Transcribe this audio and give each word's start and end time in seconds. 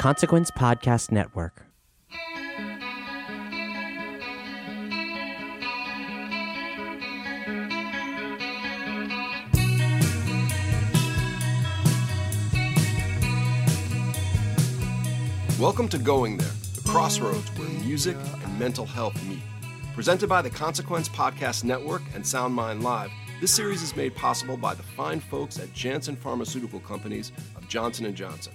Consequence 0.00 0.50
Podcast 0.50 1.12
Network. 1.12 1.66
Welcome 15.60 15.90
to 15.90 15.98
Going 15.98 16.38
There, 16.38 16.48
the 16.48 16.88
crossroads 16.88 17.50
where 17.58 17.68
music 17.68 18.16
and 18.42 18.58
mental 18.58 18.86
health 18.86 19.22
meet. 19.28 19.42
Presented 19.94 20.30
by 20.30 20.40
the 20.40 20.48
Consequence 20.48 21.10
Podcast 21.10 21.62
Network 21.64 22.00
and 22.14 22.24
SoundMind 22.24 22.82
Live, 22.82 23.10
this 23.42 23.50
series 23.50 23.82
is 23.82 23.94
made 23.94 24.14
possible 24.14 24.56
by 24.56 24.72
the 24.72 24.82
fine 24.82 25.20
folks 25.20 25.58
at 25.58 25.70
Janssen 25.74 26.16
Pharmaceutical 26.16 26.80
Companies 26.80 27.32
of 27.54 27.68
Johnson 27.68 28.14
& 28.14 28.16
Johnson. 28.16 28.54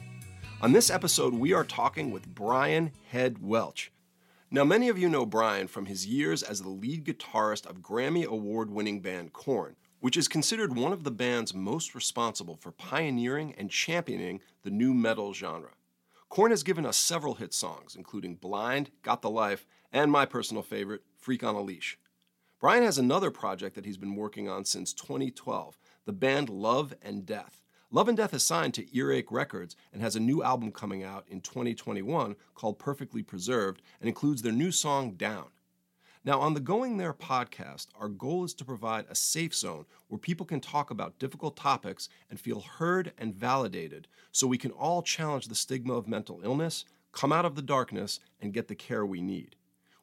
On 0.62 0.72
this 0.72 0.90
episode, 0.90 1.34
we 1.34 1.52
are 1.54 1.66
talking 1.66 2.12
with 2.12 2.34
Brian 2.34 2.92
Head 3.12 3.38
Welch. 3.42 3.92
Now, 4.50 4.64
many 4.64 4.88
of 4.88 4.98
you 4.98 5.10
know 5.10 5.26
Brian 5.26 5.68
from 5.68 5.86
his 5.86 6.08
years 6.08 6.42
as 6.42 6.62
the 6.62 6.70
lead 6.70 7.04
guitarist 7.06 7.66
of 7.66 7.82
Grammy 7.82 8.26
Award 8.26 8.72
winning 8.72 9.02
band 9.02 9.34
Korn, 9.34 9.76
which 10.00 10.16
is 10.16 10.30
considered 10.30 10.76
one 10.76 10.94
of 10.94 11.04
the 11.04 11.12
bands 11.12 11.54
most 11.54 11.94
responsible 11.94 12.56
for 12.56 12.72
pioneering 12.72 13.54
and 13.58 13.70
championing 13.70 14.40
the 14.64 14.72
nu 14.72 14.94
metal 14.94 15.34
genre. 15.34 15.72
Korn 16.30 16.52
has 16.52 16.64
given 16.64 16.86
us 16.86 16.98
several 16.98 17.36
hit 17.36 17.54
songs, 17.54 17.96
including 17.96 18.36
Blind, 18.36 18.92
Got 19.04 19.22
the 19.22 19.30
Life, 19.30 19.68
and 19.92 20.10
my 20.10 20.26
personal 20.26 20.64
favorite, 20.64 21.04
Freak 21.20 21.44
on 21.44 21.56
a 21.56 21.62
Leash. 21.62 22.00
Brian 22.62 22.84
has 22.84 22.98
another 22.98 23.30
project 23.30 23.76
that 23.76 23.86
he's 23.86 23.98
been 23.98 24.16
working 24.16 24.48
on 24.48 24.64
since 24.64 24.94
2012, 24.94 25.78
the 26.06 26.14
band 26.14 26.50
Love 26.50 26.94
and 27.02 27.26
Death. 27.26 27.65
Love 27.92 28.08
and 28.08 28.18
Death 28.18 28.34
is 28.34 28.42
signed 28.42 28.74
to 28.74 28.98
Earache 28.98 29.32
Records 29.32 29.76
and 29.94 30.02
has 30.02 30.16
a 30.16 30.20
new 30.20 30.42
album 30.42 30.72
coming 30.72 31.04
out 31.04 31.24
in 31.28 31.40
2021 31.40 32.36
called 32.56 32.80
Perfectly 32.80 33.22
Preserved 33.22 33.84
and 34.00 34.08
includes 34.08 34.42
their 34.42 34.52
new 34.52 34.72
song 34.72 35.12
Down. 35.12 35.46
Now, 36.24 36.42
on 36.42 36.56
the 36.56 36.60
Going 36.60 36.98
There 36.98 37.14
podcast, 37.14 37.90
our 38.00 38.10
goal 38.10 38.44
is 38.44 38.56
to 38.56 38.66
provide 38.66 39.06
a 39.08 39.14
safe 39.14 39.54
zone 39.54 39.86
where 40.08 40.18
people 40.18 40.48
can 40.48 40.60
talk 40.60 40.90
about 40.90 41.20
difficult 41.20 41.56
topics 41.56 42.10
and 42.32 42.40
feel 42.40 42.62
heard 42.62 43.14
and 43.20 43.36
validated 43.36 44.08
so 44.32 44.48
we 44.48 44.58
can 44.58 44.72
all 44.72 45.04
challenge 45.04 45.48
the 45.48 45.54
stigma 45.54 45.94
of 45.94 46.08
mental 46.08 46.42
illness, 46.44 46.86
come 47.12 47.32
out 47.32 47.46
of 47.46 47.54
the 47.54 47.62
darkness, 47.62 48.20
and 48.42 48.54
get 48.54 48.68
the 48.68 48.74
care 48.74 49.06
we 49.06 49.22
need. 49.22 49.56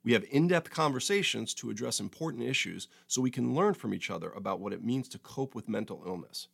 We 0.05 0.13
have 0.13 0.25
in 0.31 0.47
depth 0.47 0.71
conversations 0.71 1.53
to 1.55 1.71
address 1.71 1.99
important 1.99 2.45
issues 2.45 2.87
so 3.09 3.21
we 3.21 3.31
can 3.31 3.57
learn 3.57 3.75
from 3.75 3.93
each 3.93 4.09
other 4.09 4.31
about 4.31 4.61
what 4.61 4.73
it 4.73 4.85
means 4.85 5.09
to 5.09 5.19
cope 5.19 5.57
with 5.57 5.69
mental 5.69 6.05
illness. 6.07 6.47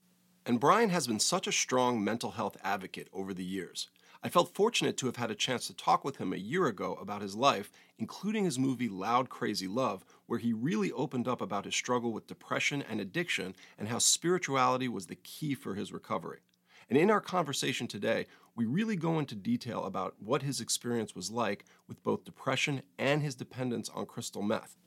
And 0.48 0.58
Brian 0.58 0.88
has 0.88 1.06
been 1.06 1.20
such 1.20 1.46
a 1.46 1.52
strong 1.52 2.02
mental 2.02 2.30
health 2.30 2.56
advocate 2.64 3.08
over 3.12 3.34
the 3.34 3.44
years. 3.44 3.88
I 4.22 4.30
felt 4.30 4.54
fortunate 4.54 4.96
to 4.96 5.04
have 5.04 5.16
had 5.16 5.30
a 5.30 5.34
chance 5.34 5.66
to 5.66 5.76
talk 5.76 6.06
with 6.06 6.16
him 6.16 6.32
a 6.32 6.38
year 6.38 6.66
ago 6.68 6.96
about 7.02 7.20
his 7.20 7.36
life, 7.36 7.70
including 7.98 8.46
his 8.46 8.58
movie 8.58 8.88
Loud 8.88 9.28
Krazy 9.28 9.68
Love, 9.68 10.06
where 10.24 10.38
he 10.38 10.54
really 10.54 10.90
opened 10.90 11.28
up 11.28 11.42
about 11.42 11.66
his 11.66 11.74
struggle 11.74 12.14
with 12.14 12.26
depression 12.26 12.82
and 12.88 12.98
addiction 12.98 13.54
and 13.78 13.88
how 13.88 13.98
spirituality 13.98 14.88
was 14.88 15.08
the 15.08 15.16
key 15.16 15.54
for 15.54 15.74
his 15.74 15.92
recovery. 15.92 16.38
And 16.88 16.98
in 16.98 17.10
our 17.10 17.20
conversation 17.20 17.86
today, 17.86 18.24
we 18.56 18.64
really 18.64 18.96
go 18.96 19.18
into 19.18 19.34
detail 19.34 19.84
about 19.84 20.14
what 20.18 20.40
his 20.40 20.62
experience 20.62 21.14
was 21.14 21.30
like 21.30 21.66
with 21.86 22.02
both 22.02 22.24
depression 22.24 22.80
and 22.98 23.22
his 23.22 23.34
dependence 23.34 23.90
on 23.90 24.06
crystal 24.06 24.40
meth. 24.40 24.78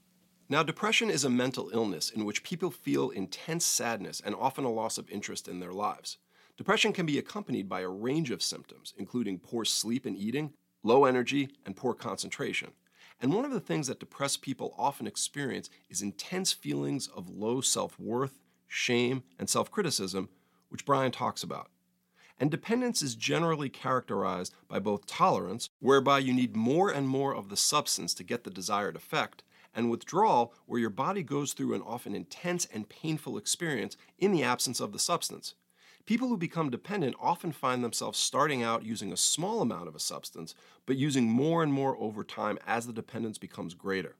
Now, 0.51 0.63
depression 0.63 1.09
is 1.09 1.23
a 1.23 1.29
mental 1.29 1.69
illness 1.73 2.09
in 2.09 2.25
which 2.25 2.43
people 2.43 2.71
feel 2.71 3.09
intense 3.09 3.65
sadness 3.65 4.19
and 4.19 4.35
often 4.35 4.65
a 4.65 4.69
loss 4.69 4.97
of 4.97 5.09
interest 5.09 5.47
in 5.47 5.61
their 5.61 5.71
lives. 5.71 6.17
Depression 6.57 6.91
can 6.91 7.05
be 7.05 7.17
accompanied 7.17 7.69
by 7.69 7.79
a 7.79 7.87
range 7.87 8.31
of 8.31 8.43
symptoms, 8.43 8.93
including 8.97 9.39
poor 9.39 9.63
sleep 9.63 10.05
and 10.05 10.17
eating, 10.17 10.51
low 10.83 11.05
energy, 11.05 11.51
and 11.65 11.77
poor 11.77 11.93
concentration. 11.93 12.71
And 13.21 13.33
one 13.33 13.45
of 13.45 13.51
the 13.51 13.61
things 13.61 13.87
that 13.87 14.01
depressed 14.01 14.41
people 14.41 14.75
often 14.77 15.07
experience 15.07 15.69
is 15.89 16.01
intense 16.01 16.51
feelings 16.51 17.07
of 17.07 17.29
low 17.29 17.61
self 17.61 17.97
worth, 17.97 18.41
shame, 18.67 19.23
and 19.39 19.49
self 19.49 19.71
criticism, 19.71 20.27
which 20.67 20.85
Brian 20.85 21.13
talks 21.13 21.43
about. 21.43 21.69
And 22.37 22.51
dependence 22.51 23.01
is 23.01 23.15
generally 23.15 23.69
characterized 23.69 24.53
by 24.67 24.79
both 24.79 25.05
tolerance, 25.05 25.69
whereby 25.79 26.19
you 26.19 26.33
need 26.33 26.57
more 26.57 26.89
and 26.89 27.07
more 27.07 27.33
of 27.33 27.47
the 27.47 27.55
substance 27.55 28.13
to 28.15 28.25
get 28.25 28.43
the 28.43 28.49
desired 28.49 28.97
effect, 28.97 29.43
and 29.75 29.89
withdrawal, 29.89 30.53
where 30.65 30.79
your 30.79 30.89
body 30.89 31.23
goes 31.23 31.53
through 31.53 31.73
an 31.73 31.81
often 31.81 32.15
intense 32.15 32.65
and 32.73 32.89
painful 32.89 33.37
experience 33.37 33.97
in 34.19 34.31
the 34.31 34.43
absence 34.43 34.79
of 34.79 34.91
the 34.93 34.99
substance. 34.99 35.55
People 36.05 36.27
who 36.27 36.37
become 36.37 36.69
dependent 36.69 37.15
often 37.21 37.51
find 37.51 37.83
themselves 37.83 38.17
starting 38.17 38.63
out 38.63 38.85
using 38.85 39.13
a 39.13 39.17
small 39.17 39.61
amount 39.61 39.87
of 39.87 39.95
a 39.95 39.99
substance, 39.99 40.55
but 40.85 40.97
using 40.97 41.29
more 41.29 41.61
and 41.61 41.71
more 41.71 41.95
over 41.97 42.23
time 42.23 42.57
as 42.65 42.87
the 42.87 42.93
dependence 42.93 43.37
becomes 43.37 43.73
greater. 43.73 44.15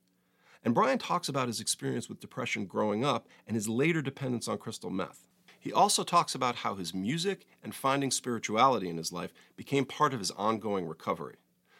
And 0.63 0.75
Brian 0.75 0.99
talks 0.99 1.27
about 1.27 1.47
his 1.47 1.59
experience 1.59 2.07
with 2.07 2.19
depression 2.19 2.65
growing 2.65 3.03
up 3.03 3.27
and 3.47 3.55
his 3.55 3.67
later 3.67 4.01
dependence 4.01 4.47
on 4.47 4.59
crystal 4.59 4.91
meth. 4.91 5.27
He 5.59 5.73
also 5.73 6.03
talks 6.03 6.33
about 6.33 6.57
how 6.57 6.75
his 6.75 6.93
music 6.93 7.45
and 7.63 7.73
finding 7.73 8.11
spirituality 8.11 8.89
in 8.89 8.97
his 8.97 9.11
life 9.11 9.33
became 9.55 9.85
part 9.85 10.13
of 10.13 10.19
his 10.19 10.31
ongoing 10.31 10.87
recovery. 10.87 11.35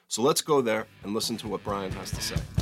So 0.07 0.21
let's 0.21 0.41
go 0.41 0.61
there 0.61 0.87
and 1.03 1.13
listen 1.13 1.37
to 1.37 1.47
what 1.47 1.63
Brian 1.63 1.91
has 1.93 2.11
to 2.11 2.21
say. 2.21 2.60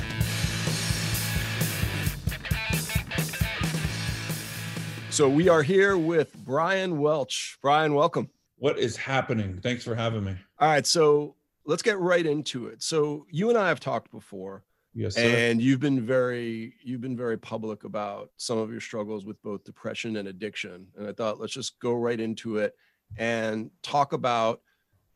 So 5.20 5.28
we 5.28 5.50
are 5.50 5.62
here 5.62 5.98
with 5.98 6.34
Brian 6.46 6.98
Welch. 6.98 7.58
Brian, 7.60 7.92
welcome. 7.92 8.30
What 8.56 8.78
is 8.78 8.96
happening? 8.96 9.60
Thanks 9.62 9.84
for 9.84 9.94
having 9.94 10.24
me. 10.24 10.34
All 10.58 10.66
right, 10.66 10.86
so 10.86 11.36
let's 11.66 11.82
get 11.82 11.98
right 11.98 12.24
into 12.24 12.68
it. 12.68 12.82
So 12.82 13.26
you 13.30 13.50
and 13.50 13.58
I 13.58 13.68
have 13.68 13.80
talked 13.80 14.10
before. 14.12 14.64
Yes, 14.94 15.16
sir. 15.16 15.20
And 15.20 15.60
you've 15.60 15.78
been 15.78 16.00
very 16.06 16.72
you've 16.82 17.02
been 17.02 17.18
very 17.18 17.36
public 17.36 17.84
about 17.84 18.30
some 18.38 18.56
of 18.56 18.70
your 18.70 18.80
struggles 18.80 19.26
with 19.26 19.42
both 19.42 19.62
depression 19.62 20.16
and 20.16 20.26
addiction. 20.26 20.86
And 20.96 21.06
I 21.06 21.12
thought 21.12 21.38
let's 21.38 21.52
just 21.52 21.78
go 21.80 21.92
right 21.92 22.18
into 22.18 22.56
it 22.56 22.74
and 23.18 23.70
talk 23.82 24.14
about 24.14 24.62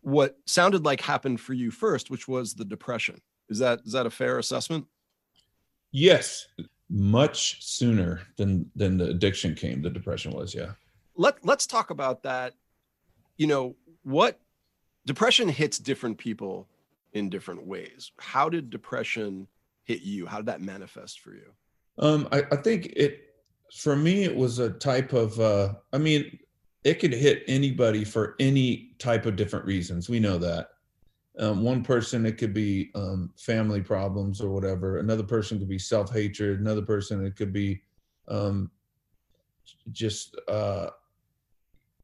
what 0.03 0.37
sounded 0.45 0.85
like 0.85 1.01
happened 1.01 1.41
for 1.41 1.55
you 1.55 1.71
first, 1.71 2.11
which 2.11 2.29
was 2.29 2.53
the 2.53 2.67
depression. 2.67 3.23
Is 3.49 3.59
that 3.61 3.81
is 3.87 3.93
that 3.93 4.05
a 4.05 4.11
fair 4.11 4.39
assessment? 4.39 4.85
Yes, 5.93 6.47
much 6.95 7.61
sooner 7.61 8.21
than 8.37 8.71
than 8.77 8.97
the 8.97 9.07
addiction 9.07 9.55
came. 9.55 9.83
The 9.83 9.91
depression 9.91 10.33
was, 10.33 10.55
yeah. 10.55 10.73
Let 11.17 11.45
Let's 11.45 11.67
talk 11.67 11.91
about 11.91 12.23
that. 12.23 12.55
You 13.37 13.49
know 13.49 13.75
what 14.05 14.41
depression 15.05 15.49
hits 15.49 15.79
different 15.79 16.19
people 16.19 16.69
in 17.13 17.29
different 17.29 17.67
ways. 17.67 18.13
How 18.19 18.49
did 18.49 18.71
depression 18.71 19.49
hit 19.83 20.03
you? 20.03 20.25
How 20.25 20.37
did 20.37 20.47
that 20.47 20.61
manifest 20.61 21.21
for 21.21 21.33
you? 21.33 21.51
Um, 21.99 22.29
I, 22.31 22.45
I 22.53 22.57
think 22.57 22.87
it 22.95 23.35
for 23.73 23.97
me 23.97 24.23
it 24.23 24.35
was 24.35 24.61
a 24.61 24.71
type 24.71 25.13
of 25.13 25.39
uh, 25.41 25.75
I 25.93 25.99
mean, 25.99 26.39
it 26.85 27.01
could 27.01 27.13
hit 27.13 27.43
anybody 27.49 28.05
for 28.05 28.37
any 28.39 28.95
type 29.01 29.27
of 29.27 29.35
different 29.35 29.67
reasons. 29.67 30.09
We 30.09 30.21
know 30.21 30.39
that. 30.39 30.69
Um, 31.39 31.63
one 31.63 31.83
person, 31.83 32.27
it 32.27 32.39
could 32.39 32.55
be 32.55 32.91
um, 32.95 33.33
family 33.37 33.81
problems 33.81 34.41
or 34.41 34.51
whatever. 34.51 34.99
Another 34.99 35.25
person 35.25 35.59
could 35.59 35.69
be 35.69 35.79
self 35.79 36.13
hatred. 36.13 36.61
Another 36.61 36.83
person, 36.83 37.25
it 37.25 37.37
could 37.37 37.53
be 37.53 37.83
um, 38.29 38.71
just, 39.91 40.37
uh, 40.49 40.91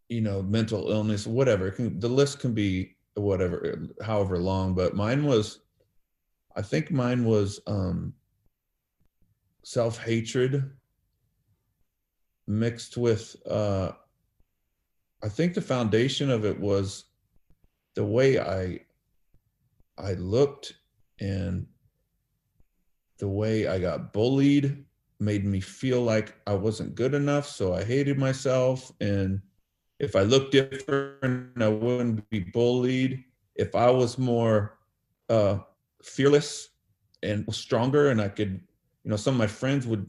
you 0.09 0.21
know, 0.21 0.43
mental 0.43 0.91
illness, 0.91 1.27
whatever. 1.27 1.71
Can, 1.71 2.01
the 2.01 2.09
list 2.09 2.41
can 2.41 2.53
be 2.53 2.97
whatever, 3.15 3.87
however 4.03 4.39
long. 4.39 4.75
But 4.75 4.95
mine 4.95 5.25
was, 5.25 5.61
I 6.57 6.63
think 6.63 6.91
mine 6.91 7.25
was 7.25 7.61
um, 7.69 8.13
self 9.63 10.03
hatred 10.03 10.71
mixed 12.49 12.97
with 12.97 13.37
uh, 13.49 13.93
I 15.23 15.29
think 15.29 15.55
the 15.55 15.61
foundation 15.61 16.31
of 16.31 16.45
it 16.45 16.59
was 16.59 17.05
the 17.95 18.05
way 18.05 18.39
I 18.39 18.81
I 20.03 20.15
looked 20.15 20.75
and 21.21 21.67
the 23.19 23.29
way 23.29 23.67
I 23.67 23.79
got 23.79 24.13
bullied 24.13 24.85
made 25.19 25.45
me 25.45 25.61
feel 25.61 26.01
like 26.01 26.35
I 26.47 26.55
wasn't 26.55 26.95
good 26.95 27.15
enough, 27.15 27.47
so 27.47 27.75
I 27.75 27.85
hated 27.85 28.19
myself 28.19 28.91
and 29.01 29.41
if 29.99 30.17
I 30.17 30.23
looked 30.23 30.53
different, 30.53 31.63
I 31.63 31.69
wouldn't 31.69 32.29
be 32.31 32.41
bullied. 32.41 33.23
If 33.55 33.75
I 33.75 33.91
was 33.91 34.17
more 34.17 34.79
uh, 35.29 35.59
fearless 36.03 36.71
and 37.23 37.45
stronger, 37.55 38.09
and 38.09 38.19
I 38.19 38.29
could, 38.29 38.63
you 39.05 39.11
know, 39.11 39.17
some 39.17 39.35
of 39.35 39.39
my 39.39 39.47
friends 39.47 39.87
would, 39.87 40.07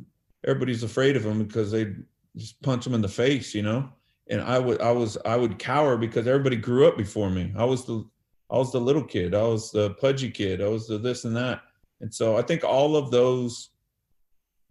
everybody's 0.48 0.84
afraid 0.84 1.18
of 1.18 1.24
them 1.24 1.44
because 1.44 1.72
they 1.72 1.94
just 2.38 2.62
punch 2.62 2.86
them 2.86 2.94
in 2.94 3.02
the 3.02 3.10
face, 3.10 3.54
you 3.54 3.64
know 3.64 3.92
and 4.32 4.42
I 4.42 4.58
would 4.58 4.82
I 4.82 4.92
was 4.92 5.18
I 5.26 5.36
would 5.36 5.60
cower 5.60 5.98
because 5.98 6.26
everybody 6.26 6.56
grew 6.56 6.88
up 6.88 6.98
before 6.98 7.30
me. 7.30 7.54
I 7.56 7.66
was 7.66 7.86
the 7.86 8.04
I 8.52 8.58
was 8.58 8.72
the 8.72 8.82
little 8.82 9.04
kid. 9.04 9.34
I 9.34 9.44
was 9.44 9.72
the 9.72 9.92
pudgy 9.92 10.30
kid. 10.30 10.62
I 10.62 10.68
was 10.68 10.88
the 10.88 10.98
this 10.98 11.26
and 11.26 11.36
that. 11.36 11.62
And 12.02 12.14
so 12.14 12.38
I 12.38 12.42
think 12.42 12.64
all 12.64 12.96
of 12.96 13.12
those 13.12 13.70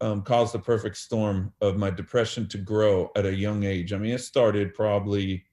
um, 0.00 0.22
caused 0.22 0.52
the 0.52 0.58
perfect 0.58 0.96
storm 0.96 1.52
of 1.60 1.76
my 1.76 1.90
depression 1.90 2.48
to 2.48 2.58
grow 2.58 3.10
at 3.16 3.26
a 3.26 3.34
young 3.34 3.64
age. 3.64 3.92
I 3.92 3.98
mean, 3.98 4.12
it 4.12 4.20
started 4.20 4.74
probably. 4.74 5.44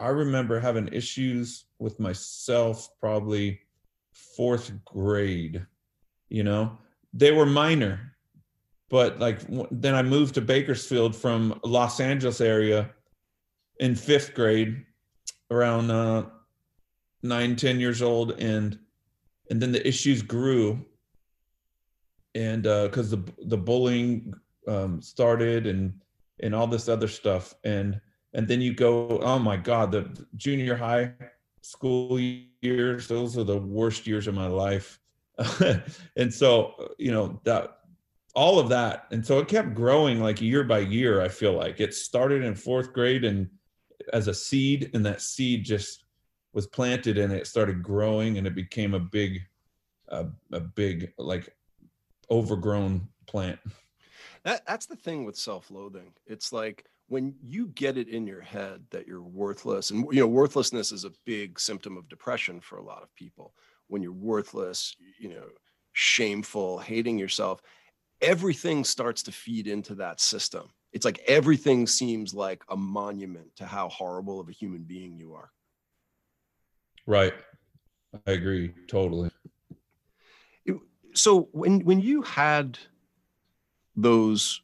I 0.00 0.08
remember 0.08 0.60
having 0.60 0.88
issues 0.92 1.64
with 1.80 1.98
myself 1.98 2.88
probably 3.00 3.60
fourth 4.12 4.72
grade. 4.84 5.66
You 6.28 6.44
know, 6.44 6.78
they 7.12 7.32
were 7.32 7.46
minor 7.46 8.16
but 8.90 9.18
like 9.18 9.40
then 9.70 9.94
I 9.94 10.02
moved 10.02 10.34
to 10.34 10.40
Bakersfield 10.40 11.14
from 11.14 11.60
Los 11.64 12.00
Angeles 12.00 12.40
area 12.40 12.90
in 13.80 13.94
fifth 13.94 14.34
grade, 14.34 14.84
around 15.50 15.90
uh, 15.90 16.24
nine 17.22 17.56
ten 17.56 17.80
years 17.80 18.02
old, 18.02 18.32
and 18.40 18.78
and 19.50 19.60
then 19.60 19.72
the 19.72 19.86
issues 19.86 20.22
grew, 20.22 20.84
and 22.34 22.62
because 22.62 23.12
uh, 23.12 23.16
the 23.16 23.46
the 23.46 23.58
bullying 23.58 24.34
um, 24.66 25.00
started 25.00 25.66
and 25.66 25.92
and 26.40 26.54
all 26.54 26.66
this 26.66 26.88
other 26.88 27.08
stuff, 27.08 27.54
and 27.64 28.00
and 28.34 28.46
then 28.46 28.60
you 28.60 28.74
go, 28.74 29.18
oh 29.22 29.38
my 29.38 29.56
God, 29.56 29.90
the 29.90 30.26
junior 30.36 30.76
high 30.76 31.12
school 31.62 32.18
years, 32.62 33.08
those 33.08 33.36
are 33.38 33.44
the 33.44 33.58
worst 33.58 34.06
years 34.06 34.26
of 34.26 34.34
my 34.34 34.46
life. 34.46 35.00
and 36.16 36.32
so, 36.32 36.94
you 36.98 37.12
know, 37.12 37.40
that 37.44 37.78
all 38.34 38.58
of 38.58 38.68
that. 38.68 39.06
And 39.10 39.24
so 39.24 39.38
it 39.38 39.48
kept 39.48 39.74
growing 39.74 40.20
like 40.20 40.40
year 40.40 40.64
by 40.64 40.80
year 40.80 41.20
i 41.20 41.28
feel 41.28 41.52
like. 41.52 41.80
It 41.80 41.94
started 41.94 42.42
in 42.42 42.54
fourth 42.54 42.92
grade 42.92 43.24
and 43.24 43.48
as 44.12 44.28
a 44.28 44.34
seed 44.34 44.90
and 44.94 45.04
that 45.06 45.20
seed 45.22 45.64
just 45.64 46.04
was 46.58 46.66
planted 46.66 47.18
and 47.18 47.32
it 47.32 47.46
started 47.46 47.84
growing 47.84 48.36
and 48.36 48.44
it 48.44 48.54
became 48.56 48.92
a 48.92 48.98
big 48.98 49.40
uh, 50.08 50.24
a 50.50 50.58
big 50.58 51.12
like 51.16 51.54
overgrown 52.32 53.06
plant 53.28 53.60
that, 54.42 54.66
that's 54.66 54.86
the 54.86 54.96
thing 54.96 55.24
with 55.24 55.36
self-loathing 55.36 56.12
it's 56.26 56.52
like 56.52 56.84
when 57.06 57.32
you 57.40 57.68
get 57.68 57.96
it 57.96 58.08
in 58.08 58.26
your 58.26 58.40
head 58.40 58.82
that 58.90 59.06
you're 59.06 59.22
worthless 59.22 59.92
and 59.92 60.04
you 60.10 60.18
know 60.18 60.26
worthlessness 60.26 60.90
is 60.90 61.04
a 61.04 61.12
big 61.24 61.60
symptom 61.60 61.96
of 61.96 62.08
depression 62.08 62.60
for 62.60 62.78
a 62.78 62.84
lot 62.84 63.04
of 63.04 63.14
people 63.14 63.54
when 63.86 64.02
you're 64.02 64.10
worthless 64.10 64.96
you 65.20 65.28
know 65.28 65.46
shameful 65.92 66.76
hating 66.80 67.16
yourself 67.16 67.62
everything 68.20 68.84
starts 68.84 69.22
to 69.24 69.32
feed 69.32 69.66
into 69.66 69.94
that 69.96 70.20
system. 70.20 70.68
It's 70.92 71.04
like 71.04 71.20
everything 71.26 71.86
seems 71.86 72.34
like 72.34 72.62
a 72.68 72.76
monument 72.76 73.54
to 73.56 73.66
how 73.66 73.88
horrible 73.88 74.40
of 74.40 74.48
a 74.48 74.52
human 74.52 74.82
being 74.82 75.16
you 75.16 75.34
are. 75.34 75.50
Right. 77.08 77.32
I 78.26 78.32
agree 78.32 78.74
totally. 78.86 79.30
so 81.14 81.48
when 81.52 81.80
when 81.80 82.00
you 82.00 82.20
had 82.20 82.78
those 83.96 84.60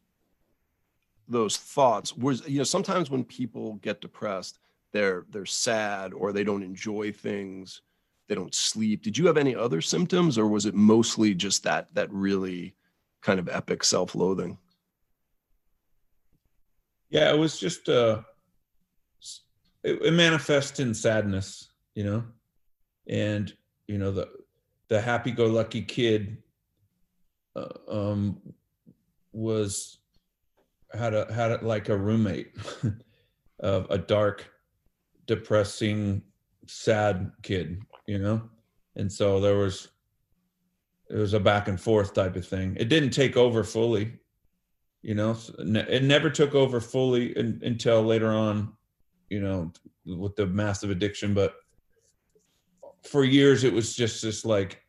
those 1.27 1.57
thoughts 1.57 2.15
was 2.15 2.47
you 2.47 2.59
know 2.59 2.65
sometimes 2.65 3.11
when 3.11 3.25
people 3.25 3.75
get 3.77 4.03
depressed 4.03 4.59
they're 4.93 5.25
they're 5.31 5.47
sad 5.47 6.13
or 6.13 6.33
they 6.33 6.45
don't 6.45 6.63
enjoy 6.63 7.11
things 7.11 7.81
they 8.29 8.35
don't 8.35 8.55
sleep 8.55 9.03
did 9.03 9.17
you 9.17 9.27
have 9.27 9.39
any 9.39 9.57
other 9.57 9.81
symptoms 9.81 10.37
or 10.37 10.47
was 10.47 10.67
it 10.67 10.75
mostly 10.75 11.35
just 11.35 11.65
that 11.65 11.93
that 11.95 12.13
really 12.13 12.75
kind 13.23 13.41
of 13.41 13.49
epic 13.49 13.83
self-loathing 13.83 14.59
yeah 17.09 17.33
it 17.33 17.39
was 17.39 17.59
just 17.59 17.89
uh 17.89 18.21
it, 19.83 20.03
it 20.03 20.13
manifests 20.13 20.79
in 20.79 20.93
sadness 20.95 21.71
you 21.95 22.05
know 22.05 22.25
and 23.09 23.53
you 23.87 23.99
know 23.99 24.11
the 24.11 24.29
the 24.89 25.01
happy-go-lucky 25.01 25.83
kid 25.83 26.39
uh, 27.57 27.69
um 27.89 28.41
was 29.33 29.99
had 30.93 31.15
a 31.15 31.33
had 31.33 31.53
a, 31.53 31.65
like 31.65 31.89
a 31.89 31.97
roommate 31.97 32.55
of 33.61 33.87
a 33.91 33.99
dark 33.99 34.51
depressing 35.27 36.23
sad 36.67 37.31
kid 37.43 37.83
you 38.07 38.19
know 38.19 38.43
and 38.97 39.11
so 39.11 39.41
there 39.41 39.57
was 39.57 39.89
it 41.11 41.17
was 41.17 41.35
a 41.35 41.41
back 41.41 41.69
and 41.69 41.81
forth 41.81 42.15
type 42.15 42.37
of 42.37 42.47
thing. 42.47 42.77
It 42.79 42.89
didn't 42.89 43.11
take 43.11 43.37
over 43.37 43.63
fully, 43.63 44.13
you 45.03 45.15
know. 45.15 45.37
It 45.59 46.03
never 46.03 46.31
took 46.31 46.55
over 46.55 46.81
fully 46.81 47.37
in, 47.37 47.61
until 47.63 48.03
later 48.03 48.33
on, 48.33 48.73
you 49.29 49.41
know, 49.41 49.73
with 50.07 50.37
the 50.37 50.47
massive 50.47 50.91
addiction. 50.91 51.35
But 51.35 51.55
for 53.05 53.25
years, 53.25 53.65
it 53.65 53.73
was 53.73 53.95
just 53.95 54.23
this 54.23 54.45
like 54.45 54.83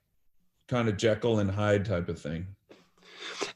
kind 0.68 0.88
of 0.88 0.98
Jekyll 0.98 1.40
and 1.40 1.52
Hyde 1.52 1.86
type 1.86 2.10
of 2.10 2.20
thing. 2.20 2.48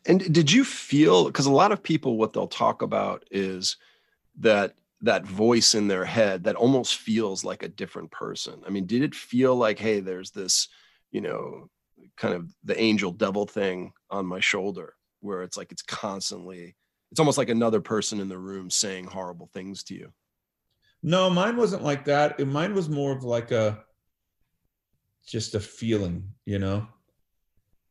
And 0.06 0.34
did 0.34 0.52
you 0.52 0.64
feel 0.64 1.26
because 1.26 1.46
a 1.46 1.52
lot 1.52 1.72
of 1.72 1.84
people 1.84 2.18
what 2.18 2.34
they'll 2.34 2.48
talk 2.48 2.82
about 2.82 3.24
is 3.32 3.78
that 4.40 4.76
that 5.02 5.26
voice 5.26 5.76
in 5.76 5.88
their 5.88 6.04
head 6.06 6.44
that 6.44 6.56
almost 6.56 6.98
feels 6.98 7.46
like 7.46 7.64
a 7.64 7.70
different 7.70 8.12
person. 8.12 8.62
I 8.68 8.70
mean, 8.70 8.86
did 8.86 9.02
it 9.02 9.16
feel 9.16 9.56
like, 9.56 9.80
hey, 9.80 10.02
there's 10.02 10.32
this, 10.32 10.68
you 11.12 11.22
know, 11.22 11.70
kind 12.18 12.34
of 12.34 12.54
the 12.66 12.80
angel 12.80 13.12
devil 13.12 13.46
thing 13.46 13.94
on 14.10 14.26
my 14.26 14.40
shoulder 14.40 14.96
where 15.22 15.44
it's 15.44 15.58
like 15.58 15.72
it's 15.72 15.82
constantly 15.82 16.76
it's 17.12 17.20
almost 17.20 17.38
like 17.38 17.50
another 17.50 17.82
person 17.82 18.20
in 18.20 18.30
the 18.30 18.38
room 18.38 18.70
saying 18.70 19.06
horrible 19.06 19.50
things 19.54 19.84
to 19.84 19.96
you 19.96 20.12
no 21.02 21.30
mine 21.30 21.58
wasn't 21.58 21.82
like 21.84 22.06
that 22.06 22.40
mine 22.46 22.74
was 22.74 22.90
more 22.90 23.12
of 23.12 23.24
like 23.24 23.52
a 23.52 23.84
just 25.26 25.56
a 25.56 25.60
feeling 25.60 26.24
you 26.46 26.60
know 26.60 26.88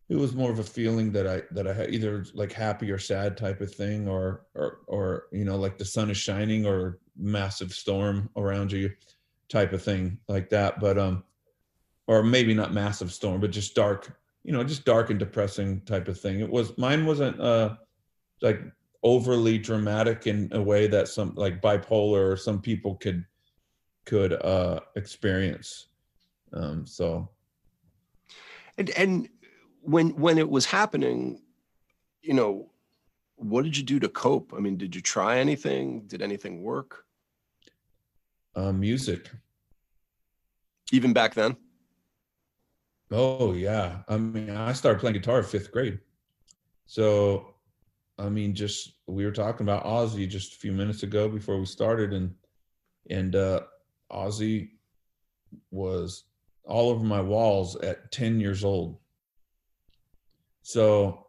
it 0.08 0.16
was 0.16 0.34
more 0.34 0.50
of 0.50 0.58
a 0.58 0.64
feeling 0.64 1.12
that 1.12 1.26
i 1.26 1.42
that 1.50 1.66
i 1.66 1.72
had 1.72 1.92
either 1.92 2.24
like 2.34 2.52
happy 2.52 2.90
or 2.90 2.98
sad 2.98 3.36
type 3.36 3.60
of 3.60 3.72
thing 3.72 4.08
or 4.08 4.46
or 4.54 4.78
or 4.86 5.24
you 5.32 5.44
know 5.44 5.56
like 5.56 5.78
the 5.78 5.84
sun 5.84 6.10
is 6.10 6.16
shining 6.16 6.66
or 6.66 6.98
massive 7.16 7.72
storm 7.72 8.30
around 8.36 8.72
you 8.72 8.90
type 9.48 9.72
of 9.72 9.82
thing 9.82 10.18
like 10.28 10.48
that 10.50 10.78
but 10.80 10.98
um 10.98 11.22
or 12.08 12.22
maybe 12.22 12.54
not 12.54 12.72
massive 12.72 13.12
storm, 13.12 13.40
but 13.40 13.52
just 13.52 13.74
dark, 13.74 14.18
you 14.42 14.52
know, 14.52 14.64
just 14.64 14.84
dark 14.84 15.10
and 15.10 15.18
depressing 15.18 15.82
type 15.82 16.08
of 16.08 16.18
thing. 16.18 16.40
It 16.40 16.50
was 16.50 16.76
mine 16.76 17.06
wasn't 17.06 17.38
uh 17.38 17.76
like 18.40 18.60
overly 19.04 19.58
dramatic 19.58 20.26
in 20.26 20.48
a 20.52 20.60
way 20.60 20.88
that 20.88 21.06
some 21.06 21.34
like 21.36 21.60
bipolar 21.60 22.32
or 22.32 22.36
some 22.36 22.60
people 22.60 22.96
could 22.96 23.24
could 24.06 24.32
uh 24.32 24.80
experience. 24.96 25.88
Um 26.52 26.86
so 26.86 27.28
and 28.78 28.90
and 28.90 29.28
when 29.82 30.10
when 30.10 30.38
it 30.38 30.48
was 30.48 30.66
happening, 30.66 31.42
you 32.22 32.34
know, 32.34 32.70
what 33.36 33.64
did 33.64 33.76
you 33.76 33.82
do 33.82 33.98
to 34.00 34.08
cope? 34.08 34.52
I 34.56 34.60
mean, 34.60 34.76
did 34.76 34.94
you 34.94 35.00
try 35.00 35.38
anything? 35.38 36.02
Did 36.06 36.22
anything 36.22 36.62
work? 36.62 37.04
Uh, 38.54 38.72
music. 38.72 39.30
Even 40.92 41.12
back 41.12 41.34
then? 41.34 41.56
Oh 43.10 43.52
yeah. 43.52 43.98
I 44.08 44.16
mean, 44.16 44.50
I 44.50 44.72
started 44.72 45.00
playing 45.00 45.14
guitar 45.14 45.42
fifth 45.42 45.72
grade. 45.72 45.98
So 46.86 47.54
I 48.18 48.28
mean, 48.28 48.54
just 48.54 48.94
we 49.06 49.24
were 49.24 49.32
talking 49.32 49.64
about 49.64 49.84
Ozzy 49.84 50.28
just 50.28 50.54
a 50.54 50.58
few 50.58 50.72
minutes 50.72 51.02
ago 51.02 51.28
before 51.28 51.58
we 51.58 51.66
started, 51.66 52.12
and 52.12 52.34
and 53.10 53.36
uh, 53.36 53.60
Ozzy 54.10 54.70
was 55.70 56.24
all 56.68 56.90
over 56.90 57.04
my 57.04 57.20
walls 57.20 57.76
at 57.76 58.12
10 58.12 58.40
years 58.40 58.62
old. 58.62 58.98
So, 60.62 61.26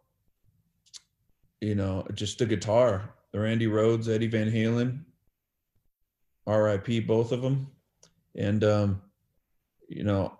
you 1.62 1.76
know, 1.76 2.06
just 2.14 2.40
the 2.40 2.46
guitar, 2.46 3.14
the 3.32 3.40
Randy 3.40 3.68
Rhoads, 3.68 4.14
Eddie 4.14 4.28
Van 4.28 4.52
Halen, 4.52 5.06
RIP, 6.46 7.08
both 7.08 7.32
of 7.32 7.42
them. 7.42 7.68
And, 8.36 8.64
um, 8.64 9.02
you 9.88 10.04
know, 10.04 10.38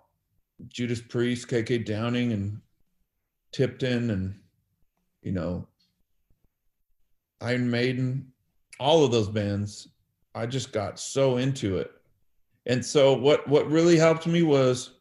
Judas 0.68 1.00
Priest, 1.00 1.48
KK 1.48 1.86
Downing, 1.86 2.32
and 2.32 2.60
Tipton, 3.52 4.10
and, 4.10 4.34
you 5.22 5.32
know, 5.32 5.66
Iron 7.40 7.70
Maiden, 7.70 8.32
all 8.78 9.04
of 9.04 9.12
those 9.12 9.28
bands. 9.28 9.88
I 10.34 10.46
just 10.46 10.72
got 10.72 11.00
so 11.00 11.38
into 11.38 11.78
it. 11.78 11.90
And 12.70 12.86
so 12.86 13.12
what 13.12 13.48
what 13.48 13.68
really 13.68 13.96
helped 13.96 14.28
me 14.28 14.44
was 14.44 15.00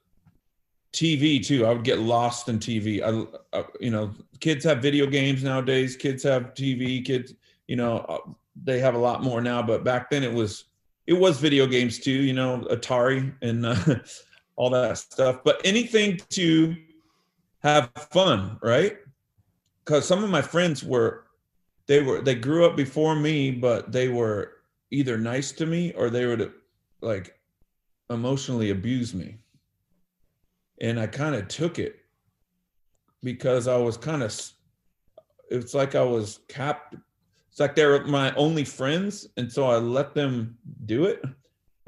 TV 0.91 1.45
too. 1.45 1.67
I 1.67 1.71
would 1.71 1.83
get 1.83 1.99
lost 1.99 2.49
in 2.49 2.57
TV. 2.57 2.99
I, 3.03 3.59
I, 3.59 3.63
you 3.79 3.91
know, 3.91 4.11
kids 4.39 4.65
have 4.65 4.81
video 4.81 5.05
games 5.05 5.43
nowadays. 5.43 5.95
Kids 5.95 6.23
have 6.23 6.55
TV. 6.55 7.05
Kids, 7.05 7.35
you 7.67 7.75
know, 7.75 7.99
uh, 8.09 8.31
they 8.63 8.79
have 8.79 8.95
a 8.95 8.97
lot 8.97 9.21
more 9.21 9.39
now. 9.39 9.61
But 9.61 9.83
back 9.83 10.09
then 10.09 10.23
it 10.23 10.33
was 10.33 10.65
it 11.05 11.13
was 11.13 11.39
video 11.39 11.67
games 11.67 11.99
too. 11.99 12.11
You 12.11 12.33
know, 12.33 12.65
Atari 12.71 13.31
and 13.43 13.67
uh, 13.67 13.75
all 14.55 14.71
that 14.71 14.97
stuff. 14.97 15.41
But 15.43 15.61
anything 15.63 16.19
to 16.29 16.75
have 17.59 17.91
fun, 18.09 18.57
right? 18.63 18.97
Because 19.85 20.07
some 20.07 20.23
of 20.23 20.31
my 20.31 20.41
friends 20.41 20.83
were 20.83 21.25
they 21.85 22.01
were 22.01 22.21
they 22.21 22.33
grew 22.33 22.65
up 22.65 22.75
before 22.75 23.15
me, 23.15 23.51
but 23.51 23.91
they 23.91 24.07
were 24.07 24.53
either 24.89 25.19
nice 25.19 25.51
to 25.51 25.67
me 25.67 25.93
or 25.93 26.09
they 26.09 26.25
would 26.25 26.51
like 27.01 27.38
emotionally 28.09 28.71
abuse 28.71 29.13
me 29.13 29.37
and 30.81 30.99
I 30.99 31.07
kind 31.07 31.35
of 31.35 31.47
took 31.47 31.79
it 31.79 31.97
because 33.21 33.67
I 33.67 33.77
was 33.77 33.97
kind 33.97 34.23
of 34.23 34.33
it's 35.49 35.73
like 35.73 35.95
I 35.95 36.03
was 36.03 36.41
capped. 36.47 36.95
It's 37.49 37.59
like 37.59 37.75
they 37.75 37.85
were 37.85 38.05
my 38.05 38.33
only 38.35 38.63
friends, 38.63 39.27
and 39.37 39.51
so 39.51 39.65
I 39.65 39.77
let 39.77 40.13
them 40.13 40.57
do 40.85 41.05
it. 41.05 41.23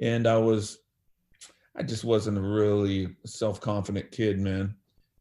And 0.02 0.28
I 0.28 0.38
was, 0.38 0.80
I 1.78 1.84
just 1.84 2.04
wasn't 2.04 2.40
a 2.40 2.42
really 2.42 3.16
self-confident 3.26 4.12
kid, 4.12 4.40
man. 4.40 4.76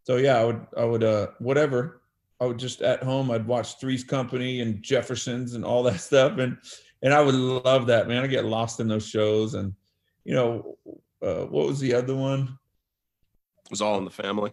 So 0.05 0.17
yeah, 0.17 0.39
I 0.39 0.45
would, 0.45 0.67
I 0.77 0.85
would, 0.85 1.05
uh, 1.05 1.27
whatever. 1.39 2.01
I 2.41 2.47
would 2.47 2.59
just 2.59 2.81
at 2.81 3.03
home. 3.03 3.31
I'd 3.31 3.47
watch 3.47 3.79
Three's 3.79 4.03
Company 4.03 4.63
and 4.63 4.83
Jeffersons 4.83 5.53
and 5.53 5.65
all 5.65 5.83
that 5.83 6.01
stuff, 6.01 6.39
and 6.39 6.57
and 7.03 7.13
I 7.13 7.21
would 7.21 7.35
love 7.35 7.87
that, 7.87 8.09
man. 8.09 8.25
I 8.25 8.27
get 8.27 8.47
lost 8.47 8.81
in 8.81 8.89
those 8.89 9.07
shows, 9.07 9.53
and 9.55 9.75
you 10.25 10.35
know, 10.35 10.79
uh, 11.23 11.47
what 11.47 11.67
was 11.67 11.81
the 11.81 11.95
other 11.95 12.15
one? 12.15 12.59
It 13.65 13.71
was 13.71 13.81
all 13.81 13.99
in 13.99 14.05
the 14.05 14.11
family. 14.11 14.53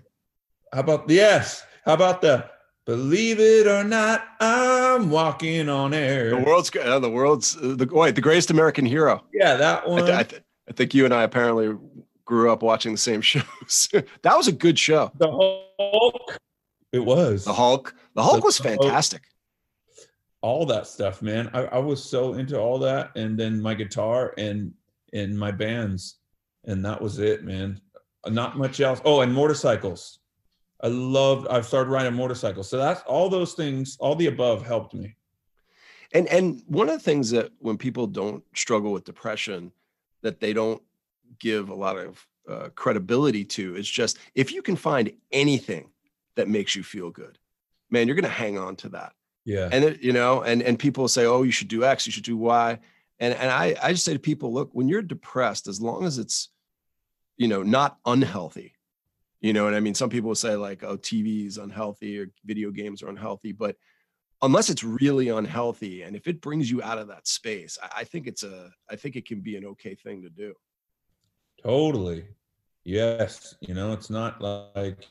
How 0.74 0.82
about 0.82 1.08
the, 1.08 1.16
yes? 1.16 1.64
How 1.86 1.94
about 1.94 2.22
the 2.22 2.50
believe 2.88 3.40
it 3.40 3.68
or 3.68 3.84
not, 3.84 4.26
I'm 4.40 5.12
walking 5.12 5.70
on 5.70 5.94
air. 5.94 6.32
The 6.32 6.38
world's 6.38 6.72
uh, 6.76 6.98
the 7.00 7.10
world's 7.10 7.56
uh, 7.58 7.76
the 7.76 7.88
wait 7.92 8.16
the 8.16 8.22
greatest 8.22 8.50
American 8.50 8.86
hero. 8.86 9.24
Yeah, 9.32 9.58
that 9.58 9.88
one. 9.88 10.10
I, 10.10 10.20
I, 10.20 10.24
th- 10.24 10.42
I 10.68 10.72
think 10.72 10.96
you 10.96 11.06
and 11.06 11.14
I 11.14 11.24
apparently 11.24 11.78
grew 12.26 12.52
up 12.52 12.64
watching 12.64 12.94
the 12.94 12.98
same 12.98 13.22
shows. 13.34 13.90
that 13.92 14.36
was 14.36 14.48
a 14.48 14.52
good 14.52 14.80
show. 14.80 15.12
The 15.16 15.30
Hulk. 15.30 16.40
It 16.94 17.00
was 17.00 17.46
the 17.46 17.54
Hulk. 17.54 17.94
The 18.16 18.24
Hulk 18.24 18.40
the 18.40 18.46
was 18.46 18.58
fantastic. 18.58 19.22
Hulk. 19.22 20.08
All 20.42 20.66
that 20.68 20.88
stuff, 20.88 21.22
man. 21.22 21.50
I, 21.54 21.66
I 21.66 21.78
was 21.80 22.04
so 22.04 22.36
into 22.36 22.58
all 22.58 22.80
that, 22.80 23.12
and 23.16 23.38
then 23.38 23.62
my 23.62 23.74
guitar 23.74 24.34
and 24.38 24.72
and 25.14 25.38
my 25.38 25.52
bands, 25.52 26.18
and 26.66 26.84
that 26.86 27.02
was 27.02 27.20
it, 27.20 27.44
man 27.44 27.82
not 28.30 28.58
much 28.58 28.80
else. 28.80 29.02
Oh, 29.06 29.22
and 29.22 29.34
motorcycles. 29.34 30.20
I 30.82 30.88
loved. 30.88 31.48
I've 31.48 31.66
started 31.66 31.90
riding 31.90 32.14
motorcycles. 32.14 32.70
So 32.70 32.78
that's 32.78 33.02
all 33.04 33.30
those 33.30 33.54
things. 33.54 33.98
All 34.00 34.16
the 34.16 34.28
above 34.28 34.66
helped 34.66 34.94
me. 34.94 35.16
And 36.14 36.28
and 36.28 36.62
one 36.68 36.88
of 36.90 36.96
the 36.96 37.04
things 37.04 37.32
that 37.32 37.52
when 37.60 37.78
people 37.78 38.08
don't 38.08 38.44
struggle 38.54 38.92
with 38.92 39.04
depression, 39.04 39.72
that 40.22 40.40
they 40.40 40.54
don't 40.54 40.82
give 41.40 41.70
a 41.70 41.76
lot 41.76 41.98
of 41.98 42.28
uh, 42.48 42.70
credibility 42.76 43.44
to 43.44 43.76
is 43.76 43.90
just 43.90 44.18
if 44.36 44.52
you 44.52 44.62
can 44.62 44.76
find 44.76 45.12
anything 45.32 45.90
that 46.36 46.48
makes 46.48 46.76
you 46.76 46.84
feel 46.84 47.10
good, 47.10 47.38
man, 47.90 48.08
you're 48.08 48.16
going 48.16 48.24
to 48.24 48.30
hang 48.30 48.58
on 48.58 48.76
to 48.78 48.90
that. 48.90 49.14
Yeah. 49.44 49.70
And 49.72 49.84
it, 49.84 50.02
you 50.02 50.14
know, 50.14 50.44
and 50.44 50.62
and 50.62 50.78
people 50.78 51.08
say, 51.08 51.26
oh, 51.26 51.42
you 51.42 51.52
should 51.52 51.70
do 51.70 51.84
X, 51.84 52.06
you 52.06 52.12
should 52.12 52.24
do 52.24 52.38
Y, 52.38 52.78
and 53.20 53.34
and 53.34 53.50
I 53.50 53.76
I 53.82 53.92
just 53.92 54.06
say 54.06 54.14
to 54.14 54.20
people, 54.20 54.54
look, 54.54 54.70
when 54.74 54.88
you're 54.88 55.02
depressed, 55.02 55.68
as 55.68 55.82
long 55.82 56.06
as 56.06 56.18
it's 56.18 56.50
you 57.38 57.48
know, 57.48 57.64
not 57.64 57.98
unhealthy. 58.06 58.74
You 59.40 59.54
know 59.54 59.64
what 59.64 59.76
I 59.76 59.80
mean? 59.80 59.94
Some 59.94 60.10
people 60.10 60.30
will 60.30 60.36
say 60.36 60.56
like, 60.56 60.84
oh, 60.84 60.98
TV 60.98 61.46
is 61.46 61.58
unhealthy 61.58 62.20
or 62.20 62.28
video 62.44 62.72
games 62.72 63.04
are 63.04 63.10
unhealthy, 63.10 63.52
but 63.52 63.76
unless 64.42 64.70
it's 64.70 64.84
really 64.84 65.30
unhealthy 65.30 66.02
and 66.02 66.16
if 66.16 66.28
it 66.28 66.42
brings 66.42 66.70
you 66.70 66.82
out 66.82 66.98
of 66.98 67.08
that 67.08 67.28
space, 67.28 67.78
I, 67.82 68.02
I 68.02 68.04
think 68.04 68.28
it's 68.28 68.44
a, 68.44 68.72
I 68.90 68.96
think 68.96 69.16
it 69.16 69.28
can 69.28 69.42
be 69.42 69.56
an 69.56 69.66
okay 69.66 69.96
thing 69.96 70.24
to 70.24 70.30
do. 70.30 70.54
Totally. 71.62 72.26
Yes. 72.84 73.56
You 73.62 73.76
know, 73.76 73.94
it's 73.94 74.10
not 74.10 74.42
like 74.42 75.08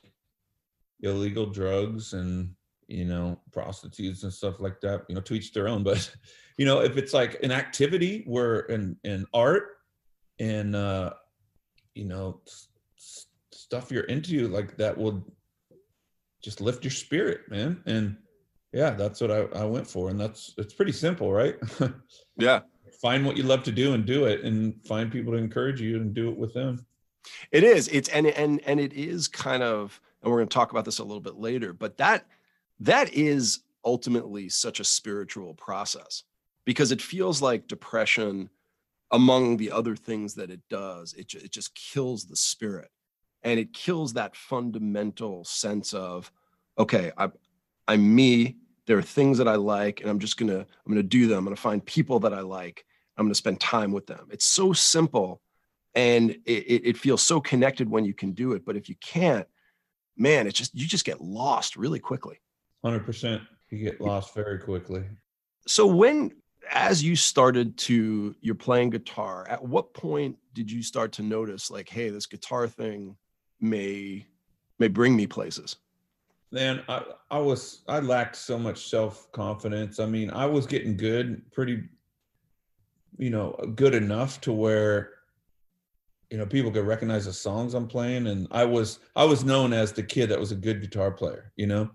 illegal 1.00 1.46
drugs 1.46 2.12
and, 2.12 2.54
you 2.88 3.04
know, 3.04 3.38
prostitutes 3.52 4.22
and 4.22 4.32
stuff 4.32 4.60
like 4.60 4.80
that, 4.80 5.04
you 5.08 5.14
know, 5.14 5.20
to 5.20 5.34
each 5.34 5.52
their 5.52 5.68
own. 5.68 5.82
But, 5.82 6.10
you 6.58 6.66
know, 6.66 6.80
if 6.80 6.96
it's 6.96 7.12
like 7.12 7.42
an 7.42 7.52
activity 7.52 8.24
where 8.26 8.60
in, 8.60 8.96
in 9.04 9.26
art 9.34 9.78
and, 10.38 10.74
uh, 10.76 11.12
you 11.96 12.04
know 12.04 12.40
stuff 13.50 13.90
you're 13.90 14.04
into 14.04 14.46
like 14.48 14.76
that 14.76 14.96
will 14.96 15.26
just 16.42 16.60
lift 16.60 16.84
your 16.84 16.90
spirit 16.90 17.40
man 17.50 17.82
and 17.86 18.16
yeah 18.72 18.90
that's 18.90 19.20
what 19.20 19.30
I, 19.30 19.40
I 19.58 19.64
went 19.64 19.86
for 19.86 20.10
and 20.10 20.20
that's 20.20 20.54
it's 20.58 20.74
pretty 20.74 20.92
simple 20.92 21.32
right 21.32 21.56
yeah 22.36 22.60
find 23.00 23.24
what 23.26 23.36
you 23.36 23.42
love 23.42 23.62
to 23.64 23.72
do 23.72 23.94
and 23.94 24.04
do 24.04 24.26
it 24.26 24.44
and 24.44 24.74
find 24.86 25.10
people 25.10 25.32
to 25.32 25.38
encourage 25.38 25.80
you 25.80 25.96
and 25.96 26.14
do 26.14 26.30
it 26.30 26.36
with 26.36 26.54
them 26.54 26.86
it 27.50 27.64
is 27.64 27.88
it's 27.88 28.10
and 28.10 28.26
and 28.26 28.60
and 28.66 28.78
it 28.78 28.92
is 28.92 29.26
kind 29.26 29.62
of 29.62 30.00
and 30.22 30.30
we're 30.30 30.38
going 30.38 30.48
to 30.48 30.54
talk 30.54 30.70
about 30.70 30.84
this 30.84 30.98
a 30.98 31.04
little 31.04 31.20
bit 31.20 31.36
later 31.36 31.72
but 31.72 31.96
that 31.96 32.26
that 32.80 33.12
is 33.12 33.60
ultimately 33.84 34.48
such 34.48 34.80
a 34.80 34.84
spiritual 34.84 35.54
process 35.54 36.24
because 36.64 36.92
it 36.92 37.00
feels 37.00 37.40
like 37.40 37.68
depression 37.68 38.50
among 39.12 39.56
the 39.56 39.70
other 39.70 39.94
things 39.94 40.34
that 40.34 40.50
it 40.50 40.60
does, 40.68 41.14
it, 41.14 41.32
it 41.34 41.52
just 41.52 41.74
kills 41.74 42.24
the 42.24 42.36
spirit 42.36 42.90
and 43.46 43.60
it 43.60 43.72
kills 43.72 44.12
that 44.14 44.34
fundamental 44.34 45.44
sense 45.44 45.92
of, 45.92 46.32
okay, 46.78 47.12
I, 47.16 47.30
I'm 47.86 48.14
me. 48.14 48.56
There 48.86 48.98
are 48.98 49.02
things 49.02 49.38
that 49.38 49.48
I 49.48 49.54
like, 49.54 50.00
and 50.00 50.10
I'm 50.10 50.18
just 50.18 50.36
gonna 50.36 50.58
I'm 50.58 50.92
gonna 50.92 51.02
do 51.02 51.26
them. 51.28 51.38
I'm 51.38 51.44
gonna 51.44 51.56
find 51.56 51.84
people 51.84 52.20
that 52.20 52.34
I 52.34 52.40
like. 52.40 52.84
I'm 53.16 53.24
gonna 53.24 53.34
spend 53.34 53.60
time 53.60 53.92
with 53.92 54.06
them. 54.06 54.28
It's 54.30 54.44
so 54.44 54.72
simple, 54.72 55.40
and 55.94 56.30
it, 56.44 56.86
it 56.86 56.96
feels 56.96 57.22
so 57.22 57.40
connected 57.40 57.88
when 57.88 58.04
you 58.04 58.14
can 58.14 58.32
do 58.32 58.52
it. 58.52 58.64
But 58.64 58.76
if 58.76 58.88
you 58.88 58.96
can't, 59.00 59.46
man, 60.16 60.46
it's 60.46 60.58
just 60.58 60.74
you 60.74 60.86
just 60.86 61.04
get 61.04 61.20
lost 61.20 61.76
really 61.76 61.98
quickly. 61.98 62.40
Hundred 62.84 63.04
percent, 63.04 63.42
you 63.70 63.78
get 63.78 64.00
lost 64.00 64.34
very 64.34 64.58
quickly. 64.58 65.04
So 65.66 65.86
when 65.86 66.32
as 66.70 67.02
you 67.02 67.16
started 67.16 67.76
to 67.78 68.34
you're 68.40 68.54
playing 68.54 68.90
guitar 68.90 69.46
at 69.48 69.62
what 69.62 69.94
point 69.94 70.36
did 70.52 70.70
you 70.70 70.82
start 70.82 71.12
to 71.12 71.22
notice 71.22 71.70
like 71.70 71.88
hey 71.88 72.10
this 72.10 72.26
guitar 72.26 72.66
thing 72.66 73.16
may 73.60 74.26
may 74.78 74.88
bring 74.88 75.16
me 75.16 75.26
places? 75.26 75.76
Man 76.52 76.82
i 76.88 77.02
i 77.30 77.38
was 77.38 77.82
i 77.88 78.00
lacked 78.00 78.36
so 78.36 78.58
much 78.58 78.88
self-confidence. 78.88 80.00
I 80.00 80.06
mean 80.06 80.30
i 80.30 80.46
was 80.46 80.66
getting 80.66 80.96
good 80.96 81.50
pretty 81.52 81.84
you 83.18 83.30
know 83.30 83.52
good 83.74 83.94
enough 83.94 84.40
to 84.42 84.52
where 84.52 85.10
you 86.30 86.38
know 86.38 86.46
people 86.46 86.70
could 86.70 86.86
recognize 86.86 87.24
the 87.24 87.32
songs 87.32 87.74
i'm 87.74 87.86
playing 87.86 88.26
and 88.26 88.46
i 88.50 88.64
was 88.64 88.98
i 89.14 89.24
was 89.24 89.44
known 89.44 89.72
as 89.72 89.92
the 89.92 90.02
kid 90.02 90.28
that 90.28 90.38
was 90.38 90.52
a 90.52 90.56
good 90.56 90.80
guitar 90.80 91.10
player 91.10 91.52
you 91.56 91.66
know 91.66 91.88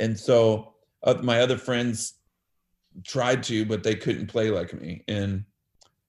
and 0.00 0.18
so 0.18 0.74
uh, 1.02 1.14
my 1.22 1.40
other 1.40 1.58
friends 1.58 2.14
tried 3.04 3.42
to, 3.44 3.64
but 3.64 3.82
they 3.82 3.94
couldn't 3.94 4.26
play 4.26 4.50
like 4.50 4.72
me, 4.72 5.04
and 5.08 5.44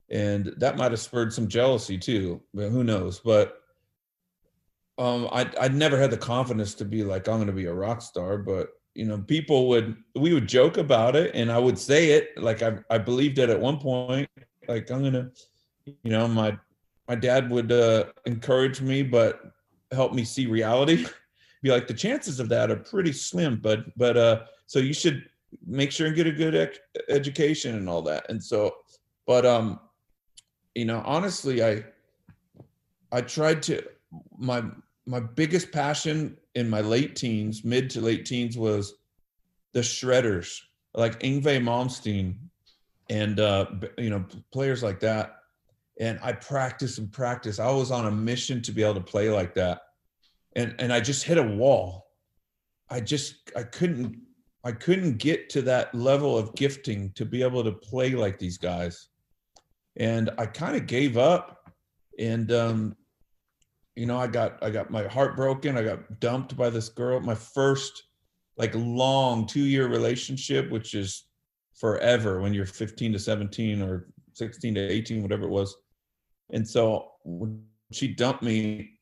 and 0.10 0.54
that 0.58 0.78
might 0.78 0.92
have 0.92 1.00
spurred 1.00 1.34
some 1.34 1.48
jealousy 1.48 1.98
too. 1.98 2.42
But 2.54 2.70
who 2.70 2.84
knows? 2.84 3.20
But 3.20 3.60
um, 4.98 5.28
I 5.32 5.50
I 5.60 5.68
never 5.68 5.98
had 5.98 6.12
the 6.12 6.18
confidence 6.18 6.74
to 6.76 6.86
be 6.86 7.04
like 7.04 7.28
I'm 7.28 7.36
going 7.36 7.48
to 7.48 7.54
be 7.54 7.66
a 7.66 7.74
rock 7.74 8.02
star, 8.02 8.38
but 8.38 8.70
you 8.94 9.06
know, 9.06 9.18
people 9.18 9.68
would 9.70 9.98
we 10.16 10.34
would 10.34 10.48
joke 10.48 10.78
about 10.78 11.16
it, 11.16 11.32
and 11.36 11.52
I 11.52 11.60
would 11.60 11.78
say 11.78 12.12
it 12.12 12.30
like 12.38 12.62
I 12.62 12.78
I 12.90 12.98
believed 12.98 13.40
it 13.40 13.50
at 13.50 13.60
one 13.60 13.78
point. 13.78 14.30
Like 14.68 14.90
I'm 14.90 15.04
gonna, 15.04 15.32
you 15.86 16.12
know, 16.12 16.28
my 16.28 16.58
my 17.08 17.16
dad 17.16 17.50
would 17.52 17.72
uh, 17.72 18.06
encourage 18.26 18.82
me, 18.82 19.04
but 19.04 19.42
help 19.92 20.14
me 20.14 20.24
see 20.24 20.46
reality. 20.48 21.06
be 21.66 21.72
like 21.72 21.88
the 21.88 21.94
chances 21.94 22.40
of 22.40 22.48
that 22.50 22.70
are 22.70 22.76
pretty 22.76 23.12
slim, 23.12 23.60
but 23.62 23.86
but 23.98 24.16
uh, 24.16 24.44
so 24.68 24.78
you 24.78 24.94
should 24.94 25.28
make 25.66 25.92
sure 25.92 26.08
and 26.08 26.16
get 26.16 26.28
a 26.28 26.32
good 26.32 26.54
ec- 26.54 26.80
education 27.10 27.76
and 27.76 27.90
all 27.90 28.04
that. 28.04 28.30
And 28.30 28.42
so, 28.42 28.76
but 29.26 29.48
um, 29.48 29.80
you 30.76 30.86
know, 30.86 31.02
honestly, 31.06 31.64
I 31.64 31.84
I 33.12 33.22
tried 33.22 33.64
to 33.64 33.84
my 34.38 34.64
my 35.08 35.20
biggest 35.20 35.72
passion 35.72 36.38
in 36.54 36.70
my 36.70 36.82
late 36.82 37.16
teens, 37.16 37.66
mid 37.66 37.90
to 37.92 38.02
late 38.02 38.26
teens, 38.26 38.58
was 38.58 38.94
the 39.74 39.80
shredders, 39.82 40.60
like 40.94 41.20
Yngwie 41.22 41.64
Malmsteen, 41.64 42.36
and 43.10 43.40
uh, 43.40 43.66
you 43.98 44.12
know, 44.12 44.24
players 44.54 44.84
like 44.84 45.00
that. 45.00 45.38
And 46.00 46.20
I 46.22 46.34
practiced 46.34 47.00
and 47.00 47.12
practiced. 47.12 47.60
I 47.60 47.72
was 47.72 47.90
on 47.90 48.06
a 48.06 48.12
mission 48.12 48.62
to 48.64 48.72
be 48.72 48.84
able 48.84 48.96
to 48.96 49.02
play 49.02 49.30
like 49.30 49.56
that, 49.56 49.82
and 50.56 50.76
and 50.80 50.92
I 50.92 51.00
just 51.00 51.24
hit 51.24 51.38
a 51.38 51.44
wall. 51.44 52.08
I 52.90 53.00
just 53.00 53.52
I 53.56 53.64
couldn't 53.64 54.16
I 54.64 54.72
couldn't 54.72 55.18
get 55.18 55.50
to 55.52 55.62
that 55.64 55.94
level 55.94 56.38
of 56.38 56.56
gifting 56.56 57.12
to 57.12 57.26
be 57.26 57.44
able 57.44 57.64
to 57.64 57.72
play 57.72 58.12
like 58.12 58.40
these 58.40 58.58
guys. 58.58 59.10
And 59.98 60.32
I 60.38 60.48
kind 60.48 60.76
of 60.76 60.88
gave 60.88 61.18
up. 61.18 61.72
And 62.18 62.52
um, 62.52 62.96
you 63.96 64.06
know, 64.06 64.18
I 64.18 64.28
got 64.28 64.62
I 64.64 64.70
got 64.70 64.90
my 64.90 65.08
heart 65.08 65.36
broken. 65.36 65.78
I 65.78 65.84
got 65.84 66.20
dumped 66.20 66.58
by 66.58 66.70
this 66.70 66.90
girl. 66.90 67.20
My 67.20 67.36
first 67.36 68.04
like 68.58 68.74
long 68.74 69.46
two 69.46 69.66
year 69.66 69.88
relationship, 69.88 70.70
which 70.72 70.96
is 70.96 71.28
forever 71.76 72.42
when 72.42 72.54
you're 72.54 72.66
15 72.66 73.14
to 73.14 73.20
17 73.20 73.82
or 73.82 74.08
16 74.34 74.76
to 74.76 74.82
18, 74.82 75.22
whatever 75.22 75.44
it 75.44 75.50
was. 75.50 75.76
And 76.52 76.68
so 76.68 77.12
when 77.24 77.62
she 77.92 78.08
dumped 78.08 78.44
me, 78.44 78.95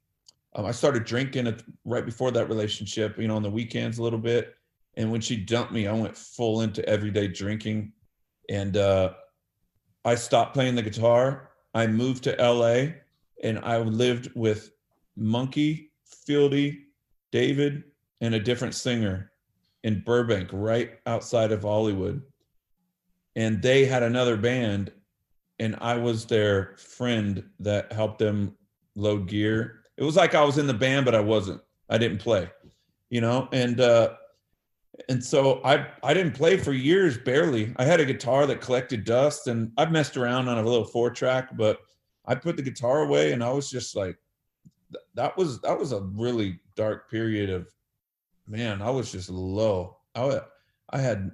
um, 0.56 0.66
I 0.66 0.72
started 0.72 1.06
drinking 1.06 1.56
right 1.86 2.06
before 2.06 2.32
that 2.32 2.50
relationship, 2.50 3.18
you 3.18 3.28
know, 3.28 3.36
on 3.36 3.44
the 3.44 3.50
weekends 3.50 3.98
a 3.98 4.04
little 4.04 4.20
bit 4.20 4.56
and 4.96 5.12
when 5.12 5.22
she 5.22 5.38
dumped 5.38 5.72
me, 5.72 5.88
I 5.88 5.94
went 5.94 6.18
full 6.18 6.62
into 6.62 6.88
everyday 6.88 7.28
drinking. 7.28 7.94
And 8.50 8.78
uh, 8.78 9.14
I 10.06 10.16
stopped 10.16 10.54
playing 10.54 10.76
the 10.76 10.82
guitar. 10.82 11.50
I 11.74 11.88
moved 11.88 12.24
to 12.26 12.36
LA 12.40 12.94
and 13.44 13.60
I 13.64 13.78
lived 13.80 14.32
with 14.36 14.72
Munky, 15.18 15.90
Fieldy, 16.28 16.84
David, 17.32 17.84
and 18.22 18.36
a 18.36 18.40
different 18.40 18.76
singer 18.76 19.32
in 19.84 20.02
Burbank, 20.02 20.50
right 20.54 21.00
outside 21.06 21.52
of 21.52 21.64
Hollywood. 21.64 22.22
And 23.36 23.62
they 23.62 23.86
had 23.86 24.04
another 24.04 24.38
band, 24.38 24.92
and 25.60 25.76
I 25.82 25.98
was 25.98 26.26
their 26.26 26.78
friend 26.78 27.44
that 27.60 27.92
helped 27.92 28.20
them 28.20 28.56
load 28.96 29.28
gear. 29.28 29.83
It 29.98 30.04
was 30.04 30.16
like 30.16 30.36
I 30.36 30.44
was 30.44 30.58
in 30.58 30.68
the 30.68 30.74
band, 30.74 31.06
but 31.06 31.16
I 31.16 31.20
wasn't. 31.20 31.62
I 31.90 31.98
didn't 31.98 32.20
play, 32.20 32.50
you 33.10 33.22
know. 33.22 33.48
And 33.52 33.80
uh, 33.80 34.16
and 35.10 35.24
so 35.24 35.62
I 35.64 35.88
I 36.02 36.14
didn't 36.14 36.34
play 36.34 36.58
for 36.58 36.74
years, 36.74 37.18
barely. 37.18 37.74
I 37.78 37.86
had 37.86 38.00
a 38.00 38.06
guitar 38.06 38.46
that 38.48 38.62
collected 38.62 39.04
dust, 39.04 39.48
and 39.48 39.72
I've 39.78 39.92
messed 39.92 40.18
around 40.18 40.48
on 40.48 40.58
a 40.58 40.64
little 40.64 40.86
four 40.86 41.10
track, 41.10 41.56
but 41.56 41.80
I 42.26 42.36
put 42.36 42.56
the 42.56 42.64
guitar 42.64 43.02
away, 43.02 43.34
and 43.34 43.44
I 43.44 43.52
was 43.52 43.70
just 43.70 43.96
like, 43.96 44.18
that 45.16 45.38
was 45.38 45.62
that 45.62 45.78
was 45.78 45.92
a 45.92 46.02
really 46.02 46.60
dark 46.76 47.10
period 47.10 47.50
of, 47.50 47.68
man, 48.48 48.82
I 48.82 48.90
was 48.90 49.12
just 49.12 49.30
low. 49.30 49.98
I 50.16 50.42
I 50.90 51.00
had 51.00 51.32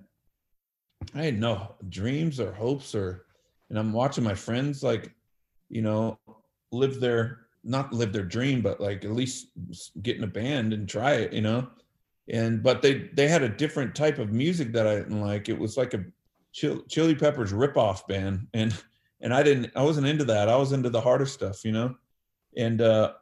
I 1.16 1.24
had 1.24 1.39
no 1.39 1.75
dreams 1.89 2.39
or 2.39 2.51
hopes 2.51 2.94
or, 2.94 3.25
and 3.70 3.80
I'm 3.80 3.94
watching 3.94 4.24
my 4.24 4.36
friends 4.36 4.84
like, 4.84 5.13
you 5.70 5.82
know, 5.82 6.20
live 6.72 7.00
their 7.00 7.48
not 7.63 7.94
live 7.94 8.13
their 8.13 8.24
dream, 8.24 8.62
but 8.62 8.80
like 8.80 9.04
at 9.04 9.12
least 9.12 9.48
get 10.01 10.18
in 10.18 10.24
a 10.24 10.28
band 10.28 10.74
and 10.74 10.88
try 10.88 11.13
it, 11.13 11.34
you 11.34 11.42
know 11.42 11.68
and 12.30 12.62
but 12.62 12.82
they 12.82 13.10
they 13.13 13.28
had 13.28 13.42
a 13.42 13.50
different 13.50 13.96
type 13.96 14.20
of 14.20 14.32
music 14.32 14.72
that 14.74 14.88
I 14.88 14.96
didn't 14.96 15.22
like. 15.22 15.50
It 15.50 15.58
was 15.58 15.78
like 15.78 15.94
a 15.94 16.06
Chili, 16.51 16.82
Chili 16.88 17.16
Peppers 17.16 17.51
ripoff 17.51 18.08
band, 18.08 18.48
and 18.54 18.75
and 19.22 19.34
I 19.34 19.44
didn't 19.44 19.72
I 19.75 19.84
wasn't 19.84 20.08
into 20.08 20.25
that. 20.25 20.50
I 20.50 20.56
was 20.56 20.72
into 20.72 20.89
the 20.89 21.01
harder 21.01 21.25
stuff, 21.25 21.66
you 21.66 21.72
know, 21.72 21.96
and 22.56 22.82
uh, 22.82 23.13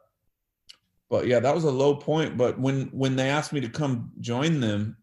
but 1.08 1.26
yeah, 1.26 1.40
that 1.40 1.54
was 1.54 1.64
a 1.64 1.70
low 1.70 1.94
point. 1.94 2.36
But 2.36 2.60
when 2.60 2.86
when 2.88 3.16
they 3.16 3.30
asked 3.30 3.52
me 3.52 3.60
to 3.60 3.68
come 3.68 4.12
join 4.20 4.60
them, 4.60 4.96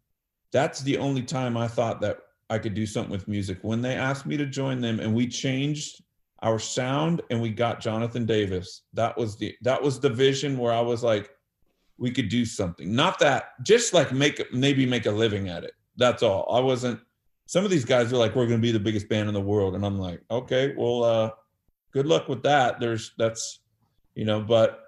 that's 0.51 0.81
the 0.81 0.97
only 0.97 1.23
time 1.23 1.57
I 1.57 1.67
thought 1.67 2.01
that 2.01 2.19
I 2.49 2.59
could 2.59 2.75
do 2.75 2.85
something 2.85 3.11
with 3.11 3.27
music. 3.27 3.57
When 3.63 3.81
they 3.81 3.95
asked 3.95 4.27
me 4.27 4.37
to 4.37 4.45
join 4.45 4.81
them, 4.81 4.99
and 4.99 5.15
we 5.15 5.27
changed 5.27 6.03
our 6.45 6.59
sound 6.59 7.23
and 7.31 7.41
we 7.41 7.49
got 7.49 7.81
Jonathan 7.81 8.25
Davis. 8.25 8.83
That 8.93 9.17
was 9.17 9.35
the 9.35 9.55
that 9.63 9.81
was 9.81 9.99
the 9.99 10.09
vision 10.09 10.57
where 10.57 10.71
I 10.71 10.79
was 10.79 11.03
like, 11.03 11.31
we 11.97 12.11
could 12.11 12.29
do 12.29 12.45
something. 12.45 12.95
Not 12.95 13.17
that, 13.19 13.61
just 13.63 13.93
like 13.93 14.13
make 14.13 14.53
maybe 14.53 14.85
make 14.85 15.07
a 15.07 15.11
living 15.11 15.49
at 15.49 15.63
it. 15.63 15.73
That's 15.97 16.21
all. 16.21 16.47
I 16.55 16.59
wasn't. 16.59 16.99
Some 17.47 17.65
of 17.65 17.71
these 17.71 17.85
guys 17.85 18.13
are 18.13 18.17
like, 18.17 18.35
we're 18.35 18.47
to 18.47 18.57
be 18.57 18.71
the 18.71 18.79
biggest 18.79 19.09
band 19.09 19.27
in 19.27 19.33
the 19.33 19.41
world, 19.41 19.75
and 19.75 19.85
I'm 19.85 19.99
like, 19.99 20.21
okay, 20.31 20.73
well, 20.77 21.03
uh, 21.03 21.29
good 21.91 22.05
luck 22.05 22.29
with 22.29 22.43
that. 22.43 22.79
There's 22.79 23.13
that's, 23.17 23.59
you 24.13 24.25
know, 24.25 24.39
but 24.39 24.81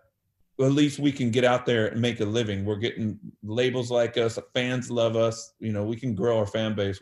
at 0.59 0.71
least 0.71 0.99
we 0.99 1.11
can 1.11 1.31
get 1.31 1.43
out 1.43 1.65
there 1.65 1.87
and 1.87 2.01
make 2.01 2.19
a 2.19 2.25
living. 2.25 2.65
We're 2.65 2.77
getting 2.77 3.19
labels 3.43 3.89
like 3.89 4.17
us, 4.17 4.37
fans 4.53 4.91
love 4.91 5.15
us. 5.15 5.53
You 5.59 5.71
know, 5.71 5.83
we 5.83 5.95
can 5.95 6.13
grow 6.13 6.37
our 6.37 6.47
fan 6.47 6.75
base 6.75 7.01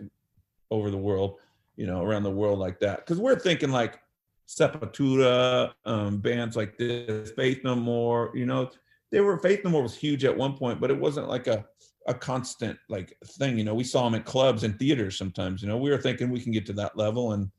over 0.72 0.92
the 0.92 0.98
world, 0.98 1.40
you 1.76 1.88
know, 1.88 2.02
around 2.02 2.24
the 2.24 2.32
world 2.32 2.60
like 2.60 2.80
that. 2.80 3.00
Because 3.00 3.20
we're 3.20 3.40
thinking 3.40 3.72
like 3.72 4.00
Sepultura, 4.48 5.74
um, 5.86 6.20
bands 6.20 6.56
like 6.56 6.78
this, 6.78 7.32
Faith 7.32 7.64
No 7.64 7.76
More, 7.76 8.32
you 8.34 8.46
know, 8.46 8.70
they 9.12 9.22
were 9.22 9.38
Faith 9.40 9.62
No 9.64 9.70
More 9.72 9.84
was 9.84 9.96
huge 9.96 10.26
at 10.26 10.36
one 10.36 10.58
point, 10.58 10.80
but 10.80 10.92
it 10.92 11.00
wasn't 11.00 11.30
like 11.30 11.48
a 11.48 11.66
a 12.08 12.14
constant 12.14 12.78
like 12.88 13.18
thing. 13.26 13.58
You 13.58 13.64
know, 13.64 13.74
we 13.74 13.84
saw 13.84 14.04
them 14.04 14.16
at 14.16 14.26
clubs 14.26 14.64
and 14.64 14.78
theaters 14.78 15.18
sometimes. 15.18 15.62
You 15.62 15.68
know, 15.68 15.78
we 15.78 15.90
were 15.90 15.98
thinking 15.98 16.30
we 16.30 16.42
can 16.42 16.52
get 16.52 16.66
to 16.68 16.74
that 16.74 16.98
level 16.98 17.34
and 17.34 17.50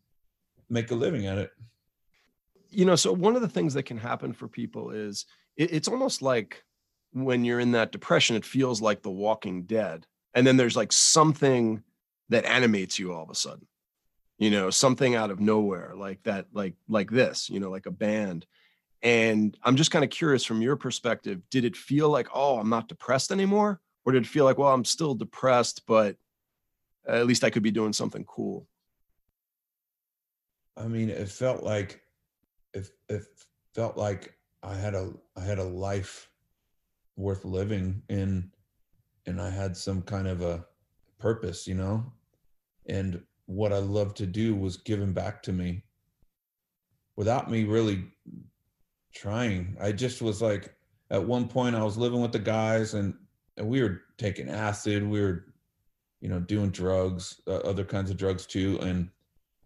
make 0.69 0.91
a 0.91 0.95
living 0.95 1.27
at 1.27 1.39
it. 1.39 1.51
You 2.69 2.85
know, 2.85 2.97
so 2.97 3.13
one 3.13 3.37
of 3.37 3.43
the 3.43 3.49
things 3.49 3.75
that 3.75 3.85
can 3.85 3.99
happen 3.99 4.33
for 4.33 4.49
people 4.49 4.91
is 4.91 5.27
it, 5.57 5.73
it's 5.73 5.89
almost 5.89 6.23
like 6.23 6.65
when 7.13 7.45
you're 7.45 7.61
in 7.61 7.73
that 7.73 7.93
depression, 7.93 8.37
it 8.37 8.45
feels 8.45 8.81
like 8.81 9.03
The 9.03 9.11
Walking 9.11 9.63
Dead, 9.63 10.07
and 10.35 10.47
then 10.47 10.57
there's 10.57 10.77
like 10.77 10.93
something 10.93 11.83
that 12.29 12.45
animates 12.45 12.99
you 12.99 13.13
all 13.13 13.23
of 13.23 13.31
a 13.31 13.35
sudden. 13.35 13.67
You 14.39 14.51
know, 14.51 14.71
something 14.71 15.15
out 15.15 15.31
of 15.31 15.41
nowhere, 15.41 15.95
like 15.97 16.23
that, 16.25 16.47
like 16.53 16.75
like 16.89 17.11
this. 17.11 17.49
You 17.49 17.61
know, 17.61 17.71
like 17.71 17.87
a 17.87 17.91
band 17.91 18.47
and 19.03 19.57
I'm 19.63 19.77
just 19.77 19.91
kind 19.91 20.05
of 20.05 20.11
curious 20.11 20.45
from 20.45 20.63
your 20.63 20.77
perspective, 20.77 21.41
did 21.51 21.65
it 21.65 21.77
feel 21.77 22.09
like, 22.09 22.29
oh, 22.35 22.59
I'm 22.59 22.69
not 22.69 22.89
depressed 22.89 23.31
anymore? 23.31 23.81
Or 24.05 24.13
did 24.13 24.25
it 24.25 24.29
feel 24.29 24.45
like, 24.45 24.59
well, 24.59 24.73
I'm 24.73 24.85
still 24.85 25.15
depressed, 25.15 25.83
but 25.87 26.17
at 27.07 27.27
least 27.27 27.45
I 27.45 27.51
could 27.51 27.63
be 27.63 27.71
doing 27.71 27.93
something 27.93 28.25
cool? 28.25 28.67
I 30.77 30.89
mean, 30.89 31.09
it 31.09 31.29
felt 31.29 31.63
like 31.63 32.03
it, 32.75 32.89
it 33.09 33.23
felt 33.75 33.97
like 33.97 34.37
I 34.63 34.75
had 34.75 34.95
a 34.95 35.13
I 35.37 35.43
had 35.43 35.59
a 35.59 35.65
life 35.65 36.29
worth 37.17 37.45
living 37.45 38.03
and 38.09 38.51
and 39.27 39.41
I 39.41 39.51
had 39.51 39.77
some 39.77 40.03
kind 40.03 40.27
of 40.27 40.43
a 40.43 40.67
purpose, 41.19 41.67
you 41.67 41.75
know? 41.75 42.13
And 42.87 43.23
what 43.47 43.73
I 43.73 43.79
loved 43.79 44.17
to 44.19 44.27
do 44.27 44.55
was 44.55 44.77
given 44.77 45.13
back 45.13 45.43
to 45.45 45.53
me 45.53 45.83
without 47.17 47.51
me 47.51 47.65
really 47.65 48.05
trying. 49.15 49.77
I 49.81 49.93
just 49.93 50.21
was 50.21 50.43
like, 50.43 50.75
at 51.11 51.25
one 51.25 51.49
point, 51.49 51.77
I 51.77 51.83
was 51.85 51.97
living 51.97 52.21
with 52.21 52.33
the 52.33 52.39
guys, 52.39 52.95
and, 52.95 53.15
and 53.57 53.69
we 53.69 53.83
were 53.83 54.03
taking 54.19 54.49
acid. 54.49 55.09
We 55.09 55.21
were, 55.21 55.47
you 56.21 56.29
know, 56.29 56.41
doing 56.41 56.71
drugs, 56.71 57.41
uh, 57.47 57.57
other 57.59 57.85
kinds 57.85 58.11
of 58.11 58.17
drugs 58.17 58.47
too. 58.47 58.79
And 58.83 59.09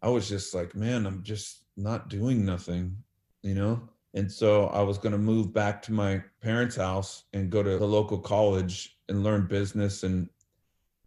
I 0.02 0.08
was 0.08 0.28
just 0.28 0.54
like, 0.54 0.74
man, 0.74 1.06
I'm 1.06 1.22
just 1.22 1.62
not 1.76 2.08
doing 2.08 2.44
nothing, 2.44 2.96
you 3.42 3.54
know. 3.54 3.88
And 4.12 4.30
so 4.30 4.66
I 4.66 4.82
was 4.82 4.98
going 4.98 5.12
to 5.12 5.18
move 5.18 5.52
back 5.52 5.80
to 5.82 5.92
my 5.92 6.22
parents' 6.42 6.76
house 6.76 7.24
and 7.32 7.50
go 7.50 7.62
to 7.62 7.78
the 7.78 7.86
local 7.86 8.18
college 8.18 8.98
and 9.08 9.22
learn 9.22 9.46
business 9.46 10.02
and 10.02 10.28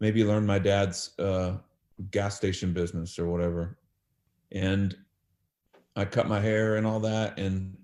maybe 0.00 0.24
learn 0.24 0.46
my 0.46 0.58
dad's 0.58 1.16
uh, 1.18 1.56
gas 2.10 2.36
station 2.36 2.72
business 2.72 3.18
or 3.18 3.28
whatever. 3.28 3.78
And 4.52 4.96
I 5.96 6.04
cut 6.04 6.28
my 6.28 6.40
hair 6.40 6.76
and 6.76 6.86
all 6.86 7.00
that. 7.00 7.38
And 7.38 7.76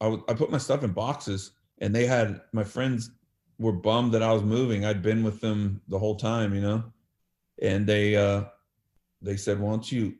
I, 0.00 0.06
w- 0.06 0.24
I 0.28 0.34
put 0.34 0.50
my 0.50 0.58
stuff 0.58 0.82
in 0.84 0.92
boxes 0.92 1.52
and 1.78 1.94
they 1.94 2.06
had 2.06 2.40
my 2.52 2.64
friends 2.64 3.10
were 3.58 3.72
bummed 3.72 4.12
that 4.12 4.22
I 4.22 4.32
was 4.32 4.42
moving. 4.42 4.84
I'd 4.84 5.02
been 5.02 5.22
with 5.22 5.40
them 5.40 5.80
the 5.88 5.98
whole 5.98 6.16
time, 6.16 6.54
you 6.54 6.60
know, 6.60 6.84
and 7.60 7.86
they 7.86 8.16
uh, 8.16 8.44
they 9.22 9.36
said, 9.36 9.58
"Why 9.58 9.70
don't 9.70 9.90
you, 9.90 10.14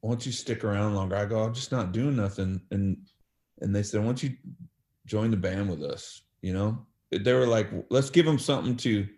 why 0.00 0.10
don't 0.10 0.26
you 0.26 0.32
stick 0.32 0.64
around 0.64 0.94
longer?" 0.94 1.16
I 1.16 1.26
go, 1.26 1.42
"I'm 1.42 1.54
just 1.54 1.72
not 1.72 1.92
doing 1.92 2.16
nothing," 2.16 2.60
and 2.70 2.98
and 3.60 3.74
they 3.74 3.82
said, 3.82 4.00
"Why 4.00 4.06
don't 4.06 4.22
you 4.22 4.36
join 5.06 5.30
the 5.30 5.36
band 5.36 5.68
with 5.68 5.82
us?" 5.82 6.22
You 6.42 6.52
know, 6.52 6.86
they 7.10 7.32
were 7.32 7.46
like, 7.46 7.68
"Let's 7.90 8.10
give 8.10 8.26
them 8.26 8.38
something 8.38 8.76
to 8.78 9.08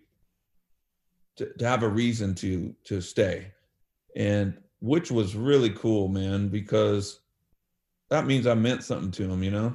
to, 1.36 1.52
to 1.58 1.68
have 1.68 1.82
a 1.82 1.88
reason 1.88 2.34
to 2.36 2.74
to 2.84 3.00
stay," 3.00 3.52
and 4.14 4.56
which 4.80 5.10
was 5.10 5.34
really 5.34 5.70
cool, 5.70 6.08
man, 6.08 6.48
because 6.48 7.20
that 8.10 8.26
means 8.26 8.46
I 8.46 8.54
meant 8.54 8.84
something 8.84 9.10
to 9.12 9.24
him, 9.30 9.42
you 9.42 9.50
know? 9.50 9.74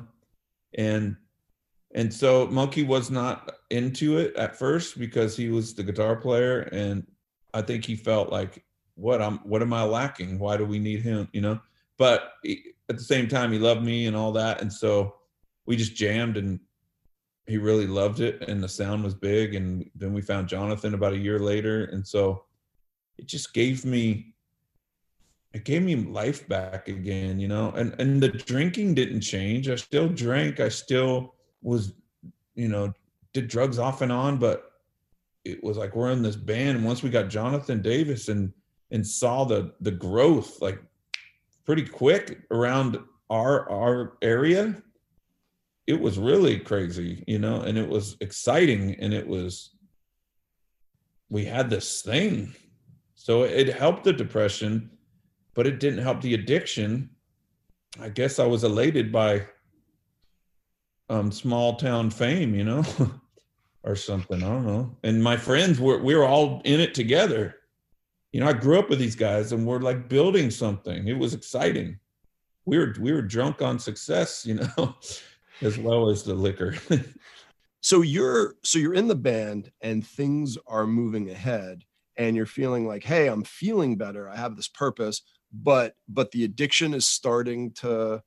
And 0.78 1.18
and 1.94 2.14
so 2.14 2.48
Munky 2.48 2.86
was 2.86 3.12
not 3.12 3.52
into 3.70 4.18
it 4.18 4.36
at 4.36 4.56
first 4.56 4.98
because 4.98 5.36
he 5.36 5.50
was 5.50 5.74
the 5.74 5.84
guitar 5.84 6.16
player 6.16 6.62
and 6.72 7.06
I 7.54 7.62
think 7.62 7.86
he 7.86 7.96
felt 7.96 8.32
like, 8.32 8.64
what 8.96 9.22
I'm, 9.22 9.40
what 9.40 9.62
am 9.62 9.74
I 9.74 9.84
lacking? 9.84 10.40
Why 10.40 10.58
do 10.58 10.66
we 10.66 10.80
need 10.80 11.02
him? 11.02 11.28
You 11.34 11.42
know, 11.42 11.60
but 11.98 12.34
he, 12.44 12.64
at 12.90 12.98
the 12.98 13.04
same 13.04 13.28
time, 13.28 13.52
he 13.52 13.60
loved 13.60 13.84
me 13.84 14.08
and 14.08 14.16
all 14.16 14.32
that, 14.34 14.62
and 14.62 14.72
so 14.72 15.16
we 15.66 15.76
just 15.76 15.96
jammed 15.96 16.38
and 16.38 16.60
he 17.48 17.58
really 17.58 17.88
loved 17.88 18.20
it 18.20 18.48
and 18.48 18.64
the 18.64 18.70
sound 18.70 19.04
was 19.04 19.14
big 19.14 19.56
and 19.56 19.90
then 19.96 20.14
we 20.14 20.22
found 20.22 20.48
jonathan 20.48 20.94
about 20.94 21.14
a 21.14 21.18
year 21.18 21.40
later 21.40 21.86
and 21.86 22.08
so 22.08 22.44
it 23.18 23.28
just 23.28 23.54
gave 23.54 23.86
me 23.86 24.34
it 25.54 25.66
gave 25.66 25.84
me 25.84 25.96
life 25.96 26.48
back 26.48 26.88
again 26.88 27.40
you 27.40 27.48
know? 27.48 27.72
And 27.72 27.96
and 28.00 28.22
the 28.22 28.30
drinking 28.30 28.96
didn't 28.96 29.22
change. 29.22 29.70
I 29.70 29.76
still 29.76 30.10
drank. 30.10 30.60
I 30.60 30.70
still 30.70 31.36
was 31.62 31.94
you 32.56 32.68
know 32.68 32.94
did 33.34 33.48
drugs 33.48 33.80
off 33.80 34.02
and 34.02 34.12
on 34.12 34.38
but 34.38 34.72
it 35.44 35.64
was 35.64 35.78
like 35.78 35.96
we're 35.96 36.12
in 36.12 36.22
this 36.22 36.36
band. 36.36 36.78
And 36.78 36.86
once 36.86 37.04
we 37.04 37.10
got 37.10 37.30
jonathan 37.30 37.82
davis 37.82 38.30
and 38.30 38.52
and 38.92 39.06
saw 39.06 39.44
the 39.44 39.74
the 39.82 39.92
growth 39.92 40.62
like 40.62 40.82
pretty 41.66 41.86
quick 41.86 42.42
around 42.52 42.98
our 43.30 43.70
our 43.70 44.18
area 44.22 44.82
it 45.88 46.00
was 46.00 46.20
really 46.20 46.60
crazy, 46.60 47.24
you 47.28 47.40
know, 47.40 47.62
and 47.62 47.78
it 47.78 47.88
was 47.88 48.18
exciting 48.22 48.96
and 49.00 49.14
it 49.14 49.28
was 49.28 49.76
we 51.30 51.46
had 51.46 51.70
this 51.70 52.02
thing. 52.02 52.54
So 53.16 53.44
it 53.44 53.68
helped 53.74 54.04
the 54.04 54.14
depression, 54.14 54.92
but 55.54 55.66
it 55.66 55.80
didn't 55.80 56.04
help 56.04 56.22
the 56.22 56.34
addiction. 56.34 57.10
I 58.00 58.10
guess 58.10 58.38
I 58.38 58.46
was 58.46 58.64
elated 58.64 59.12
by 59.12 59.48
um 61.10 61.32
small 61.32 61.76
town 61.76 62.10
fame, 62.10 62.54
you 62.54 62.64
know, 62.64 62.84
or 63.84 63.96
something. 63.96 64.44
I 64.44 64.48
don't 64.48 64.66
know. 64.66 64.96
And 65.04 65.24
my 65.24 65.38
friends 65.38 65.80
were 65.80 66.02
we 66.02 66.16
were 66.16 66.26
all 66.26 66.62
in 66.64 66.80
it 66.80 66.94
together. 66.94 67.56
You 68.32 68.40
know, 68.40 68.48
I 68.48 68.54
grew 68.54 68.80
up 68.80 68.90
with 68.90 69.00
these 69.00 69.16
guys 69.16 69.52
and 69.52 69.66
we're 69.66 69.80
like 69.80 70.08
building 70.08 70.52
something. 70.52 71.08
It 71.08 71.18
was 71.18 71.34
exciting. 71.34 71.98
We 72.66 72.78
were 72.78 72.94
we 73.00 73.12
were 73.12 73.22
drunk 73.22 73.62
on 73.62 73.80
success, 73.80 74.46
you 74.46 74.56
know 74.56 74.96
as 75.62 75.78
well 75.78 76.10
as 76.10 76.24
the 76.24 76.34
liquor. 76.34 76.76
so 77.82 78.02
you're 78.02 78.56
so 78.64 78.80
you're 78.80 78.94
in 78.94 79.08
the 79.08 79.16
band 79.16 79.72
and 79.82 80.06
things 80.06 80.58
are 80.68 80.88
moving 80.88 81.30
ahead 81.30 81.84
and 82.18 82.36
you're 82.36 82.46
feeling 82.46 82.88
like, 82.88 83.04
hey, 83.04 83.28
I'm 83.28 83.44
feeling 83.44 83.98
better. 83.98 84.30
I 84.30 84.36
have 84.36 84.56
this 84.56 84.68
purpose, 84.68 85.22
but 85.52 85.96
but 86.08 86.32
the 86.32 86.44
addiction 86.44 86.94
is 86.94 87.08
starting 87.08 87.72
to 87.74 88.22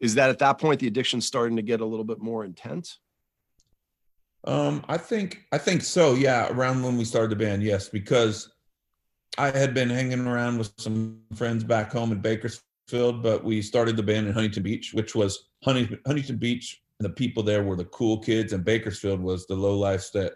is 0.00 0.14
that 0.14 0.30
at 0.30 0.38
that 0.40 0.58
point 0.58 0.80
the 0.80 0.86
addiction 0.86 1.20
starting 1.20 1.56
to 1.56 1.62
get 1.62 1.80
a 1.80 1.86
little 1.86 2.04
bit 2.04 2.20
more 2.20 2.44
intense? 2.44 3.00
Um, 4.44 4.84
I 4.88 4.96
think 4.96 5.44
I 5.52 5.58
think 5.58 5.82
so. 5.82 6.14
Yeah, 6.14 6.48
around 6.50 6.82
when 6.82 6.96
we 6.96 7.04
started 7.04 7.30
the 7.30 7.44
band, 7.44 7.62
yes, 7.62 7.88
because 7.88 8.52
I 9.38 9.50
had 9.50 9.74
been 9.74 9.90
hanging 9.90 10.26
around 10.26 10.58
with 10.58 10.72
some 10.78 11.20
friends 11.34 11.64
back 11.64 11.92
home 11.92 12.12
in 12.12 12.20
Bakersfield, 12.20 13.22
but 13.22 13.42
we 13.42 13.60
started 13.60 13.96
the 13.96 14.02
band 14.02 14.28
in 14.28 14.32
Huntington 14.32 14.62
Beach, 14.62 14.92
which 14.94 15.14
was 15.14 15.48
Huntington, 15.66 15.98
Huntington 16.06 16.36
Beach 16.36 16.80
and 16.98 17.04
the 17.04 17.12
people 17.12 17.42
there 17.42 17.64
were 17.64 17.76
the 17.76 17.84
cool 17.86 18.18
kids, 18.18 18.52
and 18.52 18.64
Bakersfield 18.64 19.20
was 19.20 19.46
the 19.46 19.56
low 19.56 19.76
life 19.76 20.10
that 20.12 20.34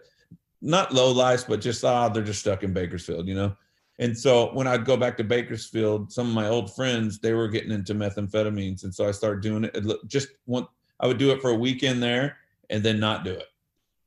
not 0.61 0.93
low 0.93 1.11
life, 1.11 1.47
but 1.47 1.61
just 1.61 1.83
ah, 1.83 2.09
they're 2.09 2.21
just 2.21 2.41
stuck 2.41 2.63
in 2.63 2.73
Bakersfield, 2.73 3.27
you 3.27 3.33
know. 3.33 3.55
And 3.97 4.17
so 4.17 4.53
when 4.53 4.67
I'd 4.67 4.85
go 4.85 4.97
back 4.97 5.15
to 5.17 5.23
Bakersfield, 5.23 6.11
some 6.11 6.27
of 6.27 6.33
my 6.33 6.47
old 6.47 6.75
friends 6.75 7.19
they 7.19 7.33
were 7.33 7.47
getting 7.47 7.71
into 7.71 7.95
methamphetamines, 7.95 8.83
and 8.83 8.93
so 8.93 9.07
I 9.07 9.11
started 9.11 9.41
doing 9.41 9.63
it. 9.63 9.75
Just 10.07 10.27
one, 10.45 10.67
I 10.99 11.07
would 11.07 11.17
do 11.17 11.31
it 11.31 11.41
for 11.41 11.51
a 11.51 11.55
weekend 11.55 12.03
there, 12.03 12.37
and 12.69 12.83
then 12.83 12.99
not 12.99 13.23
do 13.23 13.31
it, 13.31 13.47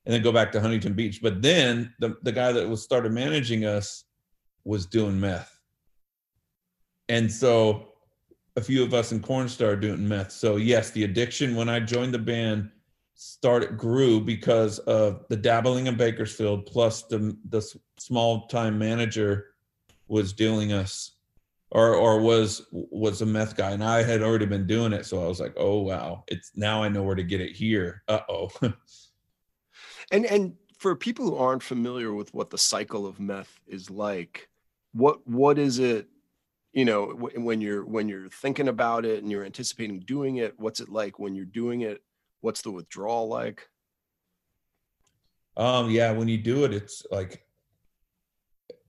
and 0.05 0.15
then 0.15 0.23
go 0.23 0.31
back 0.31 0.53
to 0.53 0.61
Huntington 0.61 0.93
Beach. 0.93 1.21
But 1.23 1.41
then 1.41 1.95
the 2.01 2.19
the 2.23 2.33
guy 2.33 2.53
that 2.53 2.69
was 2.69 2.83
started 2.83 3.13
managing 3.13 3.65
us 3.65 4.05
was 4.65 4.85
doing 4.85 5.19
meth, 5.19 5.59
and 7.09 7.33
so 7.33 7.94
a 8.57 8.61
few 8.61 8.83
of 8.83 8.95
us 8.95 9.13
in 9.13 9.21
Cornstar 9.21 9.81
doing 9.81 10.07
meth. 10.07 10.31
So 10.31 10.57
yes, 10.57 10.91
the 10.91 11.05
addiction 11.05 11.57
when 11.57 11.69
I 11.69 11.81
joined 11.81 12.15
the 12.15 12.19
band 12.19 12.71
started 13.15 13.77
grew 13.77 14.21
because 14.21 14.79
of 14.81 15.25
the 15.29 15.37
dabbling 15.37 15.87
in 15.87 15.97
Bakersfield 15.97 16.67
plus 16.67 17.03
the 17.03 17.37
the 17.49 17.63
small 17.99 18.47
time 18.49 18.79
manager 18.79 19.55
was 20.09 20.33
dealing 20.33 20.73
us 20.73 21.13
or 21.71 21.95
or 21.95 22.21
was 22.21 22.67
was 22.73 23.23
a 23.23 23.27
meth 23.27 23.57
guy 23.57 23.71
and 23.71 23.83
I 23.83 24.03
had 24.03 24.23
already 24.23 24.47
been 24.47 24.67
doing 24.67 24.93
it. 24.93 25.07
So 25.07 25.23
I 25.23 25.27
was 25.27 25.41
like 25.41 25.55
oh 25.57 25.81
wow. 25.81 26.25
It's 26.29 26.53
now 26.55 26.83
I 26.83 26.89
know 26.89 27.03
where 27.03 27.15
to 27.15 27.23
get 27.23 27.41
it 27.41 27.53
here. 27.53 28.03
Uh-oh. 28.09 28.51
And 30.13 30.27
and 30.27 30.53
for 30.77 30.95
people 30.95 31.25
who 31.25 31.37
aren't 31.37 31.63
familiar 31.63 32.13
with 32.13 32.35
what 32.35 32.51
the 32.51 32.59
cycle 32.59 33.07
of 33.07 33.19
meth 33.19 33.59
is 33.67 33.89
like 33.89 34.51
what 34.93 35.27
what 35.27 35.59
is 35.59 35.79
it 35.79 36.09
you 36.75 36.85
know 36.85 37.07
when 37.37 37.61
you're 37.61 37.85
when 37.85 38.09
you're 38.09 38.29
thinking 38.29 38.69
about 38.69 39.05
it 39.05 39.23
and 39.23 39.31
you're 39.31 39.45
anticipating 39.45 40.01
doing 40.01 40.37
it 40.37 40.59
what's 40.59 40.81
it 40.81 40.89
like 40.89 41.19
when 41.19 41.35
you're 41.35 41.45
doing 41.47 41.83
it? 41.83 42.03
What's 42.41 42.63
the 42.63 42.73
withdrawal 42.73 43.29
like? 43.29 43.69
Um 45.57 45.89
yeah 45.91 46.11
when 46.11 46.29
you 46.29 46.37
do 46.37 46.65
it 46.65 46.75
it's 46.75 47.07
like 47.11 47.47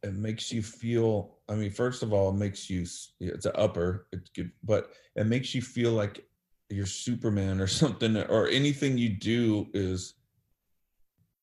it 0.02 0.14
makes 0.14 0.52
you 0.52 0.62
feel 0.62 1.38
i 1.50 1.56
mean 1.56 1.72
first 1.72 2.04
of 2.04 2.14
all 2.14 2.30
it 2.30 2.36
makes 2.36 2.70
you 2.70 2.86
it's 3.20 3.46
an 3.46 3.52
upper 3.56 4.08
it's 4.12 4.30
good 4.30 4.52
but 4.64 4.92
it 5.16 5.26
makes 5.26 5.56
you 5.56 5.62
feel 5.62 5.92
like 5.92 6.26
you're 6.70 6.86
superman 6.86 7.60
or 7.60 7.68
something 7.82 8.18
or 8.18 8.48
anything 8.48 8.98
you 8.98 9.10
do 9.10 9.68
is 9.74 10.16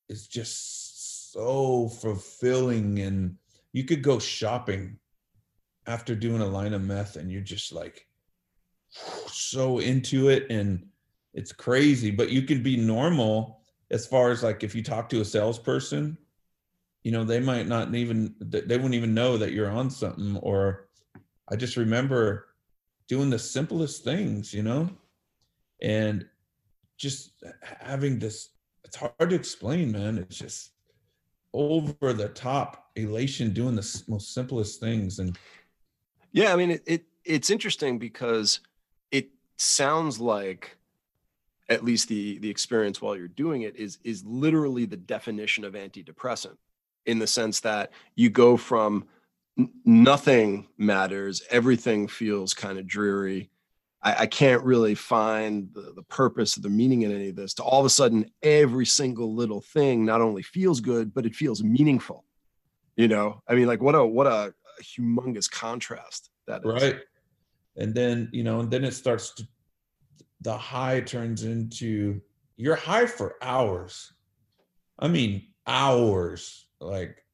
is 0.08 0.26
just 0.26 1.32
so 1.32 1.88
fulfilling 1.88 2.98
and 3.00 3.36
you 3.72 3.84
could 3.84 4.02
go 4.02 4.18
shopping 4.18 4.98
after 5.86 6.14
doing 6.14 6.40
a 6.40 6.46
line 6.46 6.72
of 6.72 6.82
meth 6.82 7.16
and 7.16 7.30
you're 7.30 7.40
just 7.40 7.72
like 7.72 8.06
so 9.26 9.78
into 9.78 10.28
it 10.28 10.46
and 10.50 10.86
it's 11.34 11.52
crazy 11.52 12.10
but 12.10 12.30
you 12.30 12.42
can 12.42 12.62
be 12.62 12.76
normal 12.76 13.60
as 13.90 14.06
far 14.06 14.30
as 14.30 14.42
like 14.42 14.62
if 14.62 14.74
you 14.74 14.82
talk 14.82 15.08
to 15.08 15.20
a 15.20 15.24
salesperson 15.24 16.16
you 17.02 17.10
know 17.10 17.24
they 17.24 17.40
might 17.40 17.66
not 17.66 17.94
even 17.94 18.34
they 18.40 18.76
wouldn't 18.76 18.94
even 18.94 19.14
know 19.14 19.36
that 19.36 19.52
you're 19.52 19.70
on 19.70 19.90
something 19.90 20.36
or 20.38 20.88
i 21.50 21.56
just 21.56 21.76
remember 21.76 22.48
doing 23.08 23.30
the 23.30 23.38
simplest 23.38 24.04
things 24.04 24.54
you 24.54 24.62
know? 24.62 24.88
And 25.82 26.24
just 26.96 27.42
having 27.62 28.18
this 28.18 28.50
it's 28.84 28.96
hard 28.96 29.30
to 29.30 29.34
explain 29.34 29.92
man. 29.92 30.18
It's 30.18 30.38
just 30.38 30.70
over 31.52 32.12
the 32.12 32.28
top 32.28 32.90
elation 32.96 33.52
doing 33.52 33.74
the 33.74 34.02
most 34.08 34.32
simplest 34.32 34.80
things 34.80 35.18
and 35.18 35.36
yeah, 36.32 36.52
I 36.52 36.56
mean 36.56 36.72
it, 36.72 36.82
it 36.86 37.04
it's 37.24 37.50
interesting 37.50 37.98
because 37.98 38.60
it 39.10 39.28
sounds 39.56 40.18
like 40.18 40.76
at 41.68 41.84
least 41.84 42.08
the 42.08 42.38
the 42.38 42.50
experience 42.50 43.00
while 43.00 43.16
you're 43.16 43.28
doing 43.28 43.62
it 43.62 43.76
is 43.76 43.98
is 44.04 44.24
literally 44.24 44.84
the 44.84 44.96
definition 44.96 45.64
of 45.64 45.74
antidepressant 45.74 46.56
in 47.06 47.18
the 47.18 47.26
sense 47.26 47.60
that 47.60 47.90
you 48.14 48.30
go 48.30 48.56
from 48.56 49.04
nothing 49.84 50.66
matters 50.78 51.42
everything 51.50 52.08
feels 52.08 52.54
kind 52.54 52.78
of 52.78 52.86
dreary. 52.86 53.50
I, 54.04 54.22
I, 54.22 54.26
can't 54.26 54.64
really 54.64 54.96
find 54.96 55.68
the, 55.72 55.92
the 55.94 56.02
purpose 56.02 56.56
or 56.56 56.62
the 56.62 56.70
meaning 56.70 57.02
in 57.02 57.12
any 57.12 57.28
of 57.28 57.36
this 57.36 57.54
to 57.54 57.62
all 57.62 57.78
of 57.78 57.86
a 57.86 57.90
sudden 57.90 58.30
every 58.42 58.86
single 58.86 59.34
little 59.34 59.60
thing 59.60 60.04
not 60.04 60.20
only 60.20 60.42
feels 60.42 60.80
good 60.80 61.14
but 61.14 61.26
it 61.26 61.34
feels 61.34 61.62
meaningful 61.62 62.24
you 62.96 63.08
know? 63.08 63.42
I 63.48 63.54
mean 63.54 63.66
like 63.66 63.80
what 63.80 63.94
a 63.94 64.04
what 64.04 64.26
a 64.26 64.54
humongous 64.82 65.50
contrast 65.50 66.30
that 66.46 66.62
is. 66.64 66.82
Right. 66.82 67.00
And 67.76 67.94
then, 67.94 68.28
you 68.32 68.44
know, 68.44 68.60
and 68.60 68.70
then 68.70 68.84
it 68.84 68.92
starts 68.92 69.34
to, 69.34 69.46
the 70.42 70.56
high 70.56 71.00
turns 71.00 71.44
into 71.44 72.20
you're 72.56 72.76
high 72.76 73.06
for 73.06 73.36
hours. 73.40 74.12
I 74.98 75.08
mean, 75.08 75.46
hours. 75.66 76.66
Like 76.80 77.24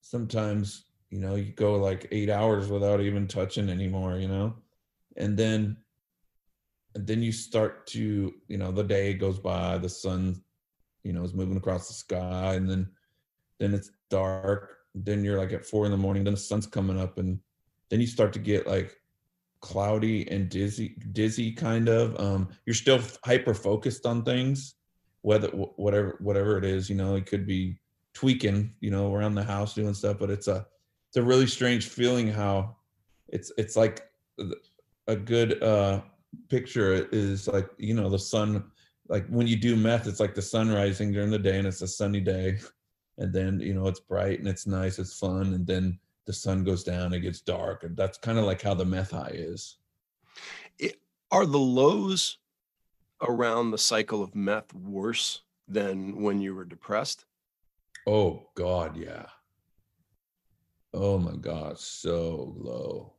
sometimes, 0.00 0.84
you 1.10 1.18
know, 1.18 1.34
you 1.34 1.52
go 1.52 1.74
like 1.74 2.08
eight 2.12 2.30
hours 2.30 2.68
without 2.68 3.00
even 3.00 3.26
touching 3.26 3.68
anymore, 3.68 4.16
you 4.16 4.28
know? 4.28 4.54
And 5.16 5.36
then, 5.36 5.76
and 6.94 7.06
then 7.06 7.22
you 7.22 7.32
start 7.32 7.86
to, 7.88 8.32
you 8.48 8.56
know, 8.56 8.72
the 8.72 8.84
day 8.84 9.14
goes 9.14 9.38
by, 9.38 9.78
the 9.78 9.88
sun, 9.88 10.42
you 11.02 11.12
know, 11.12 11.22
is 11.22 11.34
moving 11.34 11.56
across 11.56 11.88
the 11.88 11.94
sky, 11.94 12.54
and 12.54 12.68
then, 12.68 12.88
then 13.58 13.74
it's 13.74 13.90
dark, 14.10 14.78
then 15.04 15.22
you're 15.22 15.38
like 15.38 15.52
at 15.52 15.64
four 15.64 15.84
in 15.84 15.90
the 15.90 15.96
morning 15.96 16.24
then 16.24 16.34
the 16.34 16.40
sun's 16.40 16.66
coming 16.66 16.98
up 16.98 17.18
and 17.18 17.38
then 17.90 18.00
you 18.00 18.06
start 18.06 18.32
to 18.32 18.38
get 18.38 18.66
like 18.66 18.96
cloudy 19.60 20.28
and 20.30 20.48
dizzy 20.48 20.96
dizzy 21.12 21.52
kind 21.52 21.88
of 21.88 22.18
um 22.20 22.48
you're 22.66 22.74
still 22.74 23.00
hyper 23.24 23.54
focused 23.54 24.06
on 24.06 24.22
things 24.22 24.74
whether 25.22 25.48
whatever 25.48 26.16
whatever 26.20 26.56
it 26.58 26.64
is 26.64 26.88
you 26.88 26.96
know 26.96 27.16
it 27.16 27.26
could 27.26 27.46
be 27.46 27.78
tweaking 28.14 28.72
you 28.80 28.90
know 28.90 29.14
around 29.14 29.34
the 29.34 29.42
house 29.42 29.74
doing 29.74 29.92
stuff 29.92 30.18
but 30.18 30.30
it's 30.30 30.48
a 30.48 30.66
it's 31.08 31.16
a 31.16 31.22
really 31.22 31.46
strange 31.46 31.88
feeling 31.88 32.28
how 32.28 32.76
it's 33.28 33.52
it's 33.58 33.76
like 33.76 34.10
a 35.08 35.16
good 35.16 35.62
uh 35.62 36.00
picture 36.48 37.08
is 37.12 37.48
like 37.48 37.68
you 37.78 37.94
know 37.94 38.08
the 38.08 38.18
sun 38.18 38.64
like 39.08 39.26
when 39.28 39.46
you 39.46 39.56
do 39.56 39.76
meth 39.76 40.06
it's 40.06 40.20
like 40.20 40.34
the 40.34 40.42
sun 40.42 40.70
rising 40.70 41.12
during 41.12 41.30
the 41.30 41.38
day 41.38 41.58
and 41.58 41.66
it's 41.66 41.82
a 41.82 41.88
sunny 41.88 42.20
day 42.20 42.58
and 43.18 43.32
then 43.32 43.60
you 43.60 43.74
know 43.74 43.86
it's 43.86 44.00
bright 44.00 44.38
and 44.38 44.48
it's 44.48 44.66
nice, 44.66 44.98
it's 44.98 45.18
fun, 45.18 45.54
and 45.54 45.66
then 45.66 45.98
the 46.26 46.32
sun 46.32 46.64
goes 46.64 46.84
down, 46.84 47.12
it 47.12 47.20
gets 47.20 47.40
dark, 47.40 47.84
and 47.84 47.96
that's 47.96 48.18
kind 48.18 48.38
of 48.38 48.44
like 48.44 48.62
how 48.62 48.74
the 48.74 48.84
meth 48.84 49.12
high 49.12 49.32
is. 49.32 49.76
It, 50.78 51.00
are 51.30 51.46
the 51.46 51.58
lows 51.58 52.38
around 53.22 53.70
the 53.70 53.78
cycle 53.78 54.22
of 54.22 54.34
meth 54.34 54.74
worse 54.74 55.42
than 55.68 56.20
when 56.20 56.40
you 56.40 56.54
were 56.54 56.64
depressed? 56.64 57.24
Oh 58.06 58.48
God, 58.54 58.96
yeah. 58.96 59.26
Oh 60.94 61.18
my 61.18 61.36
God, 61.36 61.78
so 61.78 62.54
low. 62.56 63.14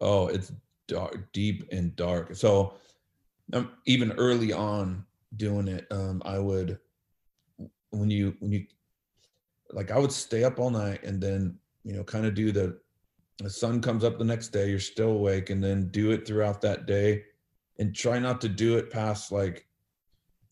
Oh, 0.00 0.28
it's 0.28 0.52
dark, 0.88 1.32
deep 1.32 1.68
and 1.72 1.94
dark. 1.96 2.34
So, 2.34 2.74
um, 3.52 3.72
even 3.86 4.12
early 4.12 4.52
on 4.52 5.04
doing 5.36 5.68
it, 5.68 5.86
um, 5.90 6.22
I 6.24 6.38
would 6.38 6.78
when 7.90 8.10
you 8.10 8.36
when 8.40 8.52
you 8.52 8.66
like 9.72 9.90
I 9.90 9.98
would 9.98 10.12
stay 10.12 10.44
up 10.44 10.58
all 10.58 10.70
night 10.70 11.02
and 11.02 11.20
then 11.20 11.58
you 11.84 11.94
know 11.94 12.04
kind 12.04 12.26
of 12.26 12.34
do 12.34 12.52
the 12.52 12.78
the 13.42 13.50
sun 13.50 13.80
comes 13.80 14.04
up 14.04 14.18
the 14.18 14.24
next 14.24 14.48
day, 14.48 14.68
you're 14.68 14.78
still 14.78 15.12
awake, 15.12 15.50
and 15.50 15.64
then 15.64 15.88
do 15.88 16.10
it 16.10 16.26
throughout 16.26 16.60
that 16.60 16.86
day, 16.86 17.24
and 17.78 17.94
try 17.94 18.18
not 18.18 18.40
to 18.42 18.48
do 18.48 18.76
it 18.76 18.90
past 18.90 19.32
like 19.32 19.66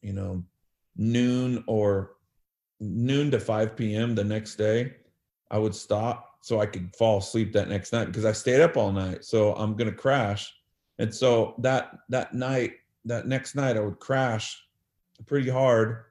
you 0.00 0.12
know 0.12 0.42
noon 0.96 1.62
or 1.66 2.16
noon 2.80 3.30
to 3.30 3.40
5 3.40 3.76
p.m. 3.76 4.14
the 4.14 4.24
next 4.24 4.56
day. 4.56 4.94
I 5.50 5.58
would 5.58 5.74
stop 5.74 6.38
so 6.40 6.60
I 6.60 6.66
could 6.66 6.94
fall 6.96 7.18
asleep 7.18 7.52
that 7.52 7.68
next 7.68 7.92
night 7.92 8.06
because 8.06 8.24
I 8.24 8.32
stayed 8.32 8.60
up 8.60 8.76
all 8.76 8.92
night. 8.92 9.24
So 9.24 9.54
I'm 9.54 9.76
gonna 9.76 9.92
crash. 9.92 10.52
And 10.98 11.14
so 11.14 11.54
that 11.58 11.98
that 12.08 12.34
night, 12.34 12.72
that 13.04 13.26
next 13.26 13.54
night 13.54 13.76
I 13.76 13.80
would 13.80 13.98
crash 13.98 14.62
pretty 15.26 15.50
hard, 15.50 16.04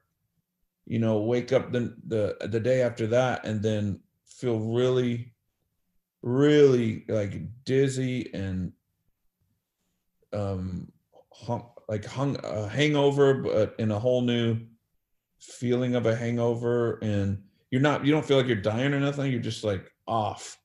you 0.88 0.98
know, 0.98 1.20
wake 1.20 1.52
up 1.52 1.70
the 1.70 1.94
the 2.06 2.36
the 2.48 2.58
day 2.58 2.80
after 2.80 3.06
that 3.08 3.44
and 3.44 3.62
then 3.62 4.00
feel 4.26 4.58
really, 4.58 5.32
really 6.22 7.04
like 7.08 7.42
dizzy 7.64 8.32
and 8.32 8.72
um 10.32 10.90
hung, 11.30 11.68
like 11.88 12.06
hung 12.06 12.38
a 12.42 12.66
hangover, 12.68 13.34
but 13.34 13.74
in 13.78 13.90
a 13.90 13.98
whole 13.98 14.22
new 14.22 14.58
feeling 15.38 15.94
of 15.94 16.06
a 16.06 16.16
hangover. 16.16 16.98
And 17.02 17.42
you're 17.70 17.82
not 17.82 18.06
you 18.06 18.10
don't 18.10 18.24
feel 18.24 18.38
like 18.38 18.46
you're 18.46 18.56
dying 18.56 18.94
or 18.94 19.00
nothing. 19.00 19.30
You're 19.30 19.42
just 19.42 19.64
like 19.64 19.92
off. 20.06 20.58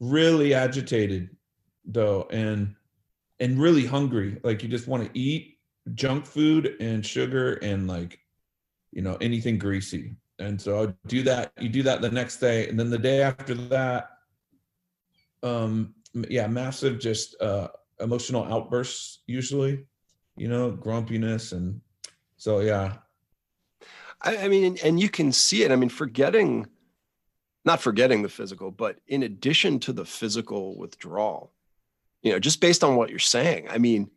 Really 0.00 0.54
agitated 0.54 1.30
though 1.84 2.26
and 2.32 2.74
and 3.38 3.60
really 3.60 3.86
hungry. 3.86 4.40
Like 4.42 4.64
you 4.64 4.68
just 4.68 4.88
want 4.88 5.04
to 5.04 5.18
eat 5.18 5.58
junk 5.94 6.26
food 6.26 6.74
and 6.80 7.06
sugar 7.06 7.54
and 7.62 7.86
like 7.86 8.18
you 8.92 9.02
know 9.02 9.16
anything 9.20 9.58
greasy 9.58 10.14
and 10.38 10.60
so 10.60 10.84
i 10.84 11.08
do 11.08 11.22
that 11.22 11.52
you 11.58 11.68
do 11.68 11.82
that 11.82 12.00
the 12.00 12.10
next 12.10 12.38
day 12.38 12.68
and 12.68 12.78
then 12.78 12.90
the 12.90 12.98
day 12.98 13.22
after 13.22 13.54
that 13.54 14.10
um 15.42 15.94
yeah 16.28 16.46
massive 16.46 16.98
just 16.98 17.40
uh 17.40 17.68
emotional 18.00 18.44
outbursts 18.44 19.22
usually 19.26 19.84
you 20.36 20.48
know 20.48 20.70
grumpiness 20.70 21.52
and 21.52 21.80
so 22.36 22.60
yeah 22.60 22.94
I, 24.22 24.38
I 24.38 24.48
mean, 24.48 24.78
and 24.82 25.00
you 25.00 25.08
can 25.08 25.32
see 25.32 25.62
it. 25.62 25.70
I 25.70 25.76
mean, 25.76 25.88
forgetting, 25.88 26.66
not 27.64 27.80
forgetting 27.80 28.22
the 28.22 28.28
physical, 28.28 28.70
but 28.70 28.98
in 29.06 29.22
addition 29.22 29.78
to 29.80 29.92
the 29.92 30.04
physical 30.04 30.76
withdrawal, 30.76 31.52
you 32.22 32.32
know, 32.32 32.38
just 32.38 32.60
based 32.60 32.84
on 32.84 32.96
what 32.96 33.10
you're 33.10 33.18
saying, 33.18 33.68
I 33.68 33.78
mean, 33.78 34.10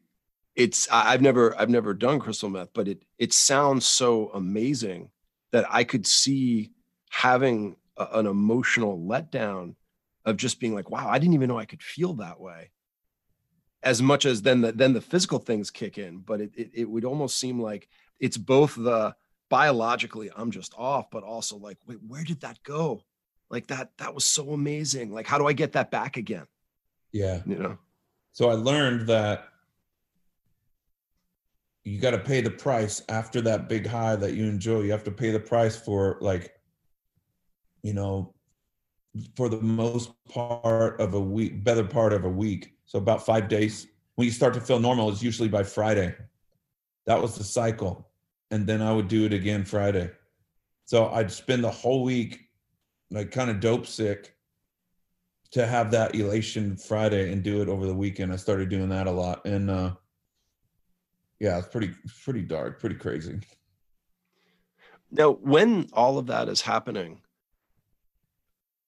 it's 0.55 0.87
I've 0.91 1.21
never 1.21 1.57
I've 1.59 1.69
never 1.69 1.93
done 1.93 2.19
crystal 2.19 2.49
meth, 2.49 2.69
but 2.73 2.87
it 2.87 3.03
it 3.17 3.33
sounds 3.33 3.85
so 3.85 4.29
amazing 4.33 5.09
that 5.51 5.65
I 5.69 5.83
could 5.83 6.07
see 6.07 6.71
having 7.09 7.75
a, 7.97 8.07
an 8.13 8.25
emotional 8.25 8.97
letdown 8.97 9.75
of 10.25 10.37
just 10.37 10.59
being 10.59 10.73
like, 10.73 10.89
wow, 10.89 11.07
I 11.07 11.19
didn't 11.19 11.33
even 11.33 11.49
know 11.49 11.59
I 11.59 11.65
could 11.65 11.83
feel 11.83 12.13
that 12.15 12.39
way. 12.39 12.71
As 13.83 14.01
much 14.01 14.25
as 14.25 14.41
then 14.41 14.61
the 14.61 14.71
then 14.71 14.93
the 14.93 15.01
physical 15.01 15.39
things 15.39 15.71
kick 15.71 15.97
in, 15.97 16.19
but 16.19 16.41
it 16.41 16.51
it, 16.55 16.71
it 16.73 16.89
would 16.89 17.05
almost 17.05 17.37
seem 17.37 17.61
like 17.61 17.87
it's 18.19 18.37
both 18.37 18.75
the 18.75 19.15
biologically 19.47 20.31
i'm 20.35 20.49
just 20.49 20.73
off 20.75 21.05
but 21.11 21.21
also 21.21 21.55
like 21.55 21.77
wait 21.85 21.99
where 22.07 22.23
did 22.23 22.41
that 22.41 22.61
go? 22.63 23.01
Like 23.49 23.67
that 23.67 23.91
that 23.97 24.15
was 24.15 24.25
so 24.25 24.51
amazing. 24.51 25.13
Like 25.13 25.27
how 25.27 25.37
do 25.37 25.47
i 25.47 25.53
get 25.53 25.73
that 25.73 25.91
back 25.91 26.15
again? 26.17 26.47
Yeah. 27.11 27.41
You 27.45 27.55
know? 27.57 27.77
So 28.31 28.49
i 28.49 28.53
learned 28.53 29.07
that 29.07 29.49
you 31.85 31.99
got 31.99 32.11
to 32.11 32.19
pay 32.19 32.41
the 32.41 32.51
price 32.51 33.01
after 33.09 33.41
that 33.41 33.69
big 33.69 33.87
high 33.87 34.15
that 34.15 34.33
you 34.33 34.45
enjoy 34.45 34.81
you 34.81 34.91
have 34.91 35.03
to 35.03 35.11
pay 35.11 35.31
the 35.31 35.39
price 35.39 35.77
for 35.77 36.17
like 36.19 36.53
you 37.83 37.93
know 37.93 38.33
for 39.37 39.47
the 39.47 39.61
most 39.61 40.11
part 40.27 40.99
of 40.99 41.13
a 41.13 41.19
week 41.19 41.63
better 41.63 41.83
part 41.83 42.11
of 42.11 42.25
a 42.25 42.29
week 42.29 42.73
so 42.85 42.99
about 42.99 43.25
five 43.25 43.47
days 43.47 43.87
when 44.15 44.25
you 44.25 44.31
start 44.31 44.53
to 44.53 44.59
feel 44.59 44.79
normal 44.79 45.09
is 45.09 45.23
usually 45.23 45.47
by 45.47 45.63
friday 45.63 46.13
that 47.05 47.21
was 47.21 47.35
the 47.35 47.43
cycle 47.43 48.09
and 48.51 48.67
then 48.67 48.81
I 48.81 48.93
would 48.93 49.07
do 49.07 49.25
it 49.25 49.33
again 49.33 49.65
Friday. 49.65 50.11
So 50.85 51.09
I'd 51.09 51.31
spend 51.31 51.63
the 51.63 51.71
whole 51.71 52.03
week 52.03 52.41
like 53.11 53.31
kind 53.31 53.49
of 53.49 53.59
dope 53.59 53.85
sick 53.85 54.35
to 55.51 55.65
have 55.65 55.91
that 55.91 56.15
elation 56.15 56.77
Friday 56.77 57.31
and 57.31 57.43
do 57.43 57.61
it 57.61 57.69
over 57.69 57.85
the 57.85 57.93
weekend. 57.93 58.31
I 58.31 58.35
started 58.35 58.69
doing 58.69 58.89
that 58.89 59.07
a 59.07 59.11
lot. 59.11 59.45
And 59.45 59.69
uh 59.69 59.95
yeah, 61.39 61.57
it's 61.57 61.67
pretty 61.67 61.93
pretty 62.23 62.41
dark, 62.41 62.79
pretty 62.79 62.95
crazy. 62.95 63.39
Now, 65.11 65.31
when 65.31 65.87
all 65.93 66.17
of 66.17 66.27
that 66.27 66.49
is 66.49 66.61
happening, 66.61 67.21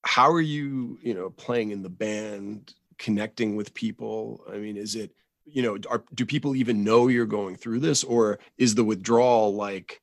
how 0.03 0.31
are 0.31 0.41
you, 0.41 0.97
you 1.01 1.13
know, 1.13 1.29
playing 1.29 1.71
in 1.71 1.83
the 1.83 1.89
band, 1.89 2.73
connecting 2.97 3.55
with 3.55 3.73
people? 3.73 4.43
I 4.51 4.57
mean, 4.57 4.77
is 4.77 4.95
it 4.95 5.11
you 5.47 5.61
know 5.61 5.77
are, 5.89 6.03
do 6.13 6.25
people 6.25 6.55
even 6.55 6.83
know 6.83 7.07
you're 7.07 7.25
going 7.25 7.55
through 7.55 7.79
this 7.79 8.03
or 8.03 8.39
is 8.57 8.75
the 8.75 8.83
withdrawal 8.83 9.55
like 9.55 10.01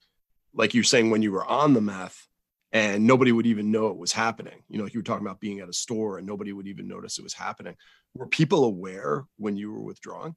like 0.54 0.74
you're 0.74 0.84
saying 0.84 1.10
when 1.10 1.22
you 1.22 1.32
were 1.32 1.44
on 1.44 1.74
the 1.74 1.80
meth 1.80 2.26
and 2.72 3.06
nobody 3.06 3.30
would 3.30 3.46
even 3.46 3.70
know 3.70 3.88
it 3.88 3.96
was 3.96 4.12
happening 4.12 4.62
you 4.68 4.78
know 4.78 4.86
you 4.86 5.00
were 5.00 5.04
talking 5.04 5.26
about 5.26 5.40
being 5.40 5.60
at 5.60 5.68
a 5.68 5.72
store 5.72 6.18
and 6.18 6.26
nobody 6.26 6.52
would 6.52 6.66
even 6.66 6.88
notice 6.88 7.18
it 7.18 7.22
was 7.22 7.34
happening 7.34 7.76
were 8.14 8.26
people 8.26 8.64
aware 8.64 9.24
when 9.36 9.56
you 9.56 9.70
were 9.70 9.82
withdrawing 9.82 10.34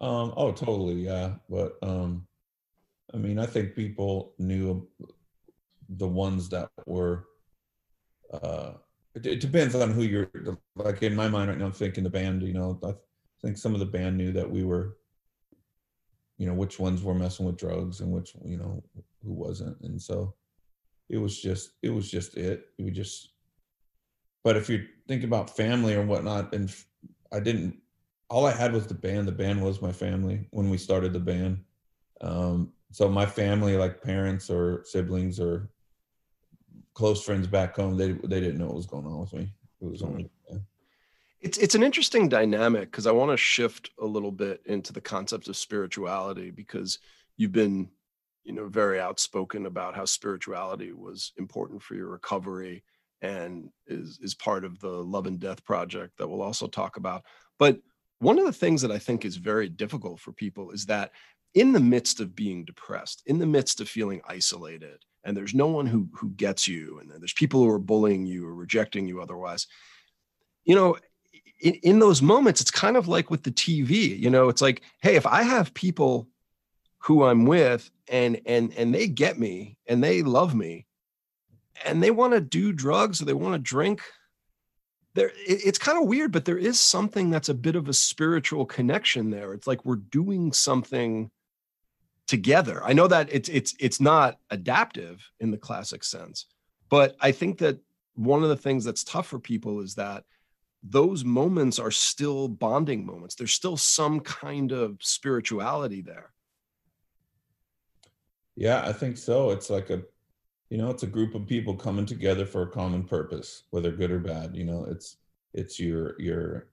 um 0.00 0.32
oh 0.36 0.52
totally 0.52 0.94
yeah 0.94 1.32
but 1.48 1.76
um 1.82 2.26
i 3.14 3.16
mean 3.16 3.38
i 3.38 3.46
think 3.46 3.74
people 3.74 4.34
knew 4.38 4.86
the 5.96 6.08
ones 6.08 6.48
that 6.48 6.70
were 6.86 7.26
uh 8.42 8.72
it, 9.14 9.26
it, 9.26 9.40
depends 9.40 9.74
on 9.74 9.90
who 9.90 10.02
you're 10.02 10.30
like 10.76 11.02
in 11.02 11.14
my 11.14 11.28
mind 11.28 11.48
right 11.48 11.58
now 11.58 11.66
i'm 11.66 11.72
thinking 11.72 12.04
the 12.04 12.10
band 12.10 12.42
you 12.42 12.54
know 12.54 12.78
i 12.84 12.92
think 13.42 13.58
some 13.58 13.74
of 13.74 13.80
the 13.80 13.86
band 13.86 14.16
knew 14.16 14.32
that 14.32 14.50
we 14.50 14.64
were 14.64 14.96
you 16.38 16.46
know 16.46 16.54
which 16.54 16.78
ones 16.78 17.02
were 17.02 17.14
messing 17.14 17.44
with 17.44 17.58
drugs 17.58 18.00
and 18.00 18.10
which 18.10 18.34
you 18.44 18.56
know 18.56 18.82
who 19.22 19.32
wasn't 19.32 19.78
and 19.82 20.00
so 20.00 20.34
it 21.10 21.18
was 21.18 21.38
just 21.38 21.72
it 21.82 21.90
was 21.90 22.10
just 22.10 22.36
it 22.36 22.68
we 22.78 22.90
just 22.90 23.32
but 24.42 24.56
if 24.56 24.70
you 24.70 24.86
think 25.06 25.24
about 25.24 25.54
family 25.54 25.94
or 25.94 26.02
whatnot 26.02 26.54
and 26.54 26.74
i 27.32 27.40
didn't 27.40 27.76
all 28.30 28.46
i 28.46 28.52
had 28.52 28.72
was 28.72 28.86
the 28.86 28.94
band 28.94 29.28
the 29.28 29.32
band 29.32 29.62
was 29.62 29.82
my 29.82 29.92
family 29.92 30.46
when 30.50 30.70
we 30.70 30.78
started 30.78 31.12
the 31.12 31.20
band 31.20 31.62
um 32.22 32.72
so 32.92 33.08
my 33.08 33.26
family 33.26 33.76
like 33.76 34.02
parents 34.02 34.50
or 34.50 34.82
siblings 34.84 35.38
or 35.38 35.70
close 36.94 37.22
friends 37.22 37.46
back 37.46 37.76
home, 37.76 37.96
they 37.96 38.12
they 38.12 38.40
didn't 38.40 38.58
know 38.58 38.66
what 38.66 38.76
was 38.76 38.86
going 38.86 39.06
on 39.06 39.20
with 39.20 39.32
me. 39.32 39.52
It 39.80 39.90
was 39.90 40.02
only. 40.02 40.30
Yeah. 40.48 40.58
It's 41.40 41.58
it's 41.58 41.74
an 41.74 41.82
interesting 41.82 42.28
dynamic 42.28 42.90
because 42.90 43.06
I 43.06 43.12
want 43.12 43.30
to 43.30 43.36
shift 43.36 43.90
a 43.98 44.04
little 44.06 44.32
bit 44.32 44.60
into 44.66 44.92
the 44.92 45.00
concept 45.00 45.48
of 45.48 45.56
spirituality 45.56 46.50
because 46.50 46.98
you've 47.36 47.52
been, 47.52 47.88
you 48.44 48.52
know, 48.52 48.68
very 48.68 49.00
outspoken 49.00 49.66
about 49.66 49.96
how 49.96 50.04
spirituality 50.04 50.92
was 50.92 51.32
important 51.38 51.82
for 51.82 51.94
your 51.94 52.08
recovery 52.08 52.84
and 53.22 53.70
is 53.86 54.18
is 54.22 54.34
part 54.34 54.64
of 54.64 54.78
the 54.80 54.90
Love 54.90 55.26
and 55.26 55.40
Death 55.40 55.64
project 55.64 56.18
that 56.18 56.28
we'll 56.28 56.42
also 56.42 56.66
talk 56.66 56.96
about. 56.98 57.24
But 57.58 57.80
one 58.20 58.38
of 58.38 58.46
the 58.46 58.52
things 58.52 58.82
that 58.82 58.92
I 58.92 58.98
think 58.98 59.24
is 59.24 59.36
very 59.36 59.68
difficult 59.68 60.20
for 60.20 60.32
people 60.32 60.70
is 60.70 60.86
that 60.86 61.10
in 61.54 61.72
the 61.72 61.80
midst 61.80 62.20
of 62.20 62.36
being 62.36 62.64
depressed, 62.64 63.22
in 63.26 63.38
the 63.38 63.46
midst 63.46 63.80
of 63.80 63.88
feeling 63.88 64.20
isolated, 64.28 65.04
and 65.24 65.36
there's 65.36 65.54
no 65.54 65.66
one 65.66 65.86
who 65.86 66.08
who 66.14 66.30
gets 66.30 66.66
you 66.66 66.98
and 67.00 67.10
there's 67.10 67.32
people 67.32 67.62
who 67.62 67.70
are 67.70 67.78
bullying 67.78 68.26
you 68.26 68.46
or 68.46 68.54
rejecting 68.54 69.06
you 69.06 69.20
otherwise 69.20 69.66
you 70.64 70.74
know 70.74 70.96
in, 71.60 71.74
in 71.82 71.98
those 71.98 72.22
moments 72.22 72.60
it's 72.60 72.70
kind 72.70 72.96
of 72.96 73.08
like 73.08 73.30
with 73.30 73.42
the 73.42 73.50
tv 73.50 74.18
you 74.18 74.30
know 74.30 74.48
it's 74.48 74.62
like 74.62 74.82
hey 75.02 75.16
if 75.16 75.26
i 75.26 75.42
have 75.42 75.74
people 75.74 76.28
who 76.98 77.24
i'm 77.24 77.44
with 77.44 77.90
and 78.08 78.40
and 78.46 78.72
and 78.76 78.94
they 78.94 79.06
get 79.06 79.38
me 79.38 79.76
and 79.86 80.02
they 80.02 80.22
love 80.22 80.54
me 80.54 80.86
and 81.84 82.02
they 82.02 82.10
want 82.10 82.32
to 82.32 82.40
do 82.40 82.72
drugs 82.72 83.20
or 83.20 83.24
they 83.24 83.32
want 83.32 83.54
to 83.54 83.58
drink 83.58 84.02
there 85.14 85.32
it's 85.36 85.78
kind 85.78 85.98
of 85.98 86.06
weird 86.06 86.32
but 86.32 86.44
there 86.44 86.58
is 86.58 86.78
something 86.78 87.30
that's 87.30 87.48
a 87.48 87.54
bit 87.54 87.76
of 87.76 87.88
a 87.88 87.92
spiritual 87.92 88.64
connection 88.64 89.30
there 89.30 89.52
it's 89.52 89.66
like 89.66 89.84
we're 89.84 89.96
doing 89.96 90.52
something 90.52 91.30
together. 92.30 92.80
I 92.84 92.92
know 92.92 93.08
that 93.08 93.28
it's 93.32 93.48
it's 93.48 93.74
it's 93.80 94.00
not 94.00 94.38
adaptive 94.50 95.28
in 95.40 95.50
the 95.50 95.58
classic 95.58 96.04
sense, 96.04 96.46
but 96.88 97.16
I 97.20 97.32
think 97.32 97.58
that 97.58 97.80
one 98.14 98.44
of 98.44 98.48
the 98.50 98.56
things 98.56 98.84
that's 98.84 99.02
tough 99.02 99.26
for 99.26 99.40
people 99.40 99.80
is 99.80 99.96
that 99.96 100.22
those 100.84 101.24
moments 101.24 101.80
are 101.80 101.90
still 101.90 102.46
bonding 102.46 103.04
moments. 103.04 103.34
There's 103.34 103.52
still 103.52 103.76
some 103.76 104.20
kind 104.20 104.70
of 104.70 104.98
spirituality 105.00 106.02
there. 106.02 106.32
Yeah, 108.54 108.80
I 108.86 108.92
think 108.92 109.18
so. 109.18 109.50
It's 109.50 109.68
like 109.68 109.90
a, 109.90 110.02
you 110.70 110.78
know, 110.78 110.88
it's 110.88 111.02
a 111.02 111.08
group 111.08 111.34
of 111.34 111.48
people 111.48 111.74
coming 111.74 112.06
together 112.06 112.46
for 112.46 112.62
a 112.62 112.70
common 112.70 113.02
purpose, 113.02 113.64
whether 113.70 113.90
good 113.90 114.12
or 114.12 114.20
bad. 114.20 114.54
You 114.54 114.64
know, 114.64 114.86
it's 114.88 115.16
it's 115.52 115.80
your 115.80 116.14
your, 116.20 116.68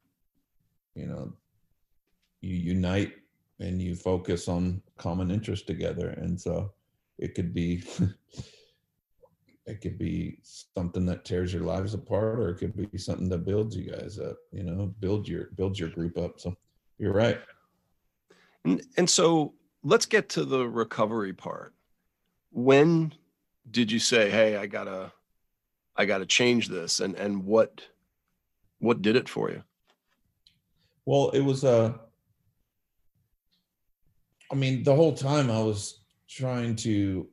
you 0.94 1.08
know, 1.08 1.34
you 2.42 2.56
unite 2.56 3.14
and 3.60 3.82
you 3.82 3.96
focus 3.96 4.48
on 4.48 4.84
common 4.98 5.32
interest 5.32 5.66
together, 5.66 6.10
and 6.10 6.40
so 6.40 6.72
it 7.18 7.36
could 7.36 7.54
be. 7.54 7.84
it 9.66 9.82
could 9.82 9.98
be 9.98 10.38
something 10.44 11.06
that 11.06 11.26
tears 11.26 11.52
your 11.52 11.64
lives 11.64 11.94
apart 11.94 12.40
or 12.40 12.52
it 12.52 12.56
could 12.56 12.90
be 12.90 12.98
something 12.98 13.28
that 13.28 13.46
builds 13.46 13.76
you 13.76 13.92
guys 13.92 14.18
up 14.18 14.38
you 14.54 14.64
know 14.64 14.94
build 15.02 15.28
your 15.28 15.50
builds 15.58 15.78
your 15.78 15.90
group 15.90 16.18
up 16.18 16.40
so 16.40 16.56
you're 17.00 17.12
right 17.12 17.42
and 18.64 18.82
and 18.96 19.10
so 19.10 19.54
let's 19.84 20.06
get 20.06 20.30
to 20.30 20.46
the 20.46 20.66
recovery 20.70 21.34
part 21.34 21.74
when 22.52 23.12
did 23.72 23.92
you 23.92 24.00
say 24.00 24.30
hey 24.30 24.56
i 24.56 24.66
gotta 24.66 25.12
i 25.96 26.06
gotta 26.06 26.26
change 26.26 26.68
this 26.68 27.00
and 27.00 27.16
and 27.16 27.46
what 27.46 27.82
what 28.80 29.02
did 29.02 29.16
it 29.16 29.28
for 29.28 29.50
you 29.50 29.64
well 31.06 31.30
it 31.30 31.42
was 31.42 31.64
uh 31.64 31.94
i 34.52 34.56
mean 34.56 34.84
the 34.84 34.96
whole 34.96 35.14
time 35.14 35.50
i 35.50 35.62
was 35.62 36.02
trying 36.28 36.76
to 36.76 37.28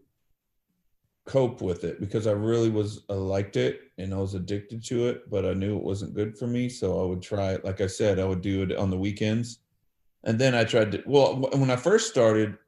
cope 1.27 1.63
with 1.63 1.85
it 1.85 2.01
because 2.01 2.27
I 2.27 2.33
really 2.33 2.71
was 2.71 3.05
I 3.09 3.15
liked 3.15 3.57
it 3.57 3.81
and 3.99 4.13
I 4.13 4.19
was 4.19 4.35
addicted 4.35 4.85
to 4.87 5.09
it, 5.09 5.31
but 5.31 5.47
I 5.47 5.55
knew 5.55 5.77
it 5.77 5.83
wasn't 5.83 6.15
good 6.15 6.37
for 6.37 6.47
me. 6.47 6.69
So 6.69 7.03
I 7.03 7.07
would 7.07 7.23
try 7.23 7.53
it. 7.53 7.65
Like 7.65 7.81
I 7.81 7.87
said, 7.87 8.19
I 8.19 8.25
would 8.25 8.43
do 8.43 8.63
it 8.63 8.77
on 8.77 8.91
the 8.91 8.99
weekends. 8.99 9.61
And 10.25 10.39
then 10.39 10.55
I 10.55 10.65
tried 10.65 10.93
to 10.93 11.03
well 11.07 11.37
when 11.55 11.71
I 11.71 11.77
first 11.77 12.11
started, 12.11 12.59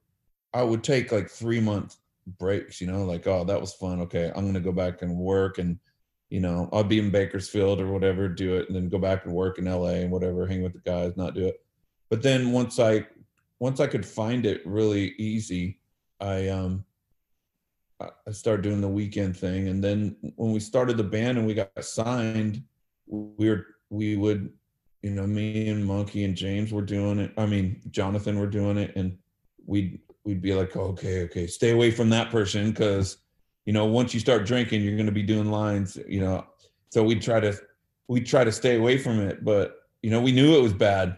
I 0.55 0.63
would 0.63 0.83
take 0.83 1.13
like 1.13 1.29
three 1.29 1.61
month 1.61 1.97
breaks, 2.39 2.81
you 2.81 2.87
know, 2.87 3.05
like, 3.05 3.27
oh, 3.27 3.45
that 3.45 3.61
was 3.61 3.75
fun. 3.75 4.01
Okay, 4.03 4.33
I'm 4.35 4.47
gonna 4.47 4.61
go 4.61 4.73
back 4.73 5.03
and 5.03 5.17
work 5.17 5.59
and 5.59 5.79
you 6.29 6.41
know, 6.41 6.69
I'll 6.73 6.85
be 6.85 6.99
in 6.99 7.11
Bakersfield 7.11 7.81
or 7.81 7.87
whatever, 7.87 8.29
do 8.29 8.57
it, 8.57 8.67
and 8.67 8.75
then 8.75 8.89
go 8.89 8.99
back 8.99 9.25
and 9.25 9.35
work 9.35 9.59
in 9.59 9.67
LA 9.67 10.01
and 10.01 10.11
whatever, 10.11 10.47
hang 10.47 10.63
with 10.63 10.73
the 10.73 10.81
guys, 10.81 11.17
not 11.17 11.35
do 11.35 11.47
it. 11.47 11.65
But 12.11 12.23
then 12.23 12.53
once 12.53 12.79
I 12.79 13.07
once 13.59 13.81
I 13.81 13.87
could 13.87 14.05
find 14.05 14.45
it 14.45 14.67
really 14.67 15.15
easy, 15.19 15.81
I 16.21 16.49
um 16.49 16.85
I 18.01 18.33
started 18.33 18.63
doing 18.63 18.81
the 18.81 18.89
weekend 18.89 19.37
thing, 19.37 19.69
and 19.69 19.83
then 19.83 20.17
when 20.37 20.53
we 20.53 20.61
started 20.61 20.97
the 20.97 21.05
band 21.05 21.39
and 21.39 21.47
we 21.47 21.55
got 21.55 21.85
signed, 21.85 22.63
we 23.07 23.49
were 23.49 23.67
we 23.89 24.17
would, 24.17 24.53
you 25.03 25.11
know, 25.11 25.27
me 25.27 25.69
and 25.69 25.85
Munky 25.85 26.25
and 26.25 26.37
James 26.37 26.73
were 26.73 26.83
doing 26.83 27.21
it. 27.21 27.33
I 27.39 27.47
mean, 27.47 27.81
Jonathan 27.91 28.39
were 28.39 28.49
doing 28.49 28.79
it, 28.79 28.95
and 28.97 29.17
we'd 29.65 30.01
we'd 30.27 30.43
be 30.43 30.55
like, 30.55 30.77
okay, 30.77 31.23
okay, 31.23 31.47
stay 31.47 31.71
away 31.71 31.91
from 31.93 32.11
that 32.11 32.31
person 32.31 32.71
because, 32.71 33.19
you 33.65 33.73
know, 33.73 33.87
once 33.87 34.13
you 34.13 34.21
start 34.21 34.45
drinking, 34.45 34.83
you're 34.83 34.97
going 34.97 35.07
to 35.07 35.13
be 35.13 35.23
doing 35.23 35.51
lines, 35.51 35.97
you 36.09 36.21
know. 36.21 36.45
So 36.91 37.03
we'd 37.03 37.23
try 37.23 37.41
to 37.41 37.57
we 38.09 38.21
try 38.21 38.45
to 38.45 38.53
stay 38.53 38.77
away 38.77 38.99
from 38.99 39.21
it, 39.21 39.45
but 39.45 39.77
you 40.03 40.11
know, 40.11 40.21
we 40.21 40.33
knew 40.33 40.57
it 40.57 40.63
was 40.63 40.73
bad. 40.73 41.17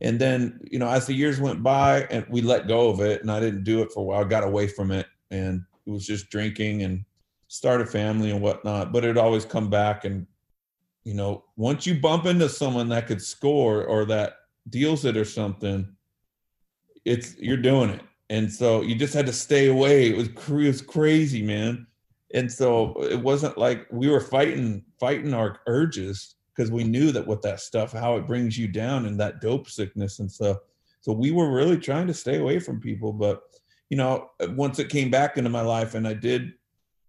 And 0.00 0.18
then, 0.18 0.60
you 0.70 0.78
know, 0.78 0.88
as 0.88 1.06
the 1.06 1.14
years 1.14 1.40
went 1.40 1.62
by 1.62 2.02
and 2.10 2.26
we 2.28 2.42
let 2.42 2.68
go 2.68 2.90
of 2.90 3.00
it 3.00 3.22
and 3.22 3.30
I 3.30 3.40
didn't 3.40 3.64
do 3.64 3.80
it 3.80 3.92
for 3.92 4.00
a 4.00 4.02
while, 4.02 4.20
I 4.20 4.24
got 4.24 4.44
away 4.44 4.66
from 4.66 4.90
it 4.90 5.06
and 5.30 5.62
it 5.86 5.90
was 5.90 6.06
just 6.06 6.28
drinking 6.28 6.82
and 6.82 7.04
start 7.48 7.80
a 7.80 7.86
family 7.86 8.30
and 8.30 8.42
whatnot. 8.42 8.92
But 8.92 9.04
it'd 9.04 9.16
always 9.16 9.44
come 9.44 9.70
back 9.70 10.04
and 10.04 10.26
you 11.04 11.14
know, 11.14 11.44
once 11.56 11.86
you 11.86 12.00
bump 12.00 12.26
into 12.26 12.48
someone 12.48 12.88
that 12.88 13.06
could 13.06 13.22
score 13.22 13.84
or 13.84 14.04
that 14.06 14.38
deals 14.68 15.04
it 15.04 15.16
or 15.16 15.24
something, 15.24 15.88
it's 17.04 17.36
you're 17.38 17.56
doing 17.56 17.90
it. 17.90 18.02
And 18.28 18.52
so 18.52 18.82
you 18.82 18.94
just 18.94 19.14
had 19.14 19.26
to 19.26 19.32
stay 19.32 19.68
away. 19.68 20.10
It 20.10 20.16
was, 20.16 20.28
it 20.28 20.48
was 20.48 20.82
crazy, 20.82 21.42
man. 21.42 21.86
And 22.34 22.50
so 22.50 22.94
it 23.02 23.20
wasn't 23.20 23.56
like 23.56 23.86
we 23.90 24.08
were 24.08 24.20
fighting 24.20 24.84
fighting 24.98 25.32
our 25.32 25.60
urges 25.66 26.34
because 26.54 26.70
we 26.70 26.84
knew 26.84 27.12
that 27.12 27.26
with 27.26 27.42
that 27.42 27.60
stuff, 27.60 27.92
how 27.92 28.16
it 28.16 28.26
brings 28.26 28.58
you 28.58 28.66
down 28.66 29.06
and 29.06 29.20
that 29.20 29.40
dope 29.40 29.68
sickness 29.68 30.18
and 30.18 30.30
stuff. 30.30 30.58
So 31.02 31.12
we 31.12 31.30
were 31.30 31.52
really 31.52 31.78
trying 31.78 32.06
to 32.08 32.14
stay 32.14 32.38
away 32.38 32.58
from 32.58 32.80
people, 32.80 33.12
but 33.12 33.42
you 33.90 33.96
know, 33.96 34.30
once 34.50 34.78
it 34.78 34.88
came 34.88 35.10
back 35.10 35.36
into 35.36 35.50
my 35.50 35.60
life 35.60 35.94
and 35.94 36.08
I 36.08 36.14
did 36.14 36.54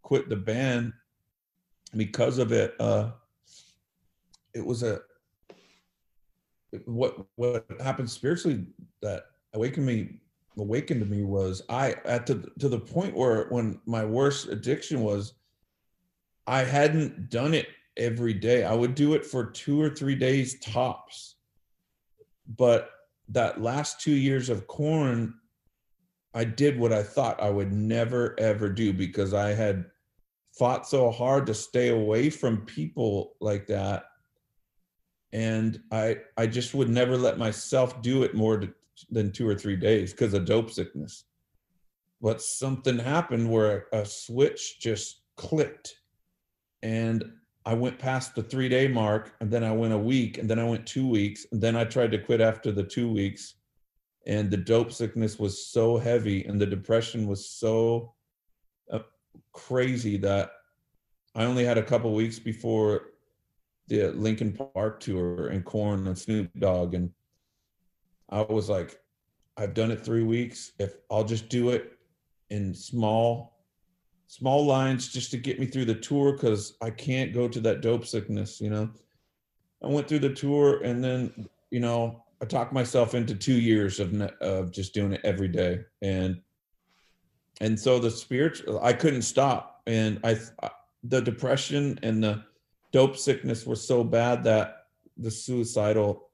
quit 0.03 0.30
the 0.30 0.36
band 0.36 0.93
because 1.95 2.38
of 2.38 2.51
it, 2.51 2.75
uh, 2.80 3.12
it 4.53 4.63
was 4.63 4.84
a, 4.84 4.99
what, 6.86 7.25
what 7.36 7.65
happened 7.82 8.10
spiritually 8.10 8.67
that 9.01 9.23
awakened 9.53 9.86
me, 9.86 10.19
awakened 10.58 11.02
to 11.02 11.06
me 11.06 11.24
was 11.24 11.62
I, 11.70 11.96
at 12.06 12.28
to, 12.28 12.52
to 12.60 12.70
the 12.70 12.80
point 12.80 13.15
where 13.15 13.48
when 13.50 13.80
my 13.86 14.04
worst 14.06 14.48
addiction 14.48 15.02
was, 15.02 15.34
I 16.46 16.63
hadn't 16.63 17.30
done 17.30 17.54
it 17.54 17.67
every 17.98 18.34
day. 18.34 18.63
I 18.63 18.74
would 18.74 18.96
do 18.96 19.13
it 19.13 19.26
for 19.26 19.46
two 19.46 19.82
or 19.82 19.89
three 19.89 20.15
days 20.15 20.60
tops. 20.60 21.36
But 22.58 22.89
that 23.30 23.62
last 23.62 24.00
two 24.00 24.15
years 24.15 24.50
of 24.50 24.67
Korn, 24.67 25.34
I 26.34 26.43
did 26.43 26.80
what 26.80 26.93
I 26.93 27.04
thought 27.04 27.41
I 27.41 27.50
would 27.50 27.74
never 27.74 28.39
ever 28.39 28.70
do 28.70 28.93
because 28.93 29.34
I 29.34 29.50
had 29.50 29.86
fought 30.58 30.88
so 30.88 31.12
hard 31.12 31.46
to 31.48 31.54
stay 31.54 31.89
away 31.89 32.30
from 32.30 32.65
people 32.65 33.34
like 33.41 33.67
that 33.67 34.06
and 35.34 35.82
I 35.91 36.17
I 36.38 36.48
just 36.48 36.74
would 36.74 36.89
never 36.89 37.17
let 37.17 37.38
myself 37.38 38.02
do 38.02 38.24
it 38.24 38.34
more 38.34 38.58
to, 38.58 38.74
than 39.10 39.31
2 39.31 39.47
or 39.47 39.55
3 39.55 39.75
days 39.75 40.12
because 40.12 40.33
of 40.33 40.45
dope 40.45 40.71
sickness. 40.71 41.25
But 42.21 42.41
something 42.41 42.97
happened 42.97 43.49
where 43.49 43.88
a 43.93 44.05
switch 44.05 44.79
just 44.79 45.21
clicked 45.36 45.95
and 46.81 47.31
I 47.65 47.73
went 47.73 47.99
past 47.99 48.33
the 48.33 48.43
3 48.43 48.69
day 48.69 48.88
mark 48.88 49.36
and 49.39 49.51
then 49.51 49.63
I 49.63 49.71
went 49.71 49.93
a 49.93 49.97
week 49.97 50.38
and 50.38 50.49
then 50.49 50.60
I 50.60 50.63
went 50.63 50.88
2 50.88 51.07
weeks 51.07 51.45
and 51.51 51.62
then 51.62 51.75
I 51.75 51.83
tried 51.83 52.12
to 52.12 52.17
quit 52.17 52.41
after 52.41 52.71
the 52.71 52.83
2 52.83 53.12
weeks 53.12 53.55
and 54.25 54.49
the 54.49 54.57
dope 54.57 54.91
sickness 54.91 55.39
was 55.39 55.65
so 55.65 55.97
heavy 55.97 56.45
and 56.45 56.60
the 56.60 56.65
depression 56.65 57.27
was 57.27 57.49
so 57.49 58.13
uh, 58.91 58.99
crazy 59.53 60.17
that 60.17 60.51
I 61.36 61.45
only 61.45 61.63
had 61.63 61.77
a 61.77 61.83
couple 61.83 62.13
weeks 62.13 62.39
before 62.39 63.13
the 63.88 64.12
Linkin 64.12 64.51
Park 64.53 64.99
tour 64.99 65.47
and 65.47 65.63
Korn 65.63 66.07
and 66.07 66.17
Snoop 66.17 66.49
Dogg 66.60 66.93
and 66.93 67.12
I 68.30 68.42
was 68.42 68.70
like 68.70 69.00
I've 69.58 69.74
done 69.74 69.90
it 69.90 70.06
3 70.06 70.24
weeks. 70.24 70.74
If 70.80 70.98
I'll 71.10 71.24
just 71.24 71.50
do 71.50 71.70
it 71.70 71.98
in 72.50 72.74
small 72.74 73.56
small 74.28 74.66
lines 74.66 75.08
just 75.08 75.32
to 75.32 75.38
get 75.38 75.60
me 75.60 75.66
through 75.66 75.86
the 75.86 75.96
tour 75.96 76.38
cuz 76.38 76.78
I 76.82 76.90
can't 76.90 77.34
go 77.34 77.48
to 77.48 77.60
that 77.62 77.82
dope 77.82 78.06
sickness 78.06 78.60
you 78.62 78.70
know? 78.70 78.90
I 79.82 79.88
went 79.88 80.08
through 80.08 80.20
the 80.20 80.34
tour 80.34 80.84
and 80.84 81.04
then 81.04 81.48
you 81.72 81.80
know 81.80 82.24
I 82.42 82.46
talked 82.46 82.72
myself 82.72 83.16
into 83.16 83.34
two 83.36 83.60
years 83.60 84.00
of 84.00 84.13
of 84.42 84.72
just 84.72 84.94
doing 84.94 85.13
it 85.13 85.22
every 85.24 85.48
day, 85.48 85.80
and 86.02 86.40
and 87.62 87.80
so 87.80 87.98
the 87.98 88.12
spiritual 88.12 88.80
I 88.84 88.94
couldn't 88.94 89.24
stop, 89.24 89.82
and 89.88 90.20
I 90.24 90.40
the 91.04 91.22
depression 91.22 92.00
and 92.04 92.24
the 92.24 92.44
dope 92.92 93.18
sickness 93.18 93.66
were 93.66 93.76
so 93.76 94.04
bad 94.04 94.44
that 94.44 94.88
the 95.18 95.32
suicidal 95.32 96.27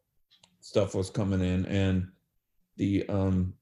stuff 0.63 0.95
was 0.95 1.10
coming 1.10 1.41
in, 1.41 1.65
and 1.65 2.08
the 2.78 3.08
um 3.10 3.54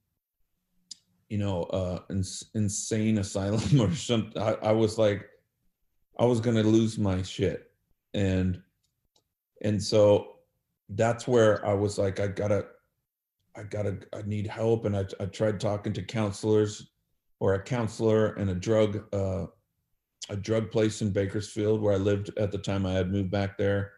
you 1.30 1.38
know 1.38 1.64
uh 1.64 2.00
ins- 2.10 2.50
insane 2.56 3.18
asylum 3.18 3.80
or 3.82 3.94
something. 3.94 4.42
I, 4.42 4.54
I 4.62 4.72
was 4.72 4.98
like, 4.98 5.28
I 6.20 6.26
was 6.26 6.40
gonna 6.40 6.64
lose 6.64 6.98
my 6.98 7.22
shit, 7.22 7.72
and 8.14 8.62
and 9.62 9.82
so 9.82 10.36
that's 10.90 11.28
where 11.28 11.66
I 11.66 11.74
was 11.74 11.98
like, 11.98 12.20
I 12.20 12.28
gotta, 12.28 12.66
I 13.56 13.64
gotta, 13.64 14.00
I 14.14 14.22
need 14.24 14.48
help. 14.48 14.86
And 14.86 14.96
I, 14.96 15.06
I 15.20 15.26
tried 15.26 15.60
talking 15.60 15.94
to 15.94 16.04
counselors 16.04 16.92
or 17.40 17.54
a 17.54 17.64
counselor 17.64 18.34
and 18.34 18.50
a 18.50 18.56
drug, 18.56 19.04
uh, 19.14 19.48
a 20.30 20.36
drug 20.36 20.72
place 20.72 21.02
in 21.02 21.12
Bakersfield 21.12 21.82
where 21.82 21.94
I 21.94 21.98
lived 21.98 22.32
at 22.38 22.52
the 22.52 22.58
time 22.58 22.86
I 22.86 22.94
had 22.94 23.12
moved 23.12 23.32
back 23.32 23.58
there. 23.58 23.94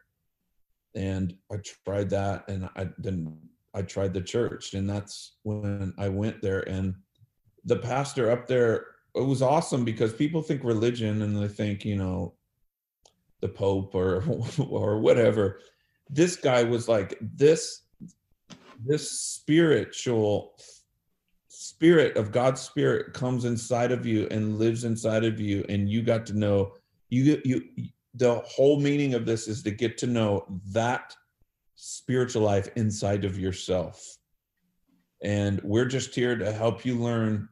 And 0.95 1.35
I 1.51 1.57
tried 1.85 2.09
that 2.11 2.47
and 2.47 2.69
I 2.75 2.89
then 2.97 3.37
I 3.73 3.81
tried 3.81 4.13
the 4.13 4.21
church 4.21 4.73
and 4.73 4.89
that's 4.89 5.37
when 5.43 5.93
I 5.97 6.09
went 6.09 6.41
there 6.41 6.67
and 6.69 6.93
the 7.65 7.77
pastor 7.77 8.29
up 8.29 8.47
there 8.47 8.85
it 9.15 9.21
was 9.21 9.41
awesome 9.41 9.85
because 9.85 10.13
people 10.13 10.41
think 10.41 10.63
religion 10.63 11.21
and 11.21 11.37
they 11.37 11.47
think, 11.47 11.85
you 11.85 11.95
know, 11.95 12.33
the 13.41 13.49
Pope 13.49 13.93
or 13.93 14.23
or 14.59 14.99
whatever. 14.99 15.59
This 16.09 16.35
guy 16.35 16.63
was 16.63 16.87
like 16.87 17.17
this 17.21 17.81
this 18.85 19.11
spiritual 19.11 20.55
spirit 21.47 22.17
of 22.17 22.31
God's 22.31 22.61
spirit 22.61 23.13
comes 23.13 23.45
inside 23.45 23.91
of 23.91 24.05
you 24.05 24.27
and 24.31 24.57
lives 24.57 24.83
inside 24.83 25.23
of 25.23 25.39
you, 25.39 25.63
and 25.69 25.89
you 25.89 26.01
got 26.01 26.25
to 26.27 26.37
know 26.37 26.73
you 27.09 27.41
you 27.45 27.61
the 28.15 28.35
whole 28.45 28.79
meaning 28.79 29.13
of 29.13 29.25
this 29.25 29.47
is 29.47 29.63
to 29.63 29.71
get 29.71 29.97
to 29.99 30.07
know 30.07 30.45
that 30.71 31.15
spiritual 31.75 32.43
life 32.43 32.69
inside 32.75 33.25
of 33.25 33.37
yourself. 33.37 34.17
And 35.23 35.61
we're 35.63 35.85
just 35.85 36.13
here 36.13 36.35
to 36.35 36.51
help 36.51 36.85
you 36.85 36.95
learn 36.95 37.49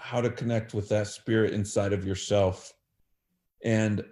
how 0.00 0.20
to 0.20 0.30
connect 0.30 0.74
with 0.74 0.88
that 0.88 1.08
spirit 1.08 1.52
inside 1.52 1.92
of 1.92 2.06
yourself. 2.06 2.72
And 3.64 4.04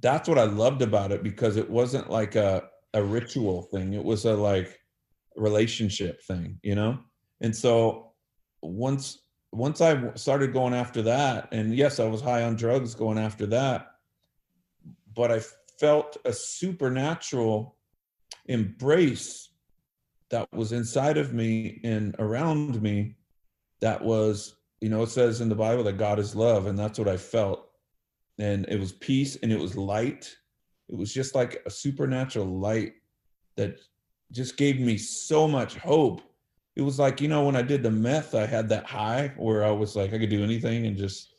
that's 0.00 0.28
what 0.28 0.38
I 0.38 0.44
loved 0.44 0.82
about 0.82 1.12
it 1.12 1.22
because 1.22 1.56
it 1.56 1.68
wasn't 1.68 2.10
like 2.10 2.36
a, 2.36 2.64
a 2.94 3.02
ritual 3.02 3.62
thing. 3.62 3.94
It 3.94 4.04
was 4.04 4.24
a 4.24 4.34
like 4.34 4.78
relationship 5.36 6.22
thing, 6.24 6.58
you 6.62 6.74
know? 6.74 6.98
And 7.40 7.54
so 7.54 8.12
once 8.62 9.18
once 9.52 9.80
I 9.80 10.12
started 10.14 10.52
going 10.52 10.74
after 10.74 11.00
that, 11.02 11.48
and 11.52 11.74
yes, 11.74 11.98
I 11.98 12.04
was 12.04 12.20
high 12.20 12.42
on 12.42 12.56
drugs 12.56 12.94
going 12.94 13.16
after 13.16 13.46
that, 13.46 13.86
but 15.16 15.32
I 15.32 15.40
felt 15.80 16.18
a 16.24 16.32
supernatural 16.32 17.74
embrace 18.44 19.50
that 20.30 20.46
was 20.52 20.72
inside 20.72 21.16
of 21.16 21.32
me 21.32 21.80
and 21.82 22.14
around 22.18 22.80
me 22.80 23.16
that 23.80 24.02
was 24.02 24.56
you 24.80 24.88
know 24.88 25.02
it 25.02 25.08
says 25.08 25.40
in 25.40 25.48
the 25.48 25.54
bible 25.54 25.82
that 25.84 25.98
god 25.98 26.18
is 26.18 26.34
love 26.34 26.66
and 26.66 26.78
that's 26.78 26.98
what 26.98 27.08
i 27.08 27.16
felt. 27.16 27.70
And 28.38 28.66
it 28.68 28.78
was 28.78 28.92
peace 28.92 29.36
and 29.42 29.50
it 29.50 29.58
was 29.58 29.78
light. 29.78 30.36
It 30.90 30.96
was 30.98 31.14
just 31.14 31.34
like 31.34 31.62
a 31.64 31.70
supernatural 31.70 32.46
light 32.46 32.92
that 33.56 33.78
just 34.30 34.58
gave 34.58 34.78
me 34.78 34.98
so 34.98 35.48
much 35.48 35.76
hope. 35.76 36.20
It 36.74 36.82
was 36.82 36.98
like 36.98 37.22
you 37.22 37.28
know 37.28 37.46
when 37.46 37.56
i 37.56 37.62
did 37.62 37.82
the 37.82 37.90
meth 37.90 38.34
i 38.34 38.44
had 38.44 38.68
that 38.68 38.84
high 38.84 39.32
where 39.38 39.64
i 39.64 39.70
was 39.70 39.96
like 39.96 40.12
i 40.12 40.18
could 40.18 40.28
do 40.28 40.44
anything 40.44 40.86
and 40.86 40.94
just 40.94 41.32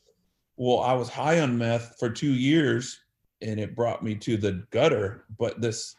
well 0.55 0.79
i 0.79 0.93
was 0.93 1.09
high 1.09 1.39
on 1.41 1.55
meth 1.55 1.95
for 1.99 2.09
two 2.09 2.33
years 2.33 3.01
and 3.41 3.59
it 3.59 3.75
brought 3.75 4.03
me 4.03 4.15
to 4.15 4.37
the 4.37 4.63
gutter 4.71 5.25
but 5.37 5.61
this 5.61 5.95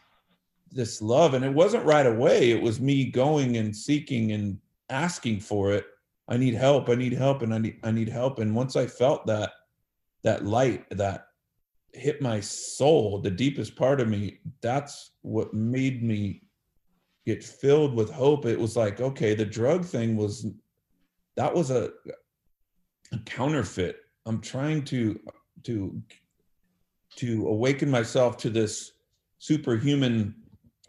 this 0.71 1.01
love 1.01 1.33
and 1.33 1.43
it 1.43 1.53
wasn't 1.53 1.85
right 1.85 2.05
away. 2.05 2.51
It 2.51 2.61
was 2.61 2.79
me 2.79 3.05
going 3.05 3.57
and 3.57 3.75
seeking 3.75 4.33
and 4.33 4.59
asking 4.89 5.39
for 5.39 5.73
it. 5.73 5.85
I 6.27 6.37
need 6.37 6.53
help 6.53 6.89
i 6.89 6.95
need 6.95 7.13
help 7.13 7.41
and 7.41 7.53
i 7.53 7.57
need 7.57 7.79
i 7.83 7.91
need 7.91 8.09
help. 8.09 8.39
And 8.39 8.55
once 8.55 8.75
i 8.75 8.85
felt 8.85 9.25
that 9.27 9.51
that 10.23 10.45
light 10.45 10.85
that 10.91 11.27
hit 11.93 12.21
my 12.21 12.39
soul 12.39 13.19
the 13.19 13.31
deepest 13.31 13.75
part 13.75 13.99
of 13.99 14.07
me 14.07 14.39
that's 14.61 15.11
what 15.23 15.53
made 15.55 16.03
me 16.03 16.43
get 17.25 17.43
filled 17.43 17.95
with 17.95 18.11
hope. 18.11 18.45
It 18.45 18.59
was 18.59 18.75
like 18.75 19.01
okay 19.01 19.33
the 19.33 19.45
drug 19.45 19.85
thing 19.85 20.15
was 20.15 20.45
that 21.35 21.53
was 21.53 21.71
a, 21.71 21.91
a 23.11 23.17
counterfeit. 23.25 23.97
I'm 24.25 24.41
trying 24.41 24.83
to 24.85 25.19
to 25.63 25.99
to 27.17 27.47
awaken 27.47 27.89
myself 27.89 28.37
to 28.37 28.49
this 28.49 28.93
superhuman 29.37 30.35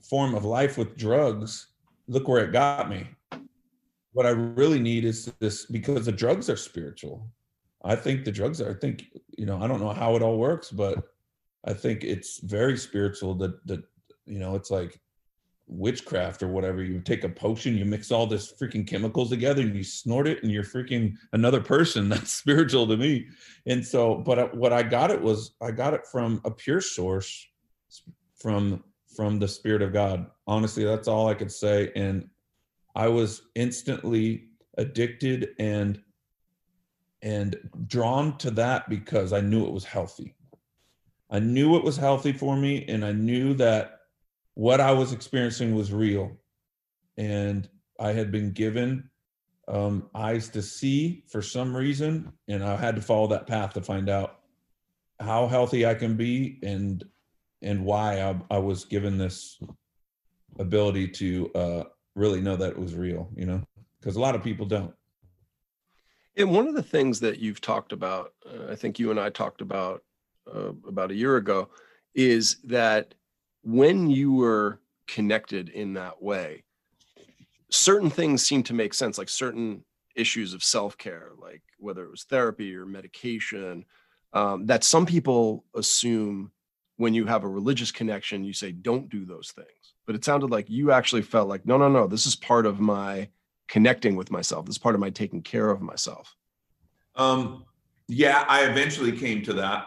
form 0.02 0.34
of 0.34 0.44
life 0.44 0.76
with 0.76 0.96
drugs, 0.96 1.68
look 2.08 2.28
where 2.28 2.44
it 2.44 2.52
got 2.52 2.88
me. 2.88 3.06
What 4.12 4.26
I 4.26 4.30
really 4.30 4.80
need 4.80 5.04
is 5.04 5.32
this 5.38 5.66
because 5.66 6.06
the 6.06 6.12
drugs 6.12 6.50
are 6.50 6.56
spiritual. 6.56 7.30
I 7.84 7.94
think 7.96 8.24
the 8.24 8.32
drugs 8.32 8.60
are, 8.60 8.70
I 8.70 8.74
think, 8.74 9.04
you 9.38 9.46
know, 9.46 9.62
I 9.62 9.66
don't 9.66 9.80
know 9.80 9.92
how 9.92 10.16
it 10.16 10.22
all 10.22 10.36
works, 10.36 10.70
but 10.70 10.98
I 11.64 11.72
think 11.72 12.04
it's 12.04 12.40
very 12.40 12.76
spiritual 12.76 13.34
that, 13.36 13.64
that, 13.66 13.82
you 14.26 14.38
know, 14.38 14.54
it's 14.56 14.70
like 14.70 15.00
witchcraft 15.70 16.42
or 16.42 16.48
whatever. 16.48 16.82
You 16.82 17.00
take 17.00 17.24
a 17.24 17.28
potion, 17.28 17.76
you 17.76 17.84
mix 17.84 18.10
all 18.10 18.26
this 18.26 18.52
freaking 18.52 18.86
chemicals 18.86 19.30
together 19.30 19.62
and 19.62 19.74
you 19.74 19.84
snort 19.84 20.26
it 20.26 20.42
and 20.42 20.50
you're 20.50 20.64
freaking 20.64 21.14
another 21.32 21.60
person. 21.60 22.08
That's 22.10 22.32
spiritual 22.32 22.86
to 22.88 22.96
me. 22.96 23.26
And 23.66 23.86
so, 23.86 24.16
but 24.16 24.54
what 24.56 24.72
I 24.72 24.82
got 24.82 25.10
it 25.10 25.20
was, 25.20 25.52
I 25.62 25.70
got 25.70 25.94
it 25.94 26.06
from 26.06 26.40
a 26.44 26.50
pure 26.50 26.80
source 26.80 27.46
from 28.36 28.82
from 29.14 29.38
the 29.38 29.48
Spirit 29.48 29.82
of 29.82 29.92
God. 29.92 30.26
Honestly, 30.46 30.84
that's 30.84 31.08
all 31.08 31.28
I 31.28 31.34
could 31.34 31.50
say. 31.50 31.90
And 31.96 32.28
I 32.94 33.08
was 33.08 33.42
instantly 33.54 34.46
addicted 34.78 35.50
and 35.58 36.00
and 37.22 37.56
drawn 37.86 38.38
to 38.38 38.50
that 38.52 38.88
because 38.88 39.32
I 39.32 39.40
knew 39.40 39.66
it 39.66 39.72
was 39.72 39.84
healthy. 39.84 40.34
I 41.30 41.38
knew 41.38 41.76
it 41.76 41.84
was 41.84 41.96
healthy 41.96 42.32
for 42.32 42.56
me, 42.56 42.86
and 42.88 43.04
I 43.04 43.12
knew 43.12 43.52
that 43.54 43.99
what 44.54 44.80
I 44.80 44.92
was 44.92 45.12
experiencing 45.12 45.74
was 45.74 45.92
real. 45.92 46.36
And 47.16 47.68
I 47.98 48.12
had 48.12 48.32
been 48.32 48.52
given 48.52 49.10
um, 49.68 50.08
eyes 50.14 50.48
to 50.50 50.62
see 50.62 51.24
for 51.28 51.42
some 51.42 51.76
reason, 51.76 52.32
and 52.48 52.64
I 52.64 52.76
had 52.76 52.96
to 52.96 53.02
follow 53.02 53.28
that 53.28 53.46
path 53.46 53.74
to 53.74 53.82
find 53.82 54.08
out 54.08 54.40
how 55.20 55.46
healthy 55.46 55.86
I 55.86 55.94
can 55.94 56.16
be 56.16 56.58
and 56.62 57.04
and 57.62 57.84
why 57.84 58.22
I, 58.22 58.40
I 58.50 58.58
was 58.58 58.86
given 58.86 59.18
this 59.18 59.60
ability 60.58 61.08
to 61.08 61.50
uh, 61.54 61.84
really 62.14 62.40
know 62.40 62.56
that 62.56 62.70
it 62.70 62.78
was 62.78 62.94
real, 62.94 63.28
you 63.36 63.44
know, 63.44 63.62
because 64.00 64.16
a 64.16 64.20
lot 64.20 64.34
of 64.34 64.42
people 64.42 64.64
don't. 64.64 64.94
And 66.36 66.50
one 66.50 66.66
of 66.66 66.74
the 66.74 66.82
things 66.82 67.20
that 67.20 67.38
you've 67.38 67.60
talked 67.60 67.92
about, 67.92 68.32
uh, 68.46 68.72
I 68.72 68.76
think 68.76 68.98
you 68.98 69.10
and 69.10 69.20
I 69.20 69.28
talked 69.28 69.60
about 69.60 70.02
uh, 70.52 70.72
about 70.88 71.10
a 71.10 71.14
year 71.14 71.36
ago, 71.36 71.68
is 72.14 72.56
that 72.64 73.14
when 73.62 74.10
you 74.10 74.32
were 74.32 74.80
connected 75.06 75.68
in 75.68 75.94
that 75.94 76.22
way, 76.22 76.64
certain 77.70 78.10
things 78.10 78.44
seem 78.44 78.62
to 78.64 78.74
make 78.74 78.94
sense, 78.94 79.18
like 79.18 79.28
certain 79.28 79.84
issues 80.16 80.54
of 80.54 80.62
self 80.62 80.96
care, 80.98 81.30
like 81.38 81.62
whether 81.78 82.04
it 82.04 82.10
was 82.10 82.24
therapy 82.24 82.74
or 82.74 82.86
medication, 82.86 83.84
um, 84.32 84.66
that 84.66 84.84
some 84.84 85.06
people 85.06 85.64
assume 85.74 86.50
when 86.96 87.14
you 87.14 87.24
have 87.24 87.44
a 87.44 87.48
religious 87.48 87.90
connection, 87.90 88.44
you 88.44 88.52
say, 88.52 88.72
don't 88.72 89.08
do 89.08 89.24
those 89.24 89.52
things. 89.52 89.94
But 90.06 90.14
it 90.14 90.24
sounded 90.24 90.50
like 90.50 90.68
you 90.68 90.92
actually 90.92 91.22
felt 91.22 91.48
like, 91.48 91.64
no, 91.64 91.78
no, 91.78 91.88
no, 91.88 92.06
this 92.06 92.26
is 92.26 92.36
part 92.36 92.66
of 92.66 92.78
my 92.78 93.28
connecting 93.68 94.16
with 94.16 94.30
myself. 94.30 94.66
This 94.66 94.74
is 94.74 94.78
part 94.78 94.94
of 94.94 95.00
my 95.00 95.10
taking 95.10 95.40
care 95.40 95.70
of 95.70 95.80
myself. 95.80 96.36
Um, 97.16 97.64
yeah, 98.08 98.44
I 98.48 98.64
eventually 98.64 99.12
came 99.12 99.42
to 99.44 99.52
that. 99.54 99.86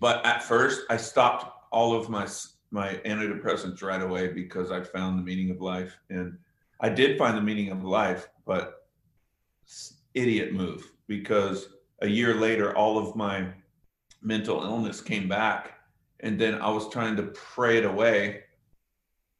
But 0.00 0.24
at 0.26 0.42
first, 0.42 0.82
I 0.90 0.96
stopped 0.96 1.52
all 1.70 1.94
of 1.94 2.08
my 2.08 2.26
my 2.70 2.94
antidepressants 3.04 3.82
right 3.82 4.02
away 4.02 4.28
because 4.28 4.70
I 4.70 4.82
found 4.82 5.18
the 5.18 5.22
meaning 5.22 5.50
of 5.50 5.60
life. 5.60 5.98
And 6.10 6.36
I 6.80 6.88
did 6.88 7.18
find 7.18 7.36
the 7.36 7.42
meaning 7.42 7.70
of 7.70 7.84
life, 7.84 8.28
but 8.46 8.88
idiot 10.14 10.52
move 10.52 10.90
because 11.06 11.68
a 12.00 12.06
year 12.06 12.34
later, 12.34 12.76
all 12.76 12.98
of 12.98 13.16
my 13.16 13.48
mental 14.22 14.62
illness 14.62 15.00
came 15.00 15.28
back 15.28 15.78
and 16.20 16.38
then 16.38 16.54
I 16.56 16.70
was 16.70 16.88
trying 16.90 17.16
to 17.16 17.24
pray 17.24 17.78
it 17.78 17.84
away. 17.84 18.44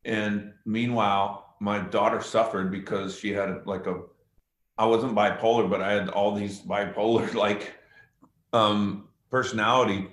And 0.04 0.52
meanwhile, 0.64 1.56
my 1.60 1.80
daughter 1.80 2.20
suffered 2.20 2.70
because 2.70 3.18
she 3.18 3.32
had 3.32 3.66
like 3.66 3.86
a, 3.86 4.02
I 4.78 4.86
wasn't 4.86 5.14
bipolar, 5.14 5.68
but 5.68 5.82
I 5.82 5.92
had 5.92 6.08
all 6.08 6.34
these 6.34 6.60
bipolar 6.60 7.34
like 7.46 7.74
um, 8.52 9.08
personality 9.30 10.08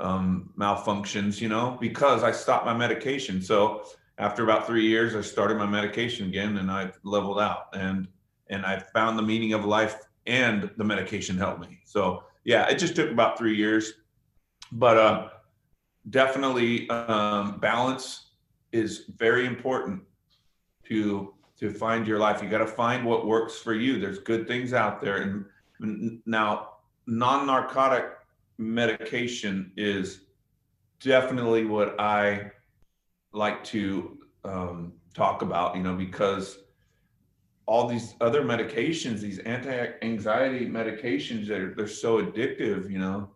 um, 0.00 0.50
malfunctions, 0.58 1.40
you 1.40 1.48
know, 1.48 1.76
because 1.80 2.22
I 2.22 2.32
stopped 2.32 2.66
my 2.66 2.76
medication. 2.76 3.42
So 3.42 3.84
after 4.18 4.42
about 4.42 4.66
three 4.66 4.86
years, 4.86 5.14
I 5.14 5.20
started 5.20 5.56
my 5.56 5.66
medication 5.66 6.28
again, 6.28 6.56
and 6.58 6.70
I 6.70 6.90
leveled 7.04 7.40
out, 7.40 7.68
and 7.74 8.08
and 8.48 8.66
I 8.66 8.78
found 8.78 9.18
the 9.18 9.22
meaning 9.22 9.52
of 9.52 9.64
life, 9.64 9.96
and 10.26 10.70
the 10.76 10.84
medication 10.84 11.36
helped 11.36 11.60
me. 11.60 11.78
So 11.84 12.24
yeah, 12.44 12.68
it 12.68 12.78
just 12.78 12.96
took 12.96 13.10
about 13.10 13.38
three 13.38 13.56
years, 13.56 13.92
but 14.72 14.96
uh, 14.96 15.28
definitely 16.08 16.88
um, 16.90 17.58
balance 17.60 18.30
is 18.72 19.04
very 19.16 19.46
important 19.46 20.02
to 20.88 21.34
to 21.58 21.72
find 21.72 22.06
your 22.06 22.18
life. 22.18 22.42
You 22.42 22.48
got 22.48 22.58
to 22.58 22.66
find 22.66 23.04
what 23.04 23.26
works 23.26 23.58
for 23.58 23.74
you. 23.74 24.00
There's 24.00 24.18
good 24.18 24.48
things 24.48 24.72
out 24.72 25.00
there, 25.00 25.44
and 25.80 26.20
now 26.26 26.68
non-narcotic 27.06 28.19
medication 28.60 29.72
is 29.76 30.20
definitely 31.00 31.64
what 31.64 31.98
I 32.00 32.52
like 33.32 33.64
to 33.64 34.18
um, 34.44 34.92
talk 35.14 35.42
about. 35.42 35.76
You 35.76 35.82
know, 35.82 35.94
because 35.94 36.58
all 37.66 37.88
these 37.88 38.14
other 38.20 38.42
medications, 38.42 39.20
these 39.20 39.38
anti-anxiety 39.40 40.66
medications, 40.66 41.46
they're 41.48 41.74
they're 41.74 41.88
so 41.88 42.22
addictive. 42.22 42.90
You 42.90 42.98
know, 42.98 43.30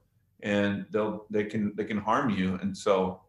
and 0.44 0.84
they'll 0.90 1.26
they 1.30 1.44
can 1.44 1.74
they 1.74 1.84
can 1.84 1.98
harm 1.98 2.30
you 2.30 2.58
and 2.62 2.76
so 2.76 3.20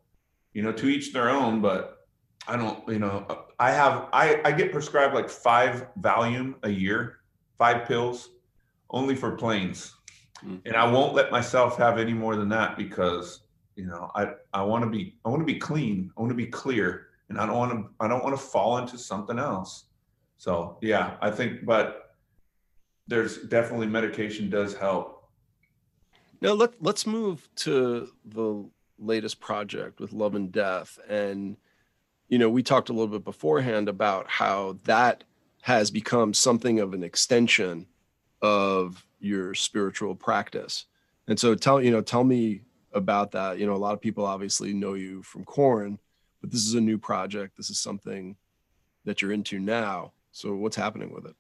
you 0.53 0.61
know 0.61 0.71
to 0.71 0.87
each 0.87 1.13
their 1.13 1.29
own 1.29 1.61
but 1.61 2.05
i 2.47 2.55
don't 2.55 2.87
you 2.87 2.99
know 2.99 3.25
i 3.57 3.71
have 3.71 4.07
i 4.13 4.39
i 4.45 4.51
get 4.51 4.71
prescribed 4.71 5.15
like 5.15 5.29
five 5.29 5.87
valium 6.01 6.55
a 6.63 6.69
year 6.69 7.19
five 7.57 7.87
pills 7.87 8.29
only 8.89 9.15
for 9.15 9.31
planes 9.31 9.94
mm-hmm. 10.37 10.57
and 10.65 10.75
i 10.75 10.89
won't 10.89 11.13
let 11.13 11.31
myself 11.31 11.77
have 11.77 11.97
any 11.97 12.13
more 12.13 12.35
than 12.35 12.49
that 12.49 12.77
because 12.77 13.41
you 13.75 13.85
know 13.85 14.11
i 14.15 14.31
i 14.53 14.61
want 14.61 14.83
to 14.83 14.89
be 14.89 15.17
i 15.25 15.29
want 15.29 15.41
to 15.41 15.45
be 15.45 15.59
clean 15.59 16.11
i 16.17 16.21
want 16.21 16.31
to 16.31 16.35
be 16.35 16.47
clear 16.47 17.07
and 17.29 17.37
i 17.37 17.45
don't 17.45 17.57
want 17.57 17.71
to 17.71 17.89
i 17.99 18.07
don't 18.07 18.23
want 18.23 18.35
to 18.35 18.41
fall 18.41 18.77
into 18.77 18.97
something 18.97 19.39
else 19.39 19.85
so 20.37 20.77
yeah 20.81 21.17
i 21.21 21.29
think 21.29 21.65
but 21.65 22.05
there's 23.07 23.37
definitely 23.37 23.87
medication 23.87 24.49
does 24.49 24.75
help. 24.75 25.29
Now 26.41 26.53
let 26.53 26.81
let's 26.81 27.07
move 27.07 27.47
to 27.57 28.09
the 28.25 28.65
latest 28.97 29.39
project 29.39 29.99
with 29.99 30.13
Love 30.13 30.35
and 30.35 30.51
Death, 30.51 30.99
and 31.07 31.57
you 32.27 32.37
know 32.37 32.49
we 32.49 32.63
talked 32.63 32.89
a 32.89 32.93
little 32.93 33.07
bit 33.07 33.23
beforehand 33.23 33.87
about 33.89 34.29
how 34.29 34.77
that 34.83 35.23
has 35.61 35.89
become 35.91 36.33
something 36.33 36.79
of 36.79 36.93
an 36.93 37.03
extension 37.03 37.87
of 38.41 39.05
your 39.25 39.53
spiritual 39.53 40.15
practice. 40.15 40.85
And 41.27 41.39
so 41.39 41.55
tell 41.55 41.81
you 41.81 41.91
know 41.91 42.01
tell 42.01 42.23
me 42.23 42.61
about 42.93 43.31
that. 43.31 43.59
You 43.59 43.65
know 43.65 43.73
a 43.73 43.77
lot 43.77 43.93
of 43.93 44.01
people 44.01 44.25
obviously 44.25 44.73
know 44.73 44.93
you 44.93 45.23
from 45.23 45.43
Korn, 45.43 45.99
but 46.41 46.51
this 46.51 46.65
is 46.65 46.75
a 46.75 46.81
new 46.81 46.97
project. 46.97 47.57
This 47.57 47.69
is 47.69 47.79
something 47.79 48.35
that 49.05 49.21
you're 49.21 49.31
into 49.31 49.59
now. 49.59 50.13
So 50.31 50.55
what's 50.55 50.75
happening 50.75 51.13
with 51.13 51.25
it? 51.25 51.35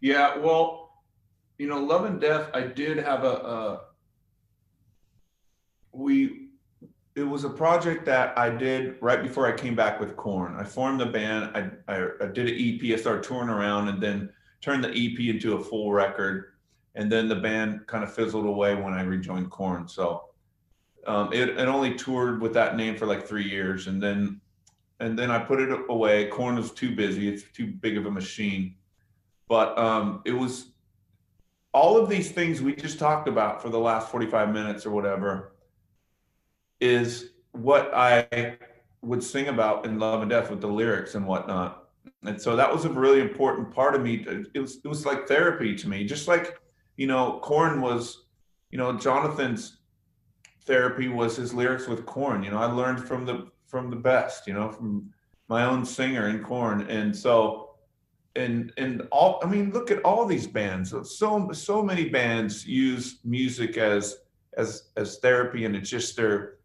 Yeah, 0.00 0.36
well, 0.36 1.02
you 1.58 1.66
know, 1.66 1.78
Love 1.78 2.04
and 2.04 2.20
Death, 2.20 2.50
I 2.52 2.62
did 2.62 2.98
have 2.98 3.24
a, 3.24 3.28
a 3.28 3.80
we 5.92 6.48
it 7.16 7.22
was 7.22 7.44
a 7.44 7.50
project 7.50 8.04
that 8.06 8.36
I 8.36 8.50
did 8.50 8.96
right 9.00 9.22
before 9.22 9.46
I 9.46 9.52
came 9.52 9.76
back 9.76 10.00
with 10.00 10.16
Korn. 10.16 10.56
I 10.56 10.64
formed 10.64 11.00
the 11.00 11.06
band. 11.06 11.50
I, 11.54 11.70
I, 11.92 12.08
I 12.20 12.26
did 12.26 12.48
an 12.48 12.56
EP. 12.58 12.92
I 12.92 13.00
started 13.00 13.22
touring 13.22 13.48
around 13.48 13.88
and 13.88 14.02
then 14.02 14.30
turned 14.60 14.82
the 14.82 14.90
EP 14.90 15.20
into 15.20 15.54
a 15.54 15.62
full 15.62 15.92
record. 15.92 16.53
And 16.94 17.10
then 17.10 17.28
the 17.28 17.36
band 17.36 17.86
kind 17.86 18.04
of 18.04 18.12
fizzled 18.12 18.46
away 18.46 18.74
when 18.74 18.94
I 18.94 19.02
rejoined 19.02 19.50
Korn. 19.50 19.88
So 19.88 20.24
um, 21.06 21.32
it, 21.32 21.48
it 21.50 21.68
only 21.68 21.94
toured 21.94 22.40
with 22.40 22.54
that 22.54 22.76
name 22.76 22.96
for 22.96 23.06
like 23.06 23.26
three 23.26 23.48
years. 23.48 23.88
And 23.88 24.02
then 24.02 24.40
and 25.00 25.18
then 25.18 25.30
I 25.30 25.38
put 25.38 25.60
it 25.60 25.76
away. 25.88 26.26
Korn 26.26 26.56
was 26.56 26.70
too 26.70 26.94
busy. 26.94 27.28
It's 27.28 27.42
too 27.52 27.66
big 27.66 27.96
of 27.96 28.06
a 28.06 28.10
machine. 28.10 28.76
But 29.48 29.76
um, 29.76 30.22
it 30.24 30.32
was 30.32 30.70
all 31.72 31.98
of 31.98 32.08
these 32.08 32.30
things 32.30 32.62
we 32.62 32.74
just 32.74 32.98
talked 32.98 33.28
about 33.28 33.60
for 33.60 33.68
the 33.68 33.78
last 33.78 34.10
45 34.10 34.52
minutes 34.52 34.86
or 34.86 34.90
whatever 34.90 35.56
is 36.80 37.30
what 37.52 37.92
I 37.92 38.56
would 39.02 39.22
sing 39.22 39.48
about 39.48 39.84
in 39.84 39.98
Love 39.98 40.22
and 40.22 40.30
Death 40.30 40.50
with 40.50 40.60
the 40.60 40.68
lyrics 40.68 41.16
and 41.16 41.26
whatnot. 41.26 41.88
And 42.24 42.40
so 42.40 42.56
that 42.56 42.72
was 42.72 42.84
a 42.84 42.88
really 42.88 43.20
important 43.20 43.72
part 43.72 43.94
of 43.94 44.02
me. 44.02 44.24
It 44.54 44.58
was 44.60 44.78
it 44.84 44.88
was 44.88 45.04
like 45.04 45.26
therapy 45.26 45.74
to 45.74 45.88
me, 45.88 46.04
just 46.04 46.28
like 46.28 46.58
you 46.96 47.06
know, 47.06 47.40
Korn 47.42 47.80
was, 47.80 48.24
you 48.70 48.78
know, 48.78 48.96
Jonathan's 48.98 49.78
therapy 50.64 51.08
was 51.08 51.36
his 51.36 51.52
lyrics 51.52 51.86
with 51.86 52.06
Korn. 52.06 52.42
You 52.42 52.50
know, 52.50 52.58
I 52.58 52.66
learned 52.66 53.06
from 53.06 53.24
the 53.24 53.50
from 53.66 53.90
the 53.90 53.96
best, 53.96 54.46
you 54.46 54.54
know, 54.54 54.70
from 54.70 55.10
my 55.48 55.64
own 55.64 55.84
singer 55.84 56.28
in 56.28 56.42
Korn, 56.42 56.82
And 56.88 57.14
so 57.14 57.76
and 58.36 58.72
and 58.76 59.06
all 59.12 59.40
I 59.42 59.46
mean, 59.46 59.70
look 59.70 59.90
at 59.90 60.02
all 60.02 60.26
these 60.26 60.46
bands. 60.46 60.90
So 60.90 61.52
so 61.52 61.82
many 61.82 62.08
bands 62.08 62.66
use 62.66 63.20
music 63.24 63.76
as 63.76 64.18
as 64.56 64.90
as 64.96 65.18
therapy 65.18 65.64
and 65.64 65.76
it's 65.76 65.90
just 65.90 66.16
their 66.16 66.58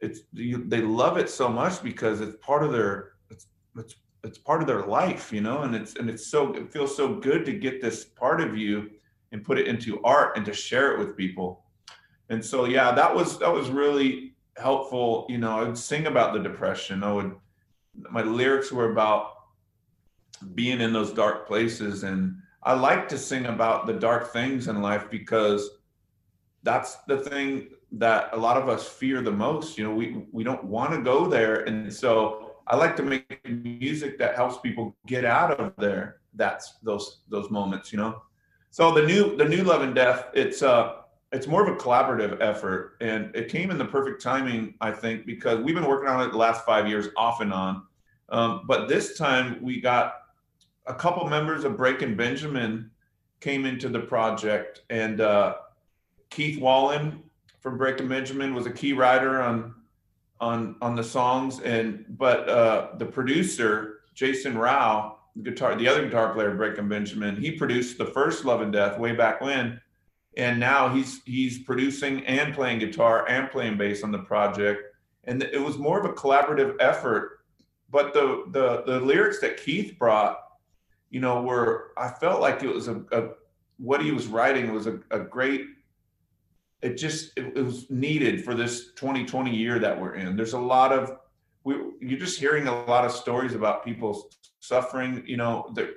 it's 0.00 0.20
you, 0.32 0.64
they 0.66 0.80
love 0.80 1.16
it 1.16 1.30
so 1.30 1.48
much 1.48 1.82
because 1.82 2.20
it's 2.20 2.36
part 2.44 2.62
of 2.62 2.72
their 2.72 3.12
it's, 3.30 3.46
it's 3.76 3.96
it's 4.24 4.38
part 4.38 4.60
of 4.60 4.66
their 4.66 4.82
life 4.82 5.32
you 5.32 5.40
know 5.40 5.62
and 5.62 5.74
it's 5.74 5.96
and 5.96 6.10
it's 6.10 6.26
so 6.26 6.52
it 6.54 6.70
feels 6.70 6.96
so 6.96 7.14
good 7.14 7.44
to 7.44 7.52
get 7.52 7.80
this 7.80 8.04
part 8.04 8.40
of 8.40 8.56
you 8.56 8.90
and 9.32 9.44
put 9.44 9.58
it 9.58 9.66
into 9.66 10.02
art 10.02 10.36
and 10.36 10.46
to 10.46 10.52
share 10.52 10.92
it 10.92 10.98
with 10.98 11.16
people 11.16 11.64
and 12.28 12.44
so 12.44 12.64
yeah 12.64 12.92
that 12.92 13.14
was 13.14 13.38
that 13.38 13.52
was 13.52 13.70
really 13.70 14.34
helpful 14.56 15.26
you 15.28 15.38
know 15.38 15.58
i 15.58 15.62
would 15.62 15.78
sing 15.78 16.06
about 16.06 16.32
the 16.32 16.40
depression 16.40 17.02
i 17.02 17.12
would 17.12 17.34
my 18.10 18.22
lyrics 18.22 18.70
were 18.70 18.92
about 18.92 19.32
being 20.54 20.80
in 20.80 20.92
those 20.92 21.12
dark 21.12 21.46
places 21.46 22.04
and 22.04 22.34
i 22.62 22.72
like 22.72 23.08
to 23.08 23.18
sing 23.18 23.46
about 23.46 23.86
the 23.86 23.92
dark 23.92 24.32
things 24.32 24.68
in 24.68 24.80
life 24.82 25.10
because 25.10 25.70
that's 26.62 26.96
the 27.08 27.18
thing 27.18 27.68
that 27.92 28.30
a 28.32 28.36
lot 28.36 28.56
of 28.56 28.68
us 28.68 28.88
fear 28.88 29.20
the 29.20 29.30
most. 29.32 29.76
You 29.76 29.84
know, 29.84 29.94
we 29.94 30.24
we 30.32 30.44
don't 30.44 30.64
want 30.64 30.92
to 30.92 31.02
go 31.02 31.28
there, 31.28 31.64
and 31.64 31.92
so 31.92 32.56
I 32.66 32.76
like 32.76 32.96
to 32.96 33.02
make 33.02 33.40
music 33.44 34.18
that 34.18 34.34
helps 34.34 34.58
people 34.58 34.96
get 35.06 35.24
out 35.24 35.58
of 35.58 35.74
there. 35.76 36.20
That's 36.34 36.78
those 36.82 37.20
those 37.28 37.50
moments. 37.50 37.92
You 37.92 37.98
know, 37.98 38.22
so 38.72 38.90
the 38.90 39.02
new 39.02 39.36
the 39.36 39.44
new 39.44 39.62
Love 39.62 39.82
and 39.82 39.94
Death. 39.94 40.28
It's 40.32 40.62
uh 40.62 40.94
it's 41.30 41.46
more 41.46 41.62
of 41.66 41.68
a 41.68 41.78
collaborative 41.78 42.40
effort, 42.40 42.96
and 43.00 43.34
it 43.36 43.48
came 43.48 43.70
in 43.70 43.78
the 43.78 43.84
perfect 43.84 44.20
timing, 44.20 44.74
I 44.80 44.90
think, 44.90 45.24
because 45.24 45.60
we've 45.60 45.74
been 45.74 45.86
working 45.86 46.08
on 46.08 46.26
it 46.26 46.30
the 46.30 46.38
last 46.38 46.64
five 46.66 46.88
years, 46.88 47.08
off 47.16 47.40
and 47.40 47.52
on. 47.52 47.82
Um, 48.30 48.64
but 48.66 48.88
this 48.88 49.16
time 49.16 49.58
we 49.62 49.80
got 49.80 50.14
a 50.86 50.94
couple 50.94 51.26
members 51.28 51.64
of 51.64 51.76
Breaking 51.76 52.16
Benjamin 52.16 52.90
came 53.40 53.66
into 53.66 53.88
the 53.88 54.00
project, 54.00 54.82
and 54.88 55.20
uh, 55.20 55.56
Keith 56.30 56.58
Wallen 56.58 57.22
from 57.60 57.76
Breaking 57.76 58.08
Benjamin 58.08 58.54
was 58.54 58.66
a 58.66 58.72
key 58.72 58.94
writer 58.94 59.42
on 59.42 59.74
on 60.40 60.76
on 60.80 60.96
the 60.96 61.04
songs, 61.04 61.60
and 61.60 62.06
but 62.08 62.48
uh, 62.48 62.88
the 62.96 63.06
producer 63.06 64.00
Jasen 64.14 64.54
Rauch, 64.54 65.16
guitar, 65.40 65.74
the 65.76 65.88
other 65.88 66.04
guitar 66.04 66.32
player 66.32 66.54
Breaking 66.54 66.88
Benjamin, 66.88 67.36
he 67.36 67.52
produced 67.52 67.98
the 67.98 68.06
first 68.06 68.44
Love 68.44 68.60
and 68.60 68.72
Death 68.72 68.98
way 68.98 69.12
back 69.12 69.40
when, 69.40 69.80
and 70.36 70.60
now 70.60 70.88
he's 70.88 71.22
he's 71.24 71.60
producing 71.60 72.24
and 72.26 72.54
playing 72.54 72.78
guitar 72.78 73.26
and 73.28 73.50
playing 73.50 73.78
bass 73.78 74.02
on 74.02 74.12
the 74.12 74.18
project, 74.18 74.82
and 75.24 75.42
it 75.42 75.60
was 75.60 75.78
more 75.78 75.98
of 75.98 76.04
a 76.04 76.14
collaborative 76.14 76.76
effort. 76.80 77.40
But 77.90 78.12
the 78.12 78.44
the 78.50 78.82
the 78.86 79.00
lyrics 79.00 79.40
that 79.40 79.56
Keith 79.56 79.98
brought, 79.98 80.38
you 81.10 81.20
know, 81.20 81.42
were 81.42 81.92
I 81.96 82.08
felt 82.08 82.40
like 82.40 82.62
it 82.62 82.74
was 82.74 82.88
a, 82.88 83.02
a 83.12 83.30
what 83.78 84.02
he 84.02 84.12
was 84.12 84.26
writing 84.26 84.72
was 84.72 84.86
a, 84.86 85.00
a 85.10 85.18
great 85.18 85.62
it 86.82 86.96
just 86.96 87.32
it, 87.36 87.56
it, 87.56 87.64
was 87.64 87.88
needed 87.90 88.44
for 88.44 88.54
this 88.54 88.92
2020 88.94 89.54
year 89.54 89.78
that 89.78 89.98
we're 89.98 90.14
in 90.14 90.36
there's 90.36 90.52
a 90.52 90.58
lot 90.58 90.92
of 90.92 91.16
we 91.64 91.76
you're 92.00 92.18
just 92.18 92.38
hearing 92.38 92.66
a 92.66 92.84
lot 92.84 93.04
of 93.04 93.12
stories 93.12 93.54
about 93.54 93.84
people 93.84 94.30
suffering 94.62 95.24
you 95.26 95.36
know 95.36 95.68
they're 95.74 95.94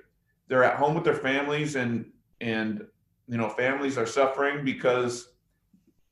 they're 0.48 0.64
at 0.64 0.76
home 0.76 0.96
with 0.96 1.04
their 1.04 1.16
families 1.16 1.76
and 1.76 2.04
and 2.42 2.84
you 3.28 3.38
know 3.38 3.48
families 3.48 3.96
are 3.96 4.08
suffering 4.08 4.66
because 4.66 5.30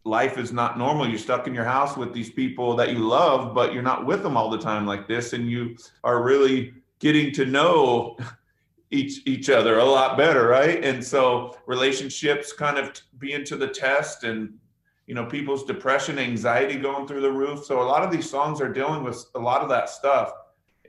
life 0.06 0.38
is 0.38 0.52
not 0.52 0.78
normal. 0.78 1.08
You're 1.08 1.18
stuck 1.18 1.48
in 1.48 1.56
your 1.56 1.64
house 1.64 1.96
with 1.96 2.14
these 2.14 2.30
people 2.30 2.76
that 2.76 2.92
you 2.92 3.00
love 3.00 3.56
but 3.56 3.74
you're 3.74 3.82
not 3.82 4.06
with 4.06 4.22
them 4.22 4.38
all 4.38 4.52
the 4.52 4.60
time 4.60 4.86
like 4.86 5.08
this. 5.08 5.34
And 5.34 5.50
you 5.50 5.76
are 6.04 6.22
really 6.22 6.74
getting 7.00 7.32
to 7.34 7.46
know 7.46 8.18
each 8.92 9.26
each 9.26 9.50
other 9.50 9.80
a 9.80 9.84
lot 9.84 10.16
better 10.16 10.48
right? 10.48 10.84
And 10.84 11.04
so 11.04 11.58
relationships 11.66 12.54
kind 12.54 12.78
of 12.78 13.02
being 13.18 13.44
to 13.46 13.56
the 13.56 13.68
test 13.68 14.26
and 14.26 14.54
you 15.08 15.16
know 15.16 15.26
people's 15.26 15.64
depression 15.64 16.20
anxiety 16.20 16.76
going 16.76 17.08
through 17.08 17.22
the 17.22 17.32
roof. 17.32 17.66
So 17.66 17.82
a 17.82 17.90
lot 17.94 18.04
of 18.04 18.12
these 18.12 18.30
songs 18.30 18.62
are 18.62 18.72
dealing 18.72 19.04
with 19.04 19.26
a 19.34 19.40
lot 19.40 19.64
of 19.64 19.70
that 19.70 19.90
stuff 19.90 20.34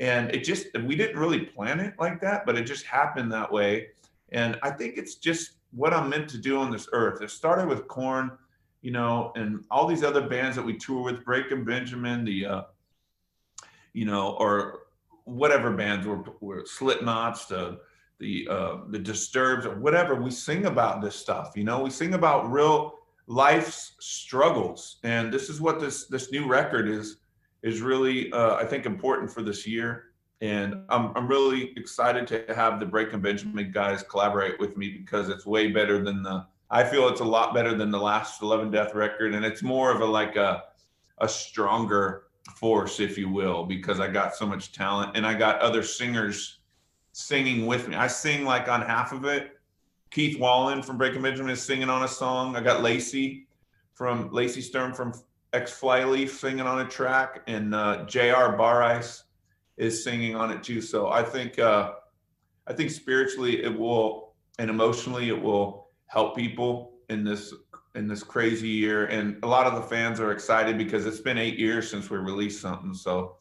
and 0.01 0.35
it 0.35 0.45
just 0.45 0.67
we 0.85 0.97
didn't 0.97 1.19
really 1.19 1.41
plan 1.41 1.81
it 1.81 1.95
like 1.99 2.21
that 2.21 2.45
but 2.45 2.57
it 2.57 2.65
just 2.65 2.85
happened 2.85 3.31
that 3.33 3.51
way. 3.51 3.89
And 4.33 4.59
i 4.63 4.71
think 4.71 4.97
it's 4.97 5.17
just 5.17 5.53
what 5.73 5.93
i'm 5.93 6.09
meant 6.09 6.29
to 6.31 6.39
do 6.39 6.59
on 6.59 6.71
this 6.71 6.89
earth. 6.93 7.23
It 7.23 7.31
started 7.31 7.69
with 7.69 7.87
Korn 7.89 8.33
you 8.83 8.91
know 8.91 9.33
and 9.35 9.65
all 9.71 9.87
these 9.87 10.05
other 10.05 10.29
bands 10.29 10.57
that 10.57 10.65
we 10.65 10.77
tour 10.77 11.03
with 11.03 11.25
breaking 11.25 11.65
benjamin 11.65 12.23
the 12.25 12.45
uh 12.45 12.63
you 13.95 14.05
know 14.05 14.37
or 14.39 14.81
whatever 15.25 15.71
bands 15.71 16.07
were, 16.07 16.23
were 16.41 16.63
slipknots 16.65 17.49
the 17.49 17.81
the 18.19 18.47
uh 18.51 18.77
the 18.91 18.99
disturbs 18.99 19.67
or 19.67 19.75
whatever. 19.77 20.15
We 20.15 20.31
sing 20.31 20.67
about 20.67 21.01
this 21.03 21.17
stuff 21.17 21.53
you 21.57 21.65
know? 21.65 21.81
We 21.81 21.91
sing 21.91 22.15
about 22.15 22.51
real 22.51 22.99
life's 23.27 23.93
struggles. 24.01 24.99
And 25.03 25.33
this 25.33 25.49
is 25.49 25.61
what 25.61 25.81
this 25.81 26.07
this 26.07 26.31
new 26.31 26.47
record 26.47 26.89
is 26.89 27.17
is 27.65 27.81
really 27.81 28.33
uh, 28.33 28.55
i 28.57 28.65
think 28.65 28.87
important 28.87 29.31
for 29.31 29.43
this 29.43 29.67
year. 29.67 30.05
And 30.41 30.83
I'm, 30.91 31.13
I'm 31.17 31.27
really 31.27 31.73
excited 31.77 32.27
to 32.27 32.55
have 32.55 32.79
the 32.79 32.87
breaking 32.87 33.21
benjamin 33.21 33.73
guys 33.73 34.03
collaborate 34.03 34.61
with 34.61 34.77
me 34.77 34.91
because 34.91 35.29
it's 35.29 35.47
way 35.47 35.73
better 35.73 36.05
than 36.05 36.23
the 36.23 36.47
i 36.71 36.85
feel 36.85 37.09
it's 37.09 37.21
a 37.21 37.25
lot 37.25 37.55
better 37.55 37.75
than 37.75 37.91
the 37.91 38.01
last 38.01 38.43
Love 38.43 38.61
and 38.61 38.71
Death 38.71 38.95
record. 38.95 39.35
And 39.35 39.45
it's 39.45 39.63
more 39.63 39.91
of 39.91 40.01
a 40.01 40.05
like 40.05 40.37
a 40.37 40.65
a 41.19 41.29
stronger 41.29 42.25
force 42.57 43.01
if 43.01 43.17
you 43.17 43.29
will 43.31 43.65
because 43.65 44.01
i 44.01 44.09
got 44.09 44.35
so 44.35 44.45
much 44.45 44.73
talent 44.73 45.17
and 45.17 45.27
i 45.27 45.33
got 45.33 45.59
other 45.61 45.83
singers 45.83 46.59
singing 47.15 47.67
with 47.67 47.89
me. 47.89 47.95
I 47.95 48.09
sing 48.09 48.45
like 48.45 48.69
on 48.69 48.83
half 48.83 49.13
of 49.13 49.25
it. 49.25 49.53
Keith 50.11 50.39
Wallen 50.39 50.83
from 50.83 50.99
Breaking 50.99 51.23
Benjamin 51.23 51.53
is 51.53 51.63
singing 51.63 51.89
on 51.89 52.03
a 52.03 52.09
song. 52.09 52.57
I 52.57 52.61
got 52.61 52.83
Lacey 52.83 53.47
from 53.95 54.31
Lacey 54.33 54.61
Sturm 54.61 54.93
from 54.93 55.15
X 55.55 55.73
Flyleaf 55.73 56.37
singing 56.37 56.67
on 56.67 56.81
a 56.81 56.85
track, 56.85 57.43
and 57.47 57.75
uh, 57.75 58.05
J.R. 58.07 58.59
Bareis 58.59 59.23
is 59.77 60.03
singing 60.03 60.35
on 60.35 60.51
it 60.51 60.63
too. 60.63 60.81
So 60.81 61.09
I 61.09 61.23
think 61.23 61.59
uh, 61.59 61.93
I 62.67 62.73
think 62.73 62.91
spiritually 62.91 63.63
it 63.63 63.79
will 63.79 64.35
and 64.59 64.69
emotionally 64.69 65.29
it 65.29 65.41
will 65.41 65.89
help 66.07 66.37
people 66.37 66.95
in 67.09 67.25
this 67.25 67.55
in 67.95 68.09
this 68.09 68.25
crazy 68.25 68.69
year. 68.69 69.07
And 69.07 69.43
a 69.45 69.47
lot 69.47 69.67
of 69.67 69.75
the 69.77 69.83
fans 69.83 70.19
are 70.19 70.33
excited 70.33 70.77
because 70.77 71.07
it's 71.07 71.21
been 71.21 71.39
eight 71.39 71.59
years 71.59 71.89
since 71.89 72.11
we 72.11 72.19
released 72.19 72.61
something. 72.61 72.93
So 72.93 73.37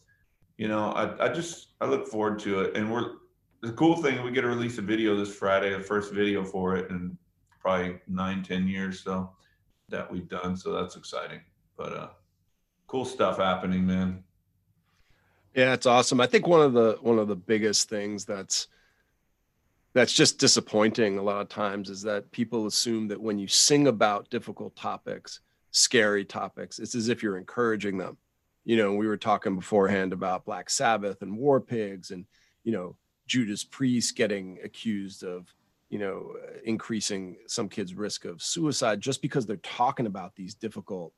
you 0.58 0.68
know, 0.68 0.92
I, 0.92 1.26
I 1.26 1.34
just 1.34 1.70
I 1.82 1.86
look 1.88 2.08
forward 2.08 2.38
to 2.40 2.62
it, 2.62 2.78
and 2.78 2.92
we're 2.92 3.14
the 3.62 3.72
cool 3.72 3.96
thing 3.96 4.22
we 4.24 4.32
get 4.32 4.42
to 4.42 4.48
release 4.48 4.78
a 4.78 4.82
video 4.82 5.16
this 5.16 5.34
friday 5.34 5.72
the 5.72 5.80
first 5.80 6.14
video 6.14 6.44
for 6.44 6.76
it 6.76 6.92
and 6.92 7.18
probably 7.60 7.98
nine, 8.08 8.44
ten 8.44 8.68
years 8.68 9.00
so 9.00 9.32
that 9.90 10.12
we've 10.12 10.28
done. 10.28 10.56
So 10.56 10.72
that's 10.74 10.96
exciting. 10.96 11.40
But 11.84 11.94
uh, 11.94 12.08
cool 12.88 13.04
stuff 13.04 13.40
happening, 13.40 13.86
man. 13.86 14.24
Yeah, 15.54 15.74
it's 15.74 15.86
awesome. 15.86 16.22
I 16.22 16.28
think 16.28 16.48
one 16.48 16.62
of 16.62 16.72
the 16.72 16.98
one 17.02 17.20
of 17.20 17.28
the 17.28 17.36
biggest 17.36 17.90
things 17.90 18.24
that's 18.24 18.70
that's 19.94 20.14
just 20.14 20.40
disappointing 20.40 21.18
a 21.18 21.22
lot 21.22 21.42
of 21.42 21.50
times 21.50 21.90
is 21.90 22.02
that 22.04 22.32
people 22.32 22.68
assume 22.68 23.10
that 23.10 23.20
when 23.20 23.38
you 23.38 23.50
sing 23.50 23.88
about 23.88 24.30
difficult 24.30 24.78
topics, 24.78 25.42
scary 25.72 26.24
topics, 26.24 26.80
it's 26.80 26.96
as 26.96 27.10
if 27.10 27.22
you're 27.22 27.38
encouraging 27.38 27.98
them. 27.98 28.18
You 28.64 28.78
know, 28.78 28.94
we 28.94 29.06
were 29.06 29.18
talking 29.18 29.58
beforehand 29.58 30.14
about 30.14 30.46
Black 30.46 30.70
Sabbath 30.70 31.22
and 31.22 31.38
War 31.38 31.60
Pigs 31.60 32.12
and, 32.12 32.26
you 32.64 32.72
know, 32.72 32.96
Judas 33.28 33.66
Priest 33.66 34.16
getting 34.16 34.58
accused 34.64 35.26
of, 35.26 35.54
you 35.90 36.00
know, 36.00 36.32
increasing 36.64 37.36
some 37.46 37.68
kids' 37.68 37.94
risk 37.94 38.24
of 38.24 38.42
suicide 38.42 39.02
just 39.02 39.22
because 39.22 39.46
they're 39.46 39.58
talking 39.58 40.06
about 40.06 40.34
these 40.38 40.56
difficult 40.56 41.14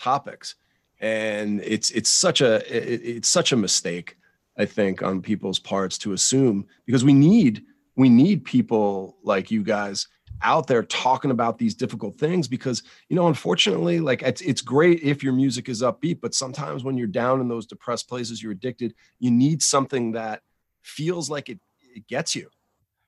topics. 0.00 0.54
And 1.00 1.60
it's 1.62 1.90
it's 1.90 2.10
such 2.10 2.40
a 2.40 2.56
it, 2.66 3.00
it's 3.02 3.28
such 3.28 3.52
a 3.52 3.56
mistake, 3.56 4.16
I 4.58 4.66
think, 4.66 5.02
on 5.02 5.22
people's 5.22 5.58
parts 5.58 5.96
to 5.98 6.12
assume 6.12 6.66
because 6.86 7.04
we 7.04 7.12
need 7.14 7.64
we 7.96 8.08
need 8.08 8.44
people 8.44 9.16
like 9.22 9.50
you 9.50 9.62
guys 9.62 10.08
out 10.42 10.66
there 10.66 10.82
talking 10.82 11.30
about 11.30 11.58
these 11.58 11.74
difficult 11.74 12.18
things 12.18 12.48
because 12.48 12.82
you 13.08 13.16
know 13.16 13.28
unfortunately 13.28 14.00
like 14.00 14.22
it's 14.22 14.40
it's 14.40 14.62
great 14.62 15.02
if 15.02 15.22
your 15.22 15.32
music 15.32 15.68
is 15.68 15.82
upbeat 15.82 16.18
but 16.20 16.34
sometimes 16.34 16.82
when 16.82 16.96
you're 16.96 17.06
down 17.06 17.40
in 17.40 17.48
those 17.48 17.66
depressed 17.66 18.08
places 18.08 18.42
you're 18.42 18.52
addicted 18.52 18.94
you 19.18 19.30
need 19.30 19.62
something 19.62 20.12
that 20.12 20.40
feels 20.82 21.28
like 21.28 21.48
it 21.48 21.60
it 21.94 22.06
gets 22.06 22.34
you 22.34 22.48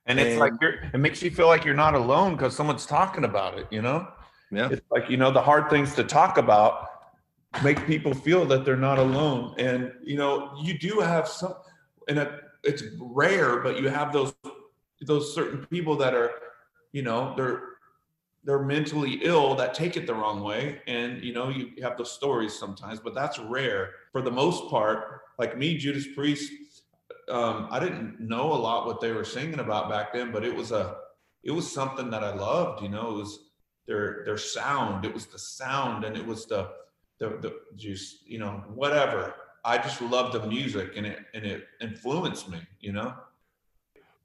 and 0.05 0.19
it's 0.19 0.39
like 0.39 0.53
you're 0.61 0.75
it 0.93 0.99
makes 0.99 1.23
you 1.23 1.31
feel 1.31 1.47
like 1.47 1.65
you're 1.65 1.73
not 1.73 1.95
alone 1.95 2.33
because 2.33 2.55
someone's 2.55 2.85
talking 2.85 3.23
about 3.23 3.57
it 3.57 3.65
you 3.71 3.81
know 3.81 4.07
yeah. 4.55 4.69
It's 4.71 4.81
like 4.91 5.09
you 5.09 5.17
know 5.17 5.31
the 5.31 5.41
hard 5.41 5.69
things 5.69 5.95
to 5.95 6.03
talk 6.03 6.37
about 6.37 6.89
make 7.63 7.85
people 7.85 8.13
feel 8.13 8.45
that 8.45 8.65
they're 8.65 8.75
not 8.75 8.99
alone. 8.99 9.55
And 9.57 9.91
you 10.03 10.17
know 10.17 10.53
you 10.61 10.77
do 10.77 10.99
have 10.99 11.27
some 11.27 11.55
and 12.07 12.27
it's 12.63 12.83
rare 12.99 13.59
but 13.59 13.79
you 13.79 13.89
have 13.89 14.13
those 14.13 14.33
those 15.01 15.35
certain 15.35 15.65
people 15.65 15.97
that 15.97 16.13
are, 16.13 16.31
you 16.93 17.01
know, 17.01 17.33
they're 17.35 17.61
they're 18.45 18.63
mentally 18.63 19.19
ill 19.23 19.55
that 19.55 19.73
take 19.73 19.95
it 19.97 20.05
the 20.05 20.13
wrong 20.13 20.41
way. 20.41 20.81
And 20.87 21.23
you 21.23 21.33
know 21.33 21.49
you 21.49 21.71
have 21.81 21.97
those 21.97 22.11
stories 22.11 22.53
sometimes 22.53 22.99
but 22.99 23.13
that's 23.13 23.39
rare. 23.39 23.91
For 24.11 24.21
the 24.21 24.31
most 24.31 24.69
part 24.69 25.23
like 25.39 25.57
me 25.57 25.77
judas 25.77 26.07
priest 26.15 26.51
um, 27.29 27.67
i 27.71 27.79
didn't 27.79 28.19
know 28.19 28.51
a 28.53 28.55
lot 28.55 28.85
what 28.85 29.01
they 29.01 29.11
were 29.11 29.23
singing 29.23 29.59
about 29.59 29.89
back 29.89 30.13
then 30.13 30.31
but 30.31 30.43
it 30.43 30.55
was 30.55 30.71
a 30.71 30.97
it 31.43 31.51
was 31.51 31.69
something 31.69 32.09
that 32.09 32.23
i 32.23 32.33
loved 32.33 32.81
you 32.81 32.89
know 32.89 33.11
it 33.11 33.17
was 33.17 33.42
their 33.85 34.23
their 34.25 34.37
sound 34.37 35.05
it 35.05 35.13
was 35.13 35.25
the 35.25 35.39
sound 35.39 36.03
and 36.03 36.15
it 36.15 36.25
was 36.25 36.45
the 36.45 36.69
the, 37.19 37.29
the 37.41 37.53
just 37.75 38.27
you 38.27 38.39
know 38.39 38.63
whatever 38.73 39.33
i 39.65 39.77
just 39.77 40.01
loved 40.01 40.33
the 40.33 40.47
music 40.47 40.93
and 40.95 41.05
it 41.05 41.19
and 41.33 41.45
it 41.45 41.67
influenced 41.81 42.49
me 42.49 42.59
you 42.79 42.91
know 42.91 43.13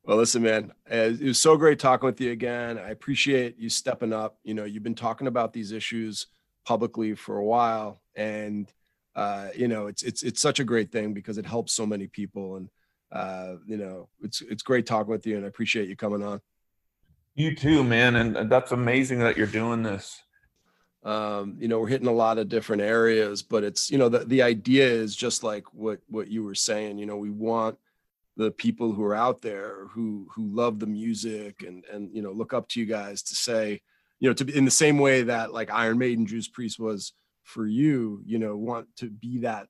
well, 0.09 0.17
listen, 0.17 0.43
man, 0.43 0.73
it 0.87 1.21
was 1.21 1.39
so 1.39 1.59
great 1.59 1.79
talking 1.79 2.07
with 2.07 2.19
you 2.19 2.31
again. 2.31 2.79
I 2.79 2.89
appreciate 2.89 3.59
you 3.59 3.69
stepping 3.69 4.15
up. 4.15 4.39
You 4.43 4.55
know, 4.55 4.65
you've 4.65 4.83
been 4.83 4.95
talking 4.95 5.27
about 5.27 5.53
these 5.53 5.71
issues 5.71 6.29
publicly 6.65 7.15
for 7.15 7.37
a 7.37 7.45
while, 7.45 8.01
and 8.17 8.73
uh, 9.15 9.49
you 9.55 9.69
know, 9.69 9.87
it's 9.87 10.03
it's 10.03 10.23
it's 10.23 10.41
such 10.41 10.61
a 10.61 10.65
great 10.65 10.91
thing 10.91 11.13
because 11.13 11.37
it 11.37 11.45
helps 11.45 11.75
so 11.75 11.85
many 11.85 12.07
people. 12.07 12.57
And 12.57 12.71
uh, 13.13 13.57
you 13.67 13.77
know, 13.77 14.09
it's 14.23 14.41
it's 14.41 14.63
great 14.63 14.87
talking 14.87 15.11
with 15.11 15.27
you, 15.27 15.37
and 15.37 15.45
I 15.45 15.49
appreciate 15.49 15.91
you 15.91 15.97
coming 15.97 16.23
on. 16.23 16.41
You 17.39 17.55
too, 17.55 17.85
man, 17.85 18.17
and 18.17 18.51
that's 18.51 18.73
amazing 18.73 19.21
that 19.21 19.37
you're 19.37 19.47
doing 19.47 19.85
this. 19.85 20.21
Um, 21.05 21.57
you 21.61 21.69
know, 21.69 21.79
we're 21.79 21.87
hitting 21.87 22.09
a 22.09 22.13
lot 22.13 22.37
of 22.37 22.49
different 22.49 22.83
areas, 22.83 23.45
but 23.45 23.63
it's 23.63 23.93
you 23.93 23.97
know 23.97 24.09
the 24.09 24.25
the 24.25 24.43
idea 24.43 24.85
is 24.89 25.15
just 25.15 25.45
like 25.45 25.73
what 25.73 26.01
what 26.09 26.27
you 26.27 26.43
were 26.43 26.57
saying. 26.57 26.99
You 26.99 27.07
know, 27.07 27.17
we 27.17 27.31
want 27.31 27.79
the 28.37 28.51
people 28.51 28.91
who 28.93 29.05
are 29.05 29.15
out 29.15 29.41
there 29.41 29.87
who 29.93 30.27
who 30.35 30.53
love 30.53 30.81
the 30.81 30.89
music 30.89 31.63
and 31.63 31.85
and 31.85 32.13
you 32.13 32.23
know 32.23 32.33
look 32.33 32.53
up 32.53 32.67
to 32.71 32.81
you 32.81 32.87
guys 32.87 33.23
to 33.23 33.37
say 33.37 33.81
you 34.19 34.29
know 34.29 34.35
to 34.35 34.45
be 34.45 34.57
in 34.57 34.65
the 34.65 34.71
same 34.71 34.99
way 34.99 35.23
that 35.23 35.53
like 35.53 35.73
iron 35.73 35.99
maiden 35.99 36.25
judas 36.25 36.47
priest 36.47 36.79
was 36.79 37.13
for 37.43 37.67
you 37.67 38.23
you 38.25 38.39
know 38.39 38.57
want 38.57 38.87
to 38.97 39.11
be 39.11 39.39
that 39.39 39.67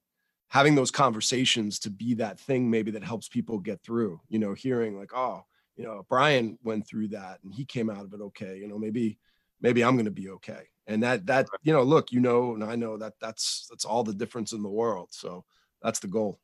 having 0.48 0.74
those 0.74 0.90
conversations 0.90 1.78
to 1.78 1.88
be 1.88 2.12
that 2.12 2.38
thing 2.38 2.70
maybe 2.70 2.90
that 2.90 3.02
helps 3.02 3.26
people 3.26 3.58
get 3.58 3.82
through 3.82 4.20
you 4.28 4.38
know 4.38 4.52
hearing 4.52 4.98
like 4.98 5.14
oh 5.14 5.42
you 5.78 5.84
know 5.84 6.04
brian 6.10 6.58
went 6.62 6.86
through 6.86 7.08
that 7.08 7.38
and 7.42 7.54
he 7.54 7.64
came 7.64 7.88
out 7.88 8.04
of 8.04 8.12
it 8.12 8.20
okay 8.20 8.58
you 8.58 8.68
know 8.68 8.78
maybe 8.78 9.18
maybe 9.62 9.82
i'm 9.82 9.94
going 9.94 10.04
to 10.04 10.10
be 10.10 10.28
okay 10.28 10.64
and 10.86 11.02
that 11.02 11.24
that 11.24 11.48
you 11.62 11.72
know 11.72 11.82
look 11.82 12.12
you 12.12 12.20
know 12.20 12.54
and 12.54 12.62
i 12.62 12.76
know 12.76 12.98
that 12.98 13.14
that's 13.20 13.66
that's 13.70 13.86
all 13.86 14.04
the 14.04 14.12
difference 14.12 14.52
in 14.52 14.62
the 14.62 14.68
world 14.68 15.08
so 15.10 15.44
that's 15.82 16.00
the 16.00 16.06
goal 16.06 16.38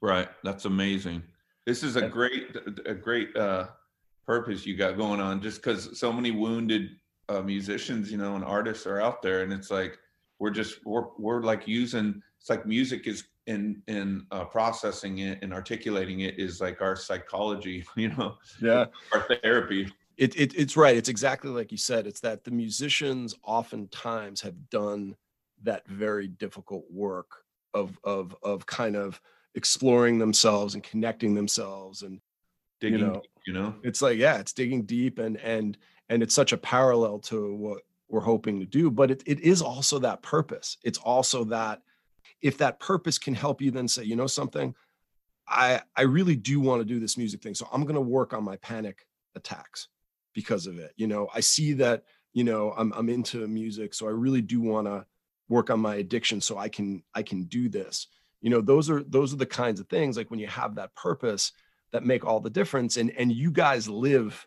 right 0.00 0.28
that's 0.44 0.66
amazing 0.66 1.22
this 1.66 1.82
is 1.82 1.96
a 1.96 2.08
great, 2.08 2.56
a 2.86 2.94
great 2.94 3.36
uh, 3.36 3.68
purpose 4.26 4.66
you 4.66 4.76
got 4.76 4.96
going 4.96 5.20
on. 5.20 5.40
Just 5.40 5.62
because 5.62 5.98
so 5.98 6.12
many 6.12 6.30
wounded 6.30 6.96
uh, 7.28 7.42
musicians, 7.42 8.10
you 8.10 8.18
know, 8.18 8.34
and 8.34 8.44
artists 8.44 8.86
are 8.86 9.00
out 9.00 9.22
there, 9.22 9.42
and 9.42 9.52
it's 9.52 9.70
like 9.70 9.98
we're 10.38 10.50
just 10.50 10.84
we're 10.84 11.06
we're 11.18 11.42
like 11.42 11.68
using. 11.68 12.20
It's 12.40 12.50
like 12.50 12.66
music 12.66 13.06
is 13.06 13.24
in 13.46 13.82
in 13.88 14.26
uh, 14.30 14.44
processing 14.44 15.18
it 15.18 15.38
and 15.42 15.52
articulating 15.52 16.20
it 16.20 16.38
is 16.38 16.60
like 16.60 16.80
our 16.80 16.96
psychology, 16.96 17.84
you 17.96 18.08
know. 18.10 18.36
Yeah. 18.60 18.86
Our 19.12 19.26
therapy. 19.42 19.92
It, 20.16 20.38
it 20.38 20.54
it's 20.54 20.76
right. 20.76 20.96
It's 20.96 21.08
exactly 21.08 21.50
like 21.50 21.72
you 21.72 21.78
said. 21.78 22.06
It's 22.06 22.20
that 22.20 22.44
the 22.44 22.50
musicians 22.50 23.34
oftentimes 23.42 24.40
have 24.42 24.70
done 24.70 25.16
that 25.62 25.86
very 25.86 26.28
difficult 26.28 26.84
work 26.90 27.44
of 27.74 27.98
of 28.04 28.36
of 28.42 28.66
kind 28.66 28.96
of 28.96 29.20
exploring 29.54 30.18
themselves 30.18 30.74
and 30.74 30.82
connecting 30.82 31.34
themselves 31.34 32.02
and 32.02 32.20
digging 32.80 32.98
you 32.98 33.06
know, 33.06 33.22
you 33.46 33.52
know 33.52 33.74
it's 33.82 34.02
like 34.02 34.18
yeah 34.18 34.38
it's 34.38 34.52
digging 34.52 34.82
deep 34.82 35.18
and 35.18 35.36
and 35.38 35.78
and 36.08 36.22
it's 36.22 36.34
such 36.34 36.52
a 36.52 36.56
parallel 36.56 37.18
to 37.18 37.54
what 37.54 37.82
we're 38.08 38.20
hoping 38.20 38.58
to 38.60 38.66
do 38.66 38.90
but 38.90 39.10
it, 39.10 39.22
it 39.26 39.40
is 39.40 39.62
also 39.62 39.98
that 39.98 40.22
purpose 40.22 40.78
it's 40.82 40.98
also 40.98 41.44
that 41.44 41.82
if 42.42 42.58
that 42.58 42.80
purpose 42.80 43.18
can 43.18 43.34
help 43.34 43.62
you 43.62 43.70
then 43.70 43.88
say 43.88 44.02
you 44.02 44.16
know 44.16 44.26
something? 44.26 44.74
I 45.48 45.80
i 45.96 46.02
really 46.02 46.36
do 46.36 46.60
want 46.60 46.80
to 46.80 46.84
do 46.84 47.00
this 47.00 47.18
music 47.18 47.42
thing 47.42 47.54
so 47.54 47.68
i'm 47.72 47.82
going 47.82 47.94
to 47.94 48.00
work 48.00 48.32
on 48.32 48.44
my 48.44 48.56
panic 48.56 49.06
attacks 49.34 49.88
because 50.34 50.66
of 50.66 50.78
it. 50.78 50.92
You 50.96 51.06
know 51.06 51.28
i 51.34 51.40
see 51.40 51.72
that 51.74 52.04
you 52.32 52.44
know 52.44 52.72
i'm 52.76 52.92
i'm 52.92 53.08
into 53.08 53.46
music 53.46 53.94
so 53.94 54.06
i 54.06 54.10
really 54.10 54.40
do 54.40 54.60
want 54.60 54.86
to 54.86 55.04
work 55.48 55.68
on 55.68 55.80
my 55.80 55.96
addiction 55.96 56.40
so 56.40 56.58
i 56.58 56.68
can 56.68 57.02
i 57.14 57.22
can 57.22 57.44
do 57.44 57.68
this. 57.68 58.06
You 58.40 58.50
know 58.50 58.60
those 58.60 58.90
are 58.90 59.02
those 59.02 59.32
are 59.32 59.36
the 59.36 59.46
kinds 59.46 59.80
of 59.80 59.88
things 59.88 60.16
like 60.16 60.30
when 60.30 60.40
you 60.40 60.48
have 60.48 60.76
that 60.76 60.94
purpose 60.94 61.52
that 61.92 62.04
make 62.04 62.24
all 62.24 62.40
the 62.40 62.50
difference 62.50 62.96
and 62.96 63.10
and 63.10 63.32
you 63.32 63.50
guys 63.50 63.88
live 63.88 64.46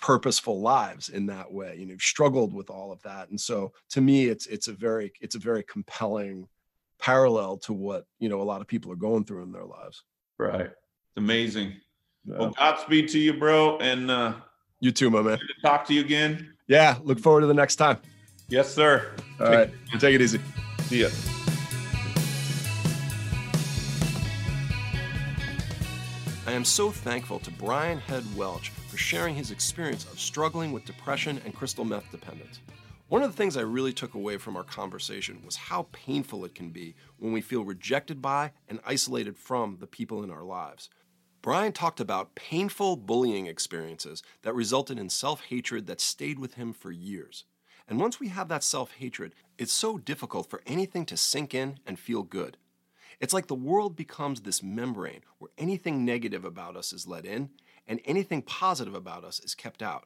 purposeful 0.00 0.60
lives 0.60 1.08
in 1.08 1.26
that 1.26 1.50
way. 1.52 1.76
You 1.78 1.86
know 1.86 1.92
you've 1.92 2.02
struggled 2.02 2.52
with 2.52 2.70
all 2.70 2.92
of 2.92 3.02
that 3.02 3.30
and 3.30 3.40
so 3.40 3.72
to 3.90 4.00
me 4.00 4.26
it's 4.26 4.46
it's 4.46 4.68
a 4.68 4.72
very 4.72 5.12
it's 5.20 5.34
a 5.36 5.40
very 5.40 5.62
compelling 5.62 6.48
parallel 7.08 7.56
to 7.56 7.72
what 7.72 8.04
you 8.18 8.28
know 8.28 8.42
a 8.42 8.44
lot 8.44 8.60
of 8.60 8.66
people 8.66 8.92
are 8.92 8.96
going 8.96 9.24
through 9.24 9.42
in 9.42 9.50
their 9.50 9.64
lives. 9.64 10.04
Right. 10.38 10.66
It's 10.66 11.16
amazing. 11.16 11.72
Yeah. 12.26 12.38
well 12.38 12.50
godspeed 12.50 13.08
to 13.08 13.18
you 13.18 13.32
bro 13.32 13.78
and 13.78 14.10
uh 14.10 14.34
you 14.80 14.92
too 14.92 15.08
my 15.08 15.22
man. 15.22 15.38
talk 15.62 15.86
to 15.86 15.94
you 15.94 16.02
again. 16.02 16.52
Yeah 16.66 16.98
look 17.02 17.18
forward 17.18 17.40
to 17.40 17.46
the 17.46 17.54
next 17.54 17.76
time. 17.76 17.96
Yes 18.48 18.74
sir. 18.74 19.10
All 19.40 19.46
take, 19.46 19.56
right. 19.56 20.00
take 20.00 20.14
it 20.16 20.20
easy. 20.20 20.38
See 20.82 21.00
ya. 21.00 21.08
I 26.46 26.52
am 26.52 26.64
so 26.64 26.90
thankful 26.90 27.38
to 27.40 27.50
Brian 27.52 27.98
Head 27.98 28.24
Welch 28.36 28.68
for 28.68 28.98
sharing 28.98 29.34
his 29.34 29.50
experience 29.50 30.04
of 30.04 30.20
struggling 30.20 30.72
with 30.72 30.84
depression 30.84 31.40
and 31.46 31.54
crystal 31.54 31.86
meth 31.86 32.10
dependence. 32.10 32.60
One 33.08 33.22
of 33.22 33.30
the 33.30 33.36
things 33.36 33.56
I 33.56 33.62
really 33.62 33.94
took 33.94 34.12
away 34.12 34.36
from 34.36 34.54
our 34.54 34.62
conversation 34.62 35.40
was 35.42 35.56
how 35.56 35.88
painful 35.92 36.44
it 36.44 36.54
can 36.54 36.68
be 36.68 36.94
when 37.16 37.32
we 37.32 37.40
feel 37.40 37.64
rejected 37.64 38.20
by 38.20 38.52
and 38.68 38.80
isolated 38.84 39.38
from 39.38 39.78
the 39.80 39.86
people 39.86 40.22
in 40.22 40.30
our 40.30 40.44
lives. 40.44 40.90
Brian 41.40 41.72
talked 41.72 42.00
about 42.00 42.34
painful 42.34 42.96
bullying 42.96 43.46
experiences 43.46 44.22
that 44.42 44.54
resulted 44.54 44.98
in 44.98 45.08
self 45.08 45.44
hatred 45.46 45.86
that 45.86 46.02
stayed 46.02 46.38
with 46.38 46.54
him 46.54 46.74
for 46.74 46.90
years. 46.90 47.44
And 47.88 47.98
once 47.98 48.20
we 48.20 48.28
have 48.28 48.48
that 48.48 48.62
self 48.62 48.92
hatred, 48.92 49.34
it's 49.56 49.72
so 49.72 49.96
difficult 49.96 50.50
for 50.50 50.60
anything 50.66 51.06
to 51.06 51.16
sink 51.16 51.54
in 51.54 51.78
and 51.86 51.98
feel 51.98 52.22
good. 52.22 52.58
It's 53.20 53.32
like 53.32 53.46
the 53.46 53.54
world 53.54 53.96
becomes 53.96 54.42
this 54.42 54.62
membrane 54.62 55.22
where 55.38 55.50
anything 55.56 56.04
negative 56.04 56.44
about 56.44 56.76
us 56.76 56.92
is 56.92 57.06
let 57.06 57.24
in 57.24 57.48
and 57.86 58.00
anything 58.04 58.42
positive 58.42 58.94
about 58.94 59.24
us 59.24 59.40
is 59.40 59.54
kept 59.54 59.82
out. 59.82 60.04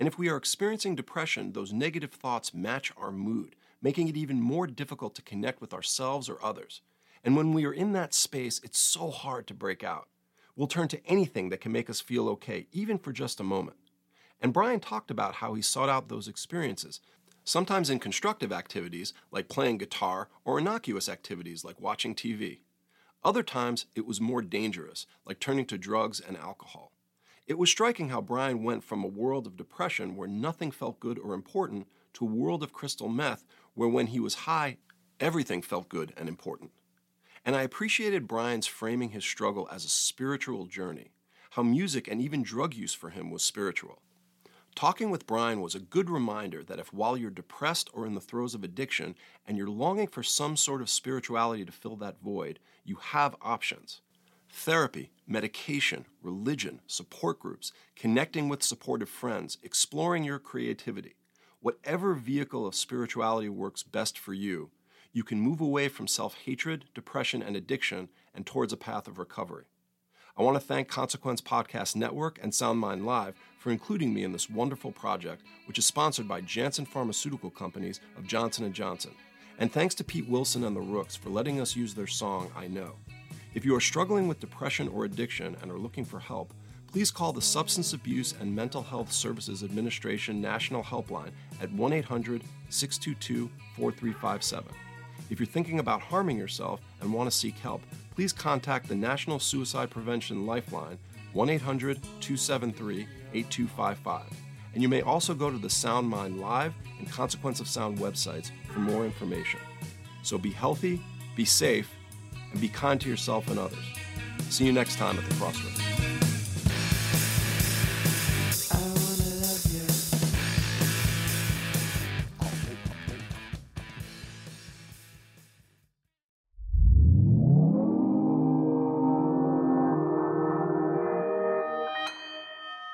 And 0.00 0.06
if 0.06 0.18
we 0.18 0.30
are 0.30 0.36
experiencing 0.38 0.94
depression, 0.94 1.52
those 1.52 1.74
negative 1.74 2.10
thoughts 2.10 2.54
match 2.54 2.90
our 2.96 3.12
mood, 3.12 3.54
making 3.82 4.08
it 4.08 4.16
even 4.16 4.40
more 4.40 4.66
difficult 4.66 5.14
to 5.16 5.22
connect 5.22 5.60
with 5.60 5.74
ourselves 5.74 6.30
or 6.30 6.42
others. 6.42 6.80
And 7.22 7.36
when 7.36 7.52
we 7.52 7.66
are 7.66 7.72
in 7.72 7.92
that 7.92 8.14
space, 8.14 8.62
it's 8.64 8.78
so 8.78 9.10
hard 9.10 9.46
to 9.48 9.54
break 9.54 9.84
out. 9.84 10.08
We'll 10.56 10.68
turn 10.68 10.88
to 10.88 11.06
anything 11.06 11.50
that 11.50 11.60
can 11.60 11.70
make 11.70 11.90
us 11.90 12.00
feel 12.00 12.30
okay, 12.30 12.66
even 12.72 12.96
for 12.96 13.12
just 13.12 13.40
a 13.40 13.44
moment. 13.44 13.76
And 14.40 14.54
Brian 14.54 14.80
talked 14.80 15.10
about 15.10 15.36
how 15.36 15.52
he 15.52 15.60
sought 15.60 15.90
out 15.90 16.08
those 16.08 16.28
experiences, 16.28 17.00
sometimes 17.44 17.90
in 17.90 17.98
constructive 17.98 18.52
activities 18.52 19.12
like 19.30 19.48
playing 19.48 19.76
guitar 19.76 20.28
or 20.46 20.58
innocuous 20.58 21.10
activities 21.10 21.62
like 21.62 21.78
watching 21.78 22.14
TV. 22.14 22.60
Other 23.22 23.42
times, 23.42 23.84
it 23.94 24.06
was 24.06 24.18
more 24.18 24.40
dangerous, 24.40 25.06
like 25.26 25.40
turning 25.40 25.66
to 25.66 25.76
drugs 25.76 26.20
and 26.20 26.38
alcohol. 26.38 26.90
It 27.50 27.58
was 27.58 27.68
striking 27.68 28.10
how 28.10 28.20
Brian 28.20 28.62
went 28.62 28.84
from 28.84 29.02
a 29.02 29.08
world 29.08 29.44
of 29.44 29.56
depression 29.56 30.14
where 30.14 30.28
nothing 30.28 30.70
felt 30.70 31.00
good 31.00 31.18
or 31.18 31.34
important 31.34 31.88
to 32.12 32.24
a 32.24 32.28
world 32.28 32.62
of 32.62 32.72
crystal 32.72 33.08
meth 33.08 33.44
where 33.74 33.88
when 33.88 34.06
he 34.06 34.20
was 34.20 34.46
high, 34.46 34.76
everything 35.18 35.60
felt 35.60 35.88
good 35.88 36.12
and 36.16 36.28
important. 36.28 36.70
And 37.44 37.56
I 37.56 37.62
appreciated 37.62 38.28
Brian's 38.28 38.68
framing 38.68 39.10
his 39.10 39.24
struggle 39.24 39.68
as 39.72 39.84
a 39.84 39.88
spiritual 39.88 40.66
journey, 40.66 41.10
how 41.50 41.64
music 41.64 42.06
and 42.06 42.22
even 42.22 42.44
drug 42.44 42.74
use 42.74 42.94
for 42.94 43.10
him 43.10 43.32
was 43.32 43.42
spiritual. 43.42 44.00
Talking 44.76 45.10
with 45.10 45.26
Brian 45.26 45.60
was 45.60 45.74
a 45.74 45.80
good 45.80 46.08
reminder 46.08 46.62
that 46.62 46.78
if 46.78 46.92
while 46.92 47.16
you're 47.16 47.30
depressed 47.30 47.90
or 47.92 48.06
in 48.06 48.14
the 48.14 48.20
throes 48.20 48.54
of 48.54 48.62
addiction 48.62 49.16
and 49.44 49.58
you're 49.58 49.68
longing 49.68 50.06
for 50.06 50.22
some 50.22 50.56
sort 50.56 50.82
of 50.82 50.88
spirituality 50.88 51.64
to 51.64 51.72
fill 51.72 51.96
that 51.96 52.22
void, 52.22 52.60
you 52.84 52.94
have 52.94 53.34
options. 53.42 54.02
Therapy, 54.52 55.10
medication, 55.26 56.06
religion, 56.22 56.80
support 56.86 57.38
groups, 57.38 57.72
connecting 57.96 58.48
with 58.48 58.62
supportive 58.62 59.08
friends, 59.08 59.58
exploring 59.62 60.24
your 60.24 60.38
creativity. 60.38 61.14
Whatever 61.60 62.14
vehicle 62.14 62.66
of 62.66 62.74
spirituality 62.74 63.48
works 63.48 63.82
best 63.82 64.18
for 64.18 64.34
you, 64.34 64.70
you 65.12 65.24
can 65.24 65.40
move 65.40 65.60
away 65.60 65.88
from 65.88 66.06
self 66.06 66.34
hatred, 66.44 66.86
depression, 66.94 67.42
and 67.42 67.56
addiction 67.56 68.08
and 68.34 68.44
towards 68.44 68.72
a 68.72 68.76
path 68.76 69.08
of 69.08 69.18
recovery. 69.18 69.64
I 70.36 70.42
want 70.42 70.56
to 70.56 70.66
thank 70.66 70.88
Consequence 70.88 71.40
Podcast 71.40 71.96
Network 71.96 72.38
and 72.42 72.52
SoundMind 72.52 73.04
Live 73.04 73.34
for 73.58 73.70
including 73.70 74.12
me 74.12 74.24
in 74.24 74.32
this 74.32 74.50
wonderful 74.50 74.92
project, 74.92 75.42
which 75.66 75.78
is 75.78 75.86
sponsored 75.86 76.28
by 76.28 76.40
Janssen 76.40 76.86
Pharmaceutical 76.86 77.50
Companies 77.50 78.00
of 78.16 78.26
Johnson 78.26 78.72
& 78.72 78.74
Johnson. 78.74 79.12
And 79.58 79.72
thanks 79.72 79.94
to 79.96 80.04
Pete 80.04 80.28
Wilson 80.28 80.64
and 80.64 80.74
the 80.74 80.80
Rooks 80.80 81.16
for 81.16 81.30
letting 81.30 81.60
us 81.60 81.76
use 81.76 81.94
their 81.94 82.06
song, 82.06 82.50
I 82.56 82.68
Know. 82.68 82.96
If 83.52 83.64
you 83.64 83.74
are 83.74 83.80
struggling 83.80 84.28
with 84.28 84.38
depression 84.38 84.86
or 84.88 85.04
addiction 85.04 85.56
and 85.60 85.72
are 85.72 85.78
looking 85.78 86.04
for 86.04 86.20
help, 86.20 86.54
please 86.86 87.10
call 87.10 87.32
the 87.32 87.42
Substance 87.42 87.92
Abuse 87.92 88.32
and 88.40 88.54
Mental 88.54 88.82
Health 88.82 89.10
Services 89.10 89.64
Administration 89.64 90.40
National 90.40 90.84
Helpline 90.84 91.32
at 91.60 91.72
1 91.72 91.92
800 91.92 92.42
622 92.68 93.50
4357. 93.76 94.72
If 95.30 95.40
you're 95.40 95.46
thinking 95.46 95.80
about 95.80 96.00
harming 96.00 96.38
yourself 96.38 96.80
and 97.00 97.12
want 97.12 97.28
to 97.28 97.36
seek 97.36 97.58
help, 97.58 97.82
please 98.14 98.32
contact 98.32 98.88
the 98.88 98.94
National 98.94 99.40
Suicide 99.40 99.90
Prevention 99.90 100.46
Lifeline 100.46 100.98
1 101.32 101.50
800 101.50 102.00
273 102.20 103.06
8255. 103.34 104.22
And 104.74 104.82
you 104.82 104.88
may 104.88 105.02
also 105.02 105.34
go 105.34 105.50
to 105.50 105.58
the 105.58 105.68
SoundMind 105.68 106.38
Live 106.38 106.74
and 107.00 107.10
Consequence 107.10 107.58
of 107.58 107.66
Sound 107.66 107.98
websites 107.98 108.52
for 108.68 108.78
more 108.78 109.04
information. 109.04 109.58
So 110.22 110.38
be 110.38 110.50
healthy, 110.50 111.02
be 111.34 111.44
safe, 111.44 111.90
and 112.52 112.60
be 112.60 112.68
kind 112.68 113.00
to 113.00 113.08
yourself 113.08 113.48
and 113.48 113.58
others. 113.58 113.84
See 114.48 114.66
you 114.66 114.72
next 114.72 114.96
time 114.96 115.18
at 115.18 115.28
the 115.28 115.34
Crossroads. 115.34 115.80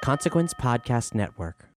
Consequence 0.07 0.55
Podcast 0.55 1.17
Network. 1.17 1.76